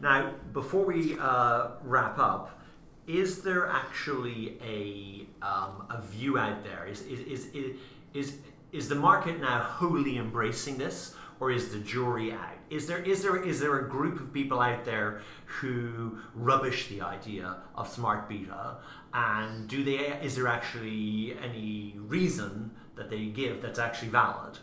Now, 0.00 0.34
before 0.52 0.84
we 0.84 1.16
uh, 1.18 1.68
wrap 1.82 2.18
up, 2.18 2.60
is 3.06 3.42
there 3.42 3.68
actually 3.68 4.56
a, 4.64 5.26
um, 5.44 5.86
a 5.90 6.00
view 6.02 6.38
out 6.38 6.64
there? 6.64 6.86
Is, 6.86 7.02
is, 7.02 7.46
is, 7.46 7.76
is, 8.14 8.36
is, 8.72 8.88
the 8.88 8.94
market 8.94 9.40
now 9.40 9.60
wholly 9.60 10.18
embracing 10.18 10.78
this? 10.78 11.14
Or 11.40 11.50
is 11.50 11.72
the 11.72 11.78
jury 11.78 12.32
out? 12.32 12.54
Is 12.70 12.86
there 12.86 13.02
is 13.02 13.22
there 13.22 13.42
is 13.42 13.58
there 13.58 13.80
a 13.80 13.88
group 13.88 14.20
of 14.20 14.32
people 14.32 14.60
out 14.60 14.84
there 14.84 15.20
who 15.46 16.18
rubbish 16.32 16.88
the 16.88 17.02
idea 17.02 17.56
of 17.74 17.88
smart 17.88 18.28
beta? 18.28 18.76
And 19.12 19.68
do 19.68 19.82
they 19.84 19.96
is 20.22 20.36
there 20.36 20.46
actually 20.46 21.36
any 21.42 21.96
reason 21.96 22.70
that 22.94 23.10
they 23.10 23.26
give 23.26 23.60
that's 23.60 23.80
actually 23.80 24.08
valid? 24.08 24.58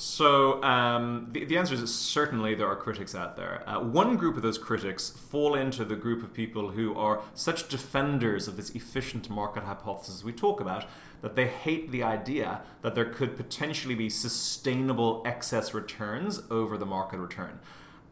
So 0.00 0.62
um, 0.62 1.26
the, 1.32 1.44
the 1.44 1.58
answer 1.58 1.74
is 1.74 1.92
certainly 1.92 2.54
there 2.54 2.68
are 2.68 2.76
critics 2.76 3.16
out 3.16 3.34
there. 3.34 3.68
Uh, 3.68 3.80
one 3.80 4.16
group 4.16 4.36
of 4.36 4.42
those 4.42 4.56
critics 4.56 5.10
fall 5.10 5.56
into 5.56 5.84
the 5.84 5.96
group 5.96 6.22
of 6.22 6.32
people 6.32 6.70
who 6.70 6.96
are 6.96 7.20
such 7.34 7.66
defenders 7.66 8.46
of 8.46 8.56
this 8.56 8.70
efficient 8.70 9.28
market 9.28 9.64
hypothesis 9.64 10.22
we 10.22 10.32
talk 10.32 10.60
about 10.60 10.86
that 11.20 11.34
they 11.34 11.48
hate 11.48 11.90
the 11.90 12.04
idea 12.04 12.60
that 12.82 12.94
there 12.94 13.06
could 13.06 13.36
potentially 13.36 13.96
be 13.96 14.08
sustainable 14.08 15.20
excess 15.26 15.74
returns 15.74 16.42
over 16.48 16.78
the 16.78 16.86
market 16.86 17.18
return. 17.18 17.58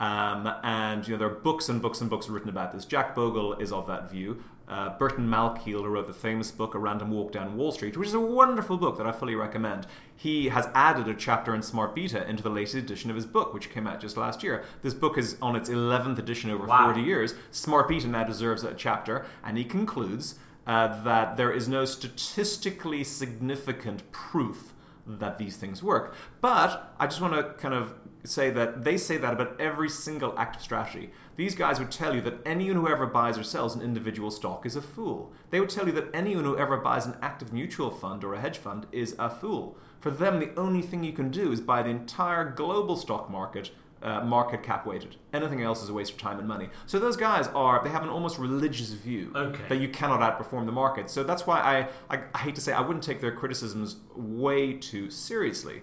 Um, 0.01 0.53
and 0.65 1.07
you 1.07 1.15
know 1.15 1.19
there 1.19 1.29
are 1.29 1.41
books 1.41 1.69
and 1.69 1.81
books 1.81 2.01
and 2.01 2.11
books 2.11 2.29
written 2.29 2.49
about 2.49 2.73
this. 2.73 2.85
Jack 2.85 3.15
Bogle 3.15 3.55
is 3.55 3.71
of 3.71 3.87
that 3.87 4.11
view. 4.11 4.43
Uh, 4.69 4.99
Burton 4.99 5.29
Malkiel, 5.29 5.83
who 5.83 5.87
wrote 5.87 6.09
the 6.09 6.13
famous 6.13 6.51
book 6.51 6.75
A 6.75 6.79
Random 6.79 7.11
Walk 7.13 7.31
Down 7.31 7.57
Wall 7.57 7.71
Street, 7.71 7.97
which 7.97 8.09
is 8.09 8.15
a 8.15 8.21
wonderful 8.21 8.77
book 8.77 8.99
that 8.99 9.07
I 9.07 9.13
fully 9.13 9.37
recommend. 9.37 9.87
He 10.17 10.49
has 10.49 10.69
added 10.75 11.07
a 11.07 11.15
chapter 11.15 11.55
in 11.55 11.63
Smart 11.63 11.95
Beta 11.95 12.29
into 12.29 12.43
the 12.43 12.51
latest 12.51 12.75
edition 12.75 13.09
of 13.09 13.15
his 13.17 13.27
book, 13.27 13.55
which 13.55 13.71
came 13.71 13.87
out 13.87 14.01
just 14.01 14.17
last 14.17 14.43
year. 14.43 14.65
This 14.83 14.93
book 14.95 15.17
is 15.19 15.37
on 15.41 15.55
its 15.55 15.71
11th 15.71 16.19
edition 16.19 16.51
over 16.51 16.67
Wow. 16.67 16.87
40 16.87 17.01
years. 17.03 17.35
Smart 17.53 17.87
Beta 17.89 18.09
now 18.09 18.25
deserves 18.25 18.65
a 18.65 18.75
chapter, 18.75 19.25
and 19.45 19.57
he 19.57 19.63
concludes 19.65 20.37
uh, 20.67 21.01
that 21.05 21.37
there 21.37 21.53
is 21.53 21.69
no 21.69 21.85
statistically 21.85 23.05
significant 23.05 24.11
proof 24.11 24.73
that 25.07 25.39
these 25.39 25.57
things 25.57 25.83
work. 25.83 26.15
But 26.41 26.95
I 26.99 27.07
just 27.07 27.21
want 27.21 27.35
to 27.35 27.55
kind 27.61 27.75
of 27.75 27.95
say 28.25 28.51
that 28.51 28.85
they 28.85 28.97
say 28.97 29.17
that 29.17 29.33
about 29.33 29.61
every 29.61 29.89
single 29.89 30.37
active 30.37 30.63
strategy. 30.63 31.11
These 31.37 31.55
guys 31.55 31.79
would 31.79 31.93
tell 31.93 32.15
you 32.15 32.21
that 32.23 32.41
anyone 32.45 32.77
who 32.77 32.89
ever 32.89 33.07
buys 33.07 33.39
or 33.39 33.45
sells 33.45 33.75
an 33.75 33.83
individual 33.83 34.31
stock 34.31 34.67
is 34.67 34.75
a 34.75 34.83
fool. 34.83 35.33
They 35.51 35.61
would 35.61 35.71
tell 35.71 35.87
you 35.87 35.93
that 35.93 36.11
anyone 36.13 36.45
who 36.45 36.59
ever 36.59 36.77
buys 36.77 37.07
an 37.07 37.17
active 37.23 37.53
mutual 37.53 37.91
fund 37.91 38.25
or 38.25 38.35
a 38.35 38.41
hedge 38.41 38.59
fund 38.59 38.87
is 38.91 39.15
a 39.19 39.31
fool. 39.31 39.77
For 40.01 40.11
them, 40.11 40.41
the 40.41 40.55
only 40.59 40.83
thing 40.83 41.05
you 41.05 41.13
can 41.13 41.31
do 41.31 41.53
is 41.53 41.61
buy 41.61 41.83
the 41.83 41.91
entire 41.91 42.51
global 42.51 42.97
stock 42.97 43.31
market 43.31 43.71
uh, 44.07 44.21
market 44.25 44.63
cap 44.63 44.87
weighted. 44.87 45.17
Anything 45.33 45.63
else 45.63 45.83
is 45.83 45.89
a 45.89 45.93
waste 45.93 46.13
of 46.13 46.19
time 46.19 46.39
and 46.39 46.47
money. 46.47 46.69
So 46.87 46.99
those 46.99 47.17
guys 47.17 47.49
are 47.49 47.83
they 47.83 47.91
have 47.91 48.05
an 48.05 48.09
almost 48.09 48.39
religious 48.39 48.91
view 48.93 49.33
Okay. 49.35 49.65
that 49.69 49.77
you 49.79 49.89
cannot 49.89 50.21
outperform 50.21 50.65
the 50.65 50.73
market. 50.73 51.11
So 51.11 51.25
that's 51.25 51.47
why 51.47 51.59
I, 51.61 52.15
I 52.17 52.23
I 52.35 52.39
hate 52.39 52.55
to 52.55 52.61
say 52.61 52.73
I 52.73 52.81
wouldn't 52.81 53.05
take 53.05 53.21
their 53.21 53.33
criticisms 53.33 53.97
way 54.15 54.73
too 54.75 55.11
seriously. 55.11 55.83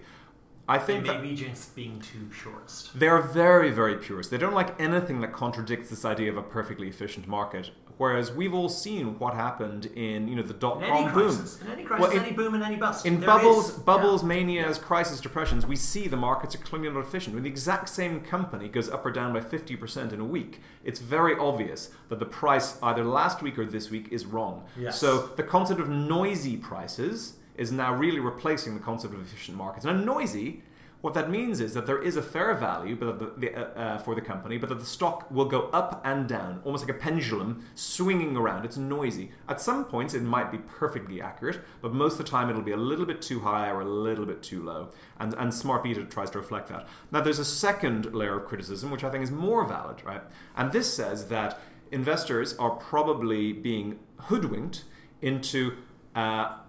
I 0.66 0.78
They 0.78 0.84
think 0.86 1.02
may 1.06 1.12
that 1.12 1.22
be 1.22 1.34
just 1.34 1.76
being 1.76 2.00
too 2.00 2.30
purist. 2.32 2.98
they're 2.98 3.20
very, 3.20 3.70
very 3.70 3.96
purist. 3.98 4.30
They 4.30 4.38
don't 4.38 4.54
like 4.54 4.80
anything 4.80 5.20
that 5.20 5.30
contradicts 5.34 5.90
this 5.90 6.06
idea 6.06 6.30
of 6.30 6.38
a 6.38 6.42
perfectly 6.42 6.88
efficient 6.88 7.28
market. 7.28 7.70
Whereas 7.96 8.32
we've 8.32 8.52
all 8.52 8.68
seen 8.68 9.18
what 9.20 9.34
happened 9.34 9.86
in 9.86 10.26
you 10.26 10.34
know 10.34 10.42
the 10.42 10.52
dot 10.54 10.80
com 10.82 11.12
boom. 11.14 11.30
in 11.62 11.68
any 11.72 11.84
crisis, 11.84 12.00
Well, 12.00 12.10
in- 12.10 12.18
any 12.24 12.32
boom, 12.32 12.54
and 12.54 12.62
any 12.64 12.74
bust. 12.76 13.06
In 13.06 13.20
There 13.20 13.26
bubbles, 13.28 13.70
is- 13.70 13.78
bubbles, 13.78 14.22
yeah. 14.22 14.28
manias, 14.28 14.78
crisis, 14.78 15.20
depressions, 15.20 15.64
we 15.64 15.76
see 15.76 16.08
the 16.08 16.16
markets 16.16 16.54
are 16.56 16.58
clearly 16.58 16.88
not 16.90 17.00
efficient. 17.00 17.34
When 17.34 17.44
the 17.44 17.50
exact 17.50 17.88
same 17.88 18.20
company 18.20 18.68
goes 18.68 18.90
up 18.90 19.06
or 19.06 19.12
down 19.12 19.32
by 19.32 19.40
50% 19.40 20.12
in 20.12 20.18
a 20.18 20.24
week, 20.24 20.60
it's 20.82 20.98
very 20.98 21.36
obvious 21.38 21.90
that 22.08 22.18
the 22.18 22.26
price 22.26 22.78
either 22.82 23.04
last 23.04 23.42
week 23.42 23.58
or 23.58 23.64
this 23.64 23.90
week 23.90 24.08
is 24.10 24.26
wrong. 24.26 24.64
Yes. 24.76 24.98
So 24.98 25.30
the 25.36 25.44
concept 25.44 25.78
of 25.80 25.88
noisy 25.88 26.56
prices 26.56 27.34
is 27.56 27.70
now 27.70 27.94
really 27.94 28.18
replacing 28.18 28.74
the 28.74 28.80
concept 28.80 29.14
of 29.14 29.20
efficient 29.20 29.56
markets. 29.56 29.84
Now, 29.86 29.92
noisy, 29.92 30.64
what 31.04 31.12
that 31.12 31.28
means 31.28 31.60
is 31.60 31.74
that 31.74 31.84
there 31.84 32.00
is 32.00 32.16
a 32.16 32.22
fair 32.22 32.54
value 32.54 32.96
but 32.96 33.18
the, 33.18 33.32
the, 33.36 33.54
uh, 33.54 33.78
uh, 33.78 33.98
for 33.98 34.14
the 34.14 34.22
company, 34.22 34.56
but 34.56 34.70
that 34.70 34.78
the 34.78 34.86
stock 34.86 35.30
will 35.30 35.44
go 35.44 35.68
up 35.68 36.00
and 36.02 36.26
down, 36.26 36.62
almost 36.64 36.88
like 36.88 36.96
a 36.96 36.98
pendulum 36.98 37.62
swinging 37.74 38.38
around. 38.38 38.64
It's 38.64 38.78
noisy. 38.78 39.30
At 39.46 39.60
some 39.60 39.84
points, 39.84 40.14
it 40.14 40.22
might 40.22 40.50
be 40.50 40.56
perfectly 40.56 41.20
accurate, 41.20 41.60
but 41.82 41.92
most 41.92 42.12
of 42.12 42.18
the 42.24 42.24
time, 42.24 42.48
it'll 42.48 42.62
be 42.62 42.72
a 42.72 42.78
little 42.78 43.04
bit 43.04 43.20
too 43.20 43.40
high 43.40 43.68
or 43.68 43.82
a 43.82 43.84
little 43.84 44.24
bit 44.24 44.42
too 44.42 44.62
low. 44.62 44.92
And, 45.20 45.34
and 45.34 45.52
Smart 45.52 45.84
Beta 45.84 46.06
tries 46.06 46.30
to 46.30 46.38
reflect 46.38 46.70
that. 46.70 46.88
Now, 47.12 47.20
there's 47.20 47.38
a 47.38 47.44
second 47.44 48.14
layer 48.14 48.38
of 48.38 48.46
criticism, 48.46 48.90
which 48.90 49.04
I 49.04 49.10
think 49.10 49.22
is 49.22 49.30
more 49.30 49.66
valid, 49.66 50.02
right? 50.06 50.22
And 50.56 50.72
this 50.72 50.90
says 50.90 51.28
that 51.28 51.60
investors 51.92 52.54
are 52.56 52.70
probably 52.70 53.52
being 53.52 53.98
hoodwinked 54.20 54.84
into 55.20 55.76
uh, 56.14 56.60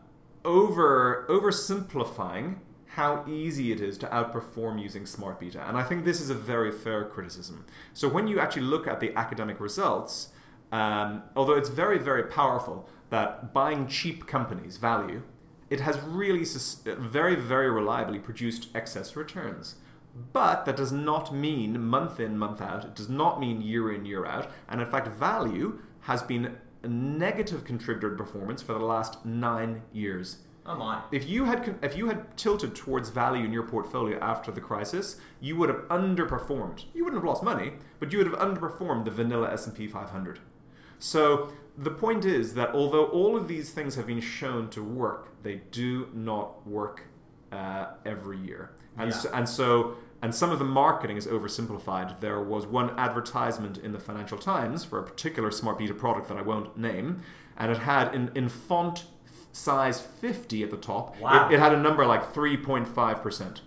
over 0.43 1.25
oversimplifying 1.29 2.57
how 2.95 3.23
easy 3.27 3.71
it 3.71 3.81
is 3.81 3.97
to 3.97 4.07
outperform 4.07 4.81
using 4.81 5.05
smart 5.05 5.39
beta 5.39 5.67
and 5.67 5.77
i 5.77 5.83
think 5.83 6.03
this 6.03 6.21
is 6.21 6.29
a 6.29 6.33
very 6.33 6.71
fair 6.71 7.05
criticism 7.05 7.65
so 7.93 8.07
when 8.07 8.27
you 8.27 8.39
actually 8.39 8.61
look 8.61 8.87
at 8.87 8.99
the 8.99 9.13
academic 9.15 9.59
results 9.59 10.29
um, 10.71 11.23
although 11.35 11.53
it's 11.53 11.69
very 11.69 11.97
very 11.97 12.23
powerful 12.23 12.89
that 13.09 13.53
buying 13.53 13.87
cheap 13.87 14.27
companies 14.27 14.77
value 14.77 15.21
it 15.69 15.79
has 15.79 15.99
really 16.01 16.45
sus- 16.45 16.81
very 16.85 17.35
very 17.35 17.69
reliably 17.69 18.19
produced 18.19 18.67
excess 18.75 19.15
returns 19.15 19.75
but 20.31 20.65
that 20.65 20.77
does 20.77 20.93
not 20.93 21.33
mean 21.33 21.81
month 21.81 22.19
in 22.19 22.37
month 22.37 22.61
out 22.61 22.85
it 22.85 22.95
does 22.95 23.09
not 23.09 23.39
mean 23.39 23.61
year 23.61 23.91
in 23.93 24.05
year 24.05 24.25
out 24.25 24.49
and 24.69 24.81
in 24.81 24.87
fact 24.87 25.07
value 25.07 25.79
has 26.01 26.21
been 26.21 26.55
a 26.85 26.87
negative 26.87 27.65
contributor 27.65 28.11
to 28.11 28.15
performance 28.15 28.61
for 28.61 28.73
the 28.73 28.85
last 28.85 29.25
nine 29.25 29.81
years. 29.91 30.37
My. 30.65 31.01
If 31.11 31.29
you 31.29 31.45
had 31.45 31.77
if 31.83 31.95
you 31.95 32.07
had 32.07 32.35
tilted 32.37 32.75
towards 32.75 33.09
value 33.09 33.45
in 33.45 33.53
your 33.53 33.63
portfolio 33.63 34.17
after 34.19 34.51
the 34.51 34.61
crisis, 34.61 35.17
you 35.39 35.55
would 35.57 35.69
have 35.69 35.87
underperformed. 35.89 36.85
You 36.93 37.03
wouldn't 37.03 37.21
have 37.21 37.27
lost 37.27 37.43
money, 37.43 37.73
but 37.99 38.11
you 38.11 38.17
would 38.17 38.27
have 38.27 38.39
underperformed 38.39 39.05
the 39.05 39.11
vanilla 39.11 39.51
S&P 39.51 39.87
500. 39.87 40.39
So 40.97 41.51
the 41.77 41.91
point 41.91 42.25
is 42.25 42.55
that 42.55 42.73
although 42.73 43.05
all 43.05 43.37
of 43.37 43.47
these 43.47 43.71
things 43.71 43.95
have 43.95 44.07
been 44.07 44.21
shown 44.21 44.69
to 44.71 44.83
work, 44.83 45.43
they 45.43 45.61
do 45.71 46.09
not 46.13 46.65
work 46.67 47.03
uh, 47.51 47.87
every 48.05 48.39
year. 48.39 48.71
And, 48.97 49.11
Yeah. 49.11 49.17
so, 49.17 49.29
and 49.33 49.47
so 49.49 49.95
and 50.21 50.33
some 50.33 50.49
of 50.51 50.57
the 50.57 50.65
marketing 50.65 51.17
is 51.17 51.27
oversimplified. 51.27 52.19
There 52.21 52.41
was 52.41 52.65
one 52.65 52.97
advertisement 52.97 53.77
in 53.77 53.91
the 53.91 53.99
Financial 53.99 54.37
Times 54.39 54.83
for 54.83 54.97
a 54.97 55.03
particular 55.03 55.51
smart 55.51 55.77
beta 55.77 55.93
product 55.93 56.27
that 56.29 56.37
I 56.37 56.41
won't 56.41 56.75
name, 56.77 57.21
and 57.57 57.71
it 57.71 57.77
had 57.79 58.15
in, 58.15 58.31
in 58.33 58.49
font 58.49 59.05
size 59.55 60.01
50 60.01 60.63
at 60.63 60.69
the 60.71 60.77
top, 60.77 61.19
Wow. 61.19 61.47
it, 61.49 61.53
it 61.53 61.59
had 61.59 61.73
a 61.73 61.77
number 61.77 62.05
like 62.05 62.33
3.5%. 62.33 63.61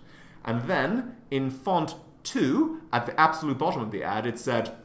And 0.45 0.61
then 0.63 1.15
in 1.31 1.49
font 1.49 1.95
2, 2.23 2.81
at 2.93 3.05
the 3.05 3.19
absolute 3.19 3.57
bottom 3.57 3.81
of 3.81 3.91
the 3.91 4.03
ad, 4.03 4.25
it 4.25 4.37
said, 4.37 4.75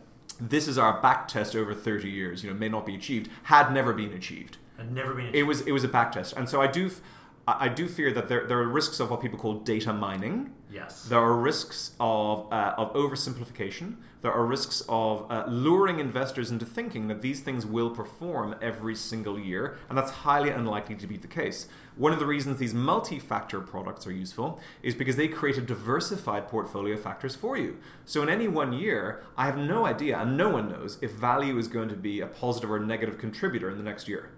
This 0.41 0.67
is 0.67 0.79
our 0.79 1.01
back 1.01 1.29
test 1.29 1.55
over 1.55 1.75
30 1.75 2.09
years, 2.11 2.43
you 2.43 2.51
know, 2.51 2.57
may 2.59 2.69
not 2.69 2.87
be 2.87 2.95
achieved, 2.95 3.29
had 3.45 3.73
never 3.73 3.93
been 3.93 4.13
achieved. 4.13 4.57
I've 4.79 4.91
never 4.91 5.15
been. 5.15 5.33
It 5.35 5.45
was 5.45 5.61
it 5.63 5.71
was 5.73 5.85
a 5.85 5.89
back 5.89 6.11
test, 6.11 6.33
and 6.37 6.49
so 6.49 6.61
I 6.61 6.67
do 6.67 6.87
f- 6.87 7.01
I 7.47 7.65
I 7.65 7.69
do 7.69 7.89
fear 7.89 8.13
that 8.13 8.29
there, 8.29 8.47
there 8.47 8.59
are 8.59 8.69
risks 8.69 9.01
of 9.01 9.11
what 9.11 9.21
people 9.21 9.39
call 9.39 9.55
data 9.55 9.93
mining. 9.93 10.53
yes. 10.71 11.05
There 11.05 11.19
are 11.19 11.37
risks 11.37 11.93
of 12.01 12.53
uh, 12.53 12.75
of 12.77 12.93
oversimplification. 12.95 13.97
There 14.23 14.33
are 14.33 14.47
risks 14.47 14.83
of 14.89 15.31
uh, 15.31 15.45
luring 15.47 15.99
investors 15.99 16.51
into 16.51 16.65
thinking 16.65 17.09
that 17.09 17.21
these 17.21 17.41
things 17.41 17.67
will 17.67 17.91
perform 17.91 18.55
every 18.63 18.95
single 18.95 19.39
year, 19.39 19.77
and 19.89 19.99
that's 19.99 20.11
highly 20.11 20.49
unlikely 20.49 20.95
to 20.97 21.07
be 21.07 21.19
the 21.19 21.27
case. 21.27 21.69
One 21.97 22.13
of 22.13 22.19
the 22.19 22.27
reasons 22.27 22.57
these 22.57 22.73
multi-factor 22.73 23.61
products 23.61 24.07
are 24.07 24.13
useful 24.13 24.59
is 24.83 24.95
because 24.95 25.17
they 25.17 25.29
create 25.29 25.59
a 25.59 25.61
diversified 25.61 26.49
portfolio 26.49 26.95
of 26.95 27.03
factors 27.03 27.37
for 27.37 27.59
you. 27.59 27.77
So 28.07 28.23
in 28.23 28.31
any 28.31 28.49
one 28.49 28.73
year, 28.73 29.23
I 29.37 29.45
have 29.45 29.59
no 29.59 29.85
idea, 29.85 30.19
and 30.19 30.39
no 30.39 30.49
one 30.49 30.71
knows 30.71 30.99
if 31.03 31.11
value 31.13 31.59
is 31.59 31.69
going 31.69 31.91
to 31.91 31.95
be 31.95 32.21
a 32.21 32.27
positive 32.27 32.71
or 32.73 32.81
negative 32.81 33.19
contributor 33.19 33.71
in 33.71 33.77
the 33.77 33.85
next 33.85 34.09
year. 34.09 34.31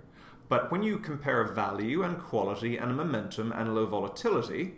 But 0.48 0.70
when 0.70 0.82
you 0.82 0.98
compare 0.98 1.42
value 1.44 2.02
and 2.02 2.18
quality 2.18 2.76
and 2.76 2.96
momentum 2.96 3.52
and 3.52 3.74
low 3.74 3.86
volatility, 3.86 4.74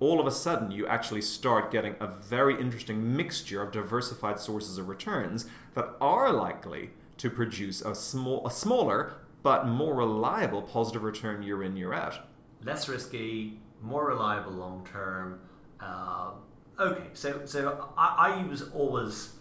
all 0.00 0.20
of 0.20 0.26
a 0.26 0.30
sudden 0.30 0.70
you 0.70 0.86
actually 0.86 1.22
start 1.22 1.70
getting 1.70 1.94
a 2.00 2.06
very 2.06 2.58
interesting 2.60 3.16
mixture 3.16 3.62
of 3.62 3.72
diversified 3.72 4.40
sources 4.40 4.78
of 4.78 4.88
returns 4.88 5.46
that 5.74 5.94
are 6.00 6.32
likely 6.32 6.90
to 7.18 7.30
produce 7.30 7.80
a 7.82 7.94
small 7.94 8.46
a 8.46 8.50
smaller 8.50 9.14
but 9.42 9.66
more 9.66 9.94
reliable 9.94 10.62
positive 10.62 11.02
return 11.02 11.42
year 11.42 11.62
in 11.62 11.76
year 11.76 11.92
out. 11.92 12.26
less 12.64 12.88
risky, 12.88 13.60
more 13.82 14.06
reliable 14.08 14.52
long 14.52 14.86
term. 14.90 15.38
Uh, 15.80 16.30
okay, 16.80 17.08
so 17.12 17.42
so 17.44 17.90
I, 17.96 18.40
I 18.42 18.46
was 18.46 18.62
always 18.70 19.34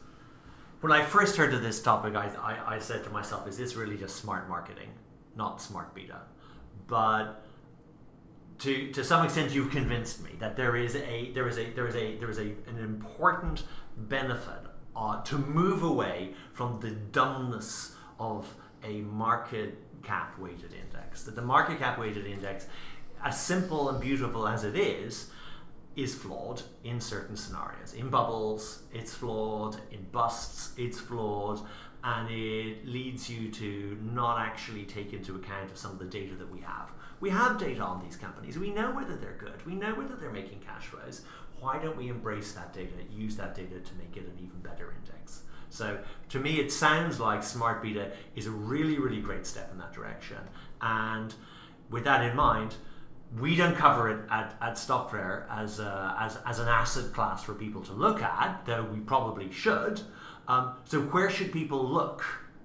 when 0.81 0.91
I 0.91 1.05
first 1.05 1.37
heard 1.37 1.53
of 1.53 1.61
this 1.61 1.81
topic, 1.81 2.15
I, 2.15 2.27
I 2.51 2.75
I 2.75 2.79
said 2.79 3.03
to 3.05 3.09
myself, 3.09 3.47
"Is 3.47 3.57
this 3.57 3.75
really 3.75 3.97
just 3.97 4.17
smart 4.17 4.49
marketing, 4.49 4.89
not 5.35 5.61
smart 5.61 5.93
beta?" 5.93 6.21
But 6.87 7.43
to 8.59 8.91
to 8.91 9.03
some 9.03 9.25
extent, 9.25 9.53
you've 9.53 9.71
convinced 9.71 10.23
me 10.23 10.31
that 10.39 10.55
there 10.55 10.75
is 10.75 10.95
a 10.95 11.31
there 11.33 11.47
is 11.47 11.57
a 11.57 11.69
there 11.71 11.87
is 11.87 11.95
a 11.95 12.17
there 12.17 12.29
is 12.29 12.37
a 12.37 12.53
an 12.67 12.79
important 12.79 13.63
benefit 13.97 14.63
uh, 14.95 15.21
to 15.23 15.37
move 15.37 15.83
away 15.83 16.33
from 16.53 16.79
the 16.79 16.91
dumbness 16.91 17.95
of 18.19 18.53
a 18.83 19.01
market 19.01 19.77
cap 20.03 20.37
weighted 20.37 20.73
index. 20.73 21.23
That 21.23 21.35
the 21.35 21.41
market 21.41 21.79
cap 21.79 21.97
weighted 21.97 22.25
index, 22.25 22.67
as 23.23 23.39
simple 23.39 23.89
and 23.89 23.99
beautiful 23.99 24.47
as 24.47 24.63
it 24.63 24.75
is, 24.75 25.29
is 25.95 26.15
flawed 26.15 26.61
in 26.83 26.99
certain 26.99 27.35
scenarios. 27.35 27.93
In 27.93 28.09
bubbles, 28.09 28.83
it's 28.93 29.13
flawed. 29.13 29.77
In 29.91 30.03
busts, 30.11 30.73
it's 30.77 30.99
flawed. 30.99 31.61
And 32.03 32.29
it 32.29 32.85
leads 32.85 33.29
you 33.29 33.49
to 33.51 33.97
not 34.01 34.37
actually 34.37 34.83
take 34.83 35.13
into 35.13 35.35
account 35.35 35.71
of 35.71 35.77
some 35.77 35.91
of 35.91 35.99
the 35.99 36.05
data 36.05 36.35
that 36.35 36.51
we 36.51 36.59
have. 36.59 36.91
We 37.21 37.29
have 37.29 37.57
data 37.57 37.81
on 37.81 38.03
these 38.03 38.17
companies. 38.17 38.59
We 38.59 38.71
know 38.71 38.91
whether 38.91 39.15
they're 39.15 39.37
good. 39.39 39.65
We 39.65 39.75
know 39.75 39.95
whether 39.95 40.15
they're 40.15 40.31
making 40.31 40.59
cash 40.59 40.87
flows. 40.87 41.21
Why 41.61 41.77
don't 41.77 41.95
we 41.95 42.09
embrace 42.09 42.51
that 42.51 42.73
data, 42.73 42.91
use 43.09 43.37
that 43.37 43.55
data 43.55 43.79
to 43.79 43.95
make 43.95 44.17
it 44.17 44.25
an 44.25 44.37
even 44.37 44.59
better 44.59 44.93
index? 44.97 45.43
So 45.69 45.97
to 46.29 46.39
me, 46.39 46.59
it 46.59 46.71
sounds 46.71 47.21
like 47.21 47.41
Smart 47.41 47.81
Beta 47.81 48.11
is 48.35 48.47
a 48.47 48.51
really, 48.51 48.99
really 48.99 49.21
great 49.21 49.45
step 49.45 49.71
in 49.71 49.77
that 49.77 49.93
direction. 49.93 50.37
And 50.81 51.33
with 51.89 52.03
that 52.03 52.23
in 52.23 52.35
mind, 52.35 52.75
we 53.39 53.55
don't 53.55 53.75
cover 53.75 54.09
it 54.09 54.19
at, 54.29 54.55
at 54.61 54.73
Stockfair 54.73 55.45
as, 55.49 55.79
a, 55.79 56.15
as, 56.19 56.37
as 56.45 56.59
an 56.59 56.67
asset 56.67 57.13
class 57.13 57.43
for 57.43 57.53
people 57.53 57.81
to 57.83 57.93
look 57.93 58.21
at, 58.21 58.65
though 58.65 58.83
we 58.83 58.99
probably 58.99 59.51
should. 59.51 60.01
Um, 60.47 60.73
so 60.85 61.01
where 61.01 61.29
should 61.29 61.51
people 61.51 61.83
look 61.87 62.23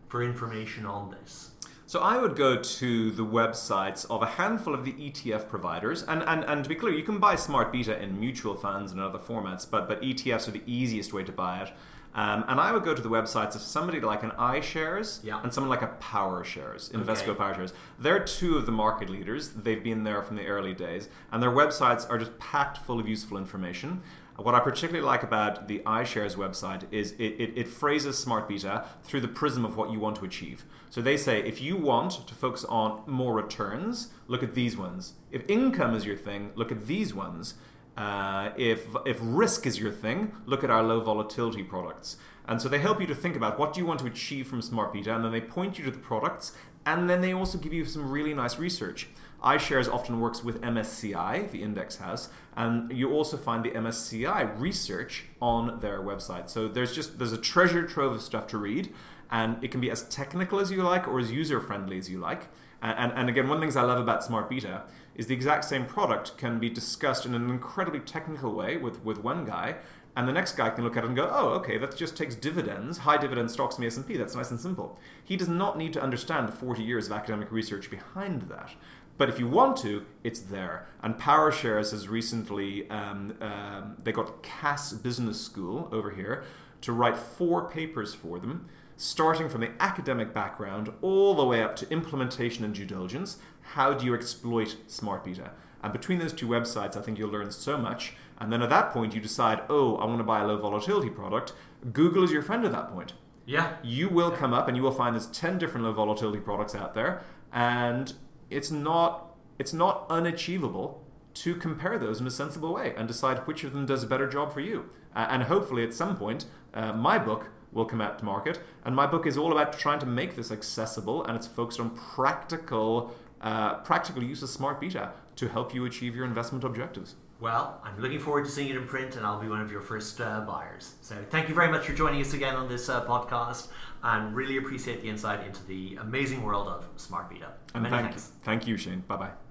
for 0.09 0.23
information 0.23 0.85
on 0.87 1.11
this? 1.11 1.51
So 1.87 2.01
I 2.01 2.19
would 2.19 2.37
go 2.37 2.61
to 2.61 3.11
the 3.11 3.25
websites 3.25 4.05
of 4.11 4.21
a 4.23 4.27
handful 4.27 4.75
of 4.75 4.85
the 4.85 4.93
ETF 4.93 5.49
providers, 5.49 6.03
and, 6.03 6.23
and, 6.23 6.45
and 6.45 6.63
to 6.63 6.69
be 6.69 6.75
clear, 6.75 6.93
you 6.93 7.03
can 7.03 7.19
buy 7.19 7.35
Smart 7.35 7.73
Beta 7.73 7.99
in 8.03 8.21
mutual 8.21 8.55
funds 8.55 8.93
and 8.93 9.01
other 9.01 9.19
formats, 9.19 9.67
but, 9.71 9.89
but 9.89 10.03
ETFs 10.03 10.47
are 10.49 10.51
the 10.51 10.63
easiest 10.67 11.15
way 11.15 11.25
to 11.25 11.33
buy 11.33 11.63
it. 11.63 11.73
Um, 12.15 12.45
and 12.49 12.59
I 12.61 12.73
would 12.73 12.85
go 12.85 12.95
to 12.95 13.01
the 13.01 13.09
websites 13.09 13.55
of 13.55 13.61
somebody 13.63 14.01
like 14.01 14.23
an 14.23 14.33
iShares 14.33 15.21
Yeah. 15.23 15.41
and 15.43 15.53
someone 15.55 15.71
like 15.71 15.83
a 15.83 15.87
Power 15.99 16.43
Shares, 16.45 16.91
Invesco 16.91 17.29
Okay. 17.29 17.35
Power 17.35 17.55
Shares. 17.55 17.73
They're 17.99 18.23
two 18.25 18.57
of 18.57 18.67
the 18.67 18.73
market 18.73 19.09
leaders. 19.09 19.51
They've 19.51 19.83
been 19.83 20.05
there 20.05 20.21
from 20.23 20.37
the 20.37 20.47
early 20.47 20.75
days, 20.75 21.09
and 21.33 21.43
their 21.43 21.51
websites 21.51 22.09
are 22.11 22.19
just 22.19 22.39
packed 22.39 22.79
full 22.79 22.99
of 23.01 23.09
useful 23.09 23.39
information. 23.39 24.03
What 24.39 24.55
I 24.55 24.61
particularly 24.61 25.05
like 25.05 25.25
about 25.25 25.67
the 25.67 25.81
iShares 25.81 26.37
website 26.37 26.85
is 26.93 27.11
it, 27.13 27.35
it, 27.41 27.53
it 27.57 27.69
phrases 27.69 28.17
smart 28.17 28.49
beta 28.49 28.85
through 29.03 29.21
the 29.21 29.29
prism 29.29 29.65
of 29.65 29.77
what 29.77 29.91
you 29.91 29.99
want 29.99 30.15
to 30.17 30.25
achieve. 30.25 30.65
So 30.91 31.03
they 31.03 31.17
say 31.17 31.41
if 31.41 31.61
you 31.61 31.77
want 31.77 32.25
to 32.25 32.35
focus 32.35 32.65
on 32.67 33.03
more 33.05 33.35
returns, 33.35 34.11
look 34.29 34.45
at 34.45 34.55
these 34.55 34.77
ones. 34.77 35.15
If 35.33 35.43
income 35.49 35.93
is 35.93 36.07
your 36.07 36.17
thing, 36.17 36.53
look 36.55 36.71
at 36.71 36.87
these 36.87 37.13
ones. 37.13 37.55
Uh, 37.97 38.51
if 38.57 38.87
if 39.05 39.19
risk 39.21 39.67
is 39.67 39.81
your 39.81 39.91
thing, 39.91 40.33
look 40.47 40.63
at 40.63 40.71
our 40.71 40.85
low 40.85 41.01
volatility 41.01 41.65
products. 41.65 42.17
And 42.47 42.63
so 42.63 42.69
they 42.69 42.79
help 42.79 43.01
you 43.01 43.09
to 43.09 43.15
think 43.17 43.35
about 43.35 43.59
what 43.59 43.75
do 43.75 43.81
you 43.81 43.87
want 43.87 43.99
to 44.01 44.07
achieve 44.07 44.47
from 44.47 44.63
Smart 44.63 44.93
Beta, 44.93 45.15
and 45.15 45.25
then 45.25 45.33
they 45.33 45.41
point 45.41 45.79
you 45.79 45.85
to 45.85 45.91
the 45.91 45.99
products, 45.99 46.53
and 46.87 47.11
then 47.11 47.21
they 47.21 47.35
also 47.35 47.59
give 47.59 47.73
you 47.73 47.85
some 47.85 48.09
really 48.09 48.33
nice 48.33 48.59
research. 48.59 49.09
iShares 49.45 49.93
often 49.93 50.21
works 50.21 50.43
with 50.43 50.63
MSCI, 50.63 51.51
the 51.51 51.63
index 51.63 51.97
house, 51.97 52.31
and 52.59 52.91
you 52.91 53.13
also 53.13 53.37
find 53.37 53.65
the 53.65 53.71
MSCI 53.71 54.59
research 54.61 55.27
on 55.41 55.79
their 55.79 56.01
website. 56.01 56.51
So 56.51 56.67
there's 56.67 56.93
just 56.93 57.17
there's 57.19 57.33
a 57.33 57.39
treasure 57.39 57.87
trove 57.87 58.15
of 58.15 58.21
stuff 58.21 58.49
to 58.49 58.59
read, 58.59 58.93
and 59.31 59.63
it 59.63 59.71
can 59.71 59.81
be 59.81 59.93
as 59.93 60.03
technical 60.09 60.59
as 60.59 60.73
you 60.73 60.83
like 60.83 61.07
or 61.07 61.21
as 61.21 61.31
user 61.31 61.61
friendly 61.61 61.99
as 61.99 62.11
you 62.11 62.19
like. 62.19 62.49
And, 62.81 63.13
and, 63.13 63.29
again, 63.29 63.49
one 63.49 63.57
of 63.57 63.61
the 63.61 63.67
things 63.67 63.75
I 63.75 63.83
love 63.83 64.01
about 64.01 64.23
Smart 64.23 64.49
Beta 64.49 64.83
is 65.17 65.27
the 65.27 65.35
exact 65.35 65.65
same 65.65 65.85
product 65.85 66.39
can 66.39 66.61
be 66.61 66.71
discussed 66.71 67.27
in 67.27 67.35
an 67.35 67.51
incredibly 67.51 67.99
technical 67.99 68.55
way 68.55 68.77
with, 68.77 69.05
with 69.05 69.19
one 69.19 69.45
guy, 69.45 69.79
and 70.19 70.29
the 70.29 70.33
next 70.33 70.57
guy 70.57 70.71
can 70.71 70.85
look 70.85 70.97
at 70.97 71.05
it 71.05 71.07
and 71.07 71.17
go, 71.17 71.31
oh, 71.33 71.51
okay, 71.51 71.79
that 71.79 71.97
just 71.97 72.17
takes 72.17 72.35
dividends, 72.35 72.99
high 72.99 73.17
dividend 73.17 73.51
stocks 73.51 73.77
in 73.77 73.83
the 73.83 73.87
S&P. 73.87 74.17
That's 74.17 74.35
nice 74.35 74.51
and 74.51 74.61
simple. 74.61 74.99
He 75.25 75.37
does 75.37 75.49
not 75.49 75.79
need 75.79 75.93
to 75.93 76.03
understand 76.03 76.49
the 76.49 76.53
40 76.53 76.83
years 76.83 77.07
of 77.07 77.13
academic 77.13 77.53
research 77.53 77.91
behind 77.91 78.43
that. 78.43 78.71
But 79.19 79.29
if 79.29 79.39
you 79.39 79.49
want 79.49 79.77
to, 79.79 80.07
it's 80.25 80.41
there. 80.41 80.87
And 81.03 81.17
PowerShares 81.19 81.91
has 81.91 82.09
recently, 82.09 82.89
um, 82.89 83.35
um, 83.41 83.97
they 84.03 84.13
got 84.13 84.43
Cass 84.43 84.93
Business 84.93 85.41
School 85.41 85.89
over 85.93 86.11
here 86.11 86.45
to 86.83 86.93
write 86.93 87.17
four 87.17 87.69
papers 87.69 88.15
for 88.15 88.39
them, 88.39 88.69
starting 88.97 89.49
from 89.49 89.61
the 89.61 89.71
academic 89.81 90.33
background 90.33 90.93
all 91.03 91.35
the 91.35 91.45
way 91.45 91.63
up 91.63 91.75
to 91.77 91.91
implementation 91.91 92.65
and 92.65 92.75
due 92.75 92.85
diligence. 92.87 93.39
How 93.75 93.93
do 93.93 94.07
you 94.07 94.15
exploit 94.15 94.77
Smart 94.87 95.25
Beta? 95.25 95.51
And 95.83 95.93
between 95.93 96.21
those 96.21 96.33
two 96.33 96.47
websites, 96.49 96.97
I 96.97 97.01
think 97.03 97.19
you'll 97.19 97.31
learn 97.31 97.51
so 97.51 97.77
much. 97.77 98.15
And 98.41 98.53
then 98.53 98.63
at 98.63 98.71
that 98.71 98.93
point, 98.93 99.15
you 99.15 99.21
decide, 99.21 99.63
oh, 99.69 99.97
I 99.97 100.05
want 100.07 100.19
to 100.19 100.25
buy 100.25 100.41
a 100.41 100.47
low 100.47 100.57
volatility 100.59 101.11
product. 101.11 101.53
Google 101.93 102.23
is 102.23 102.31
your 102.31 102.43
friend 102.43 102.65
at 102.65 102.73
that 102.73 102.91
point 102.93 103.13
Yeah. 103.47 103.77
you 103.83 104.09
will 104.09 104.31
come 104.31 104.53
up 104.53 104.69
and 104.69 104.77
you 104.77 104.83
will 104.83 104.93
find 104.93 105.15
there's 105.15 105.27
10 105.27 105.59
different 105.59 105.85
low 105.87 105.93
volatility 105.93 106.39
products 106.41 106.75
out 106.75 106.95
there 106.95 107.23
and 107.53 108.13
it's 108.51 108.71
not 108.71 109.37
it's 109.59 109.73
not 109.73 110.07
unachievable 110.09 111.05
to 111.35 111.55
compare 111.55 111.99
those 111.99 112.21
in 112.21 112.27
a 112.27 112.31
sensible 112.31 112.75
way 112.75 112.95
and 112.97 113.07
decide 113.07 113.39
which 113.47 113.65
of 113.65 113.73
them 113.73 113.87
does 113.87 114.03
a 114.03 114.07
better 114.07 114.29
job 114.29 114.53
for 114.53 114.61
you. 114.61 114.89
Uh, 115.15 115.27
and 115.31 115.45
hopefully 115.45 115.85
at 115.85 115.95
some 115.95 116.17
point 116.17 116.47
uh, 116.75 116.93
my 116.93 117.19
book 117.19 117.51
will 117.73 117.85
come 117.85 118.01
out 118.01 118.19
to 118.19 118.25
market. 118.25 118.61
And 118.85 118.97
my 118.97 119.07
book 119.07 119.27
is 119.27 119.37
all 119.37 119.53
about 119.53 119.79
trying 119.79 119.99
to 120.01 120.07
make 120.07 120.37
this 120.37 120.51
accessible 120.51 121.25
and 121.25 121.37
it's 121.37 121.47
focused 121.47 121.81
on 121.81 121.91
practical 121.91 123.15
uh, 123.41 123.75
practical 123.77 124.23
use 124.23 124.43
of 124.43 124.49
smart 124.49 124.81
beta 124.81 125.13
to 125.37 125.49
help 125.49 125.73
you 125.73 125.85
achieve 125.85 126.17
your 126.17 126.25
investment 126.25 126.65
objectives 126.65 127.15
Well, 127.41 127.81
I'm 127.85 128.01
looking 128.01 128.19
forward 128.19 128.47
to 128.47 128.51
seeing 128.51 128.69
it 128.69 128.77
in 128.77 128.87
print, 128.87 129.15
and 129.15 129.25
I'll 129.25 129.41
be 129.41 129.49
one 129.49 129.61
of 129.61 129.71
your 129.71 129.81
first 129.81 130.21
uh, 130.21 130.41
buyers. 130.41 130.95
So, 131.03 131.15
thank 131.31 131.49
you 131.49 131.55
very 131.55 131.71
much 131.71 131.87
for 131.87 131.93
joining 131.93 132.21
us 132.21 132.35
again 132.35 132.57
on 132.57 132.69
this 132.69 132.89
uh, 132.89 133.05
podcast, 133.05 133.69
and 134.03 134.35
really 134.35 134.57
appreciate 134.57 135.03
the 135.03 135.09
insight 135.09 135.47
into 135.47 135.65
the 135.67 135.97
amazing 136.01 136.43
world 136.43 136.67
of 136.67 136.85
smart 136.97 137.31
beta. 137.31 137.53
And 137.75 137.85
Many 137.85 137.95
thank, 137.95 138.07
thanks. 138.11 138.33
thank 138.43 138.67
you, 138.67 138.77
Shane. 138.77 139.01
Bye 139.07 139.17
bye. 139.17 139.48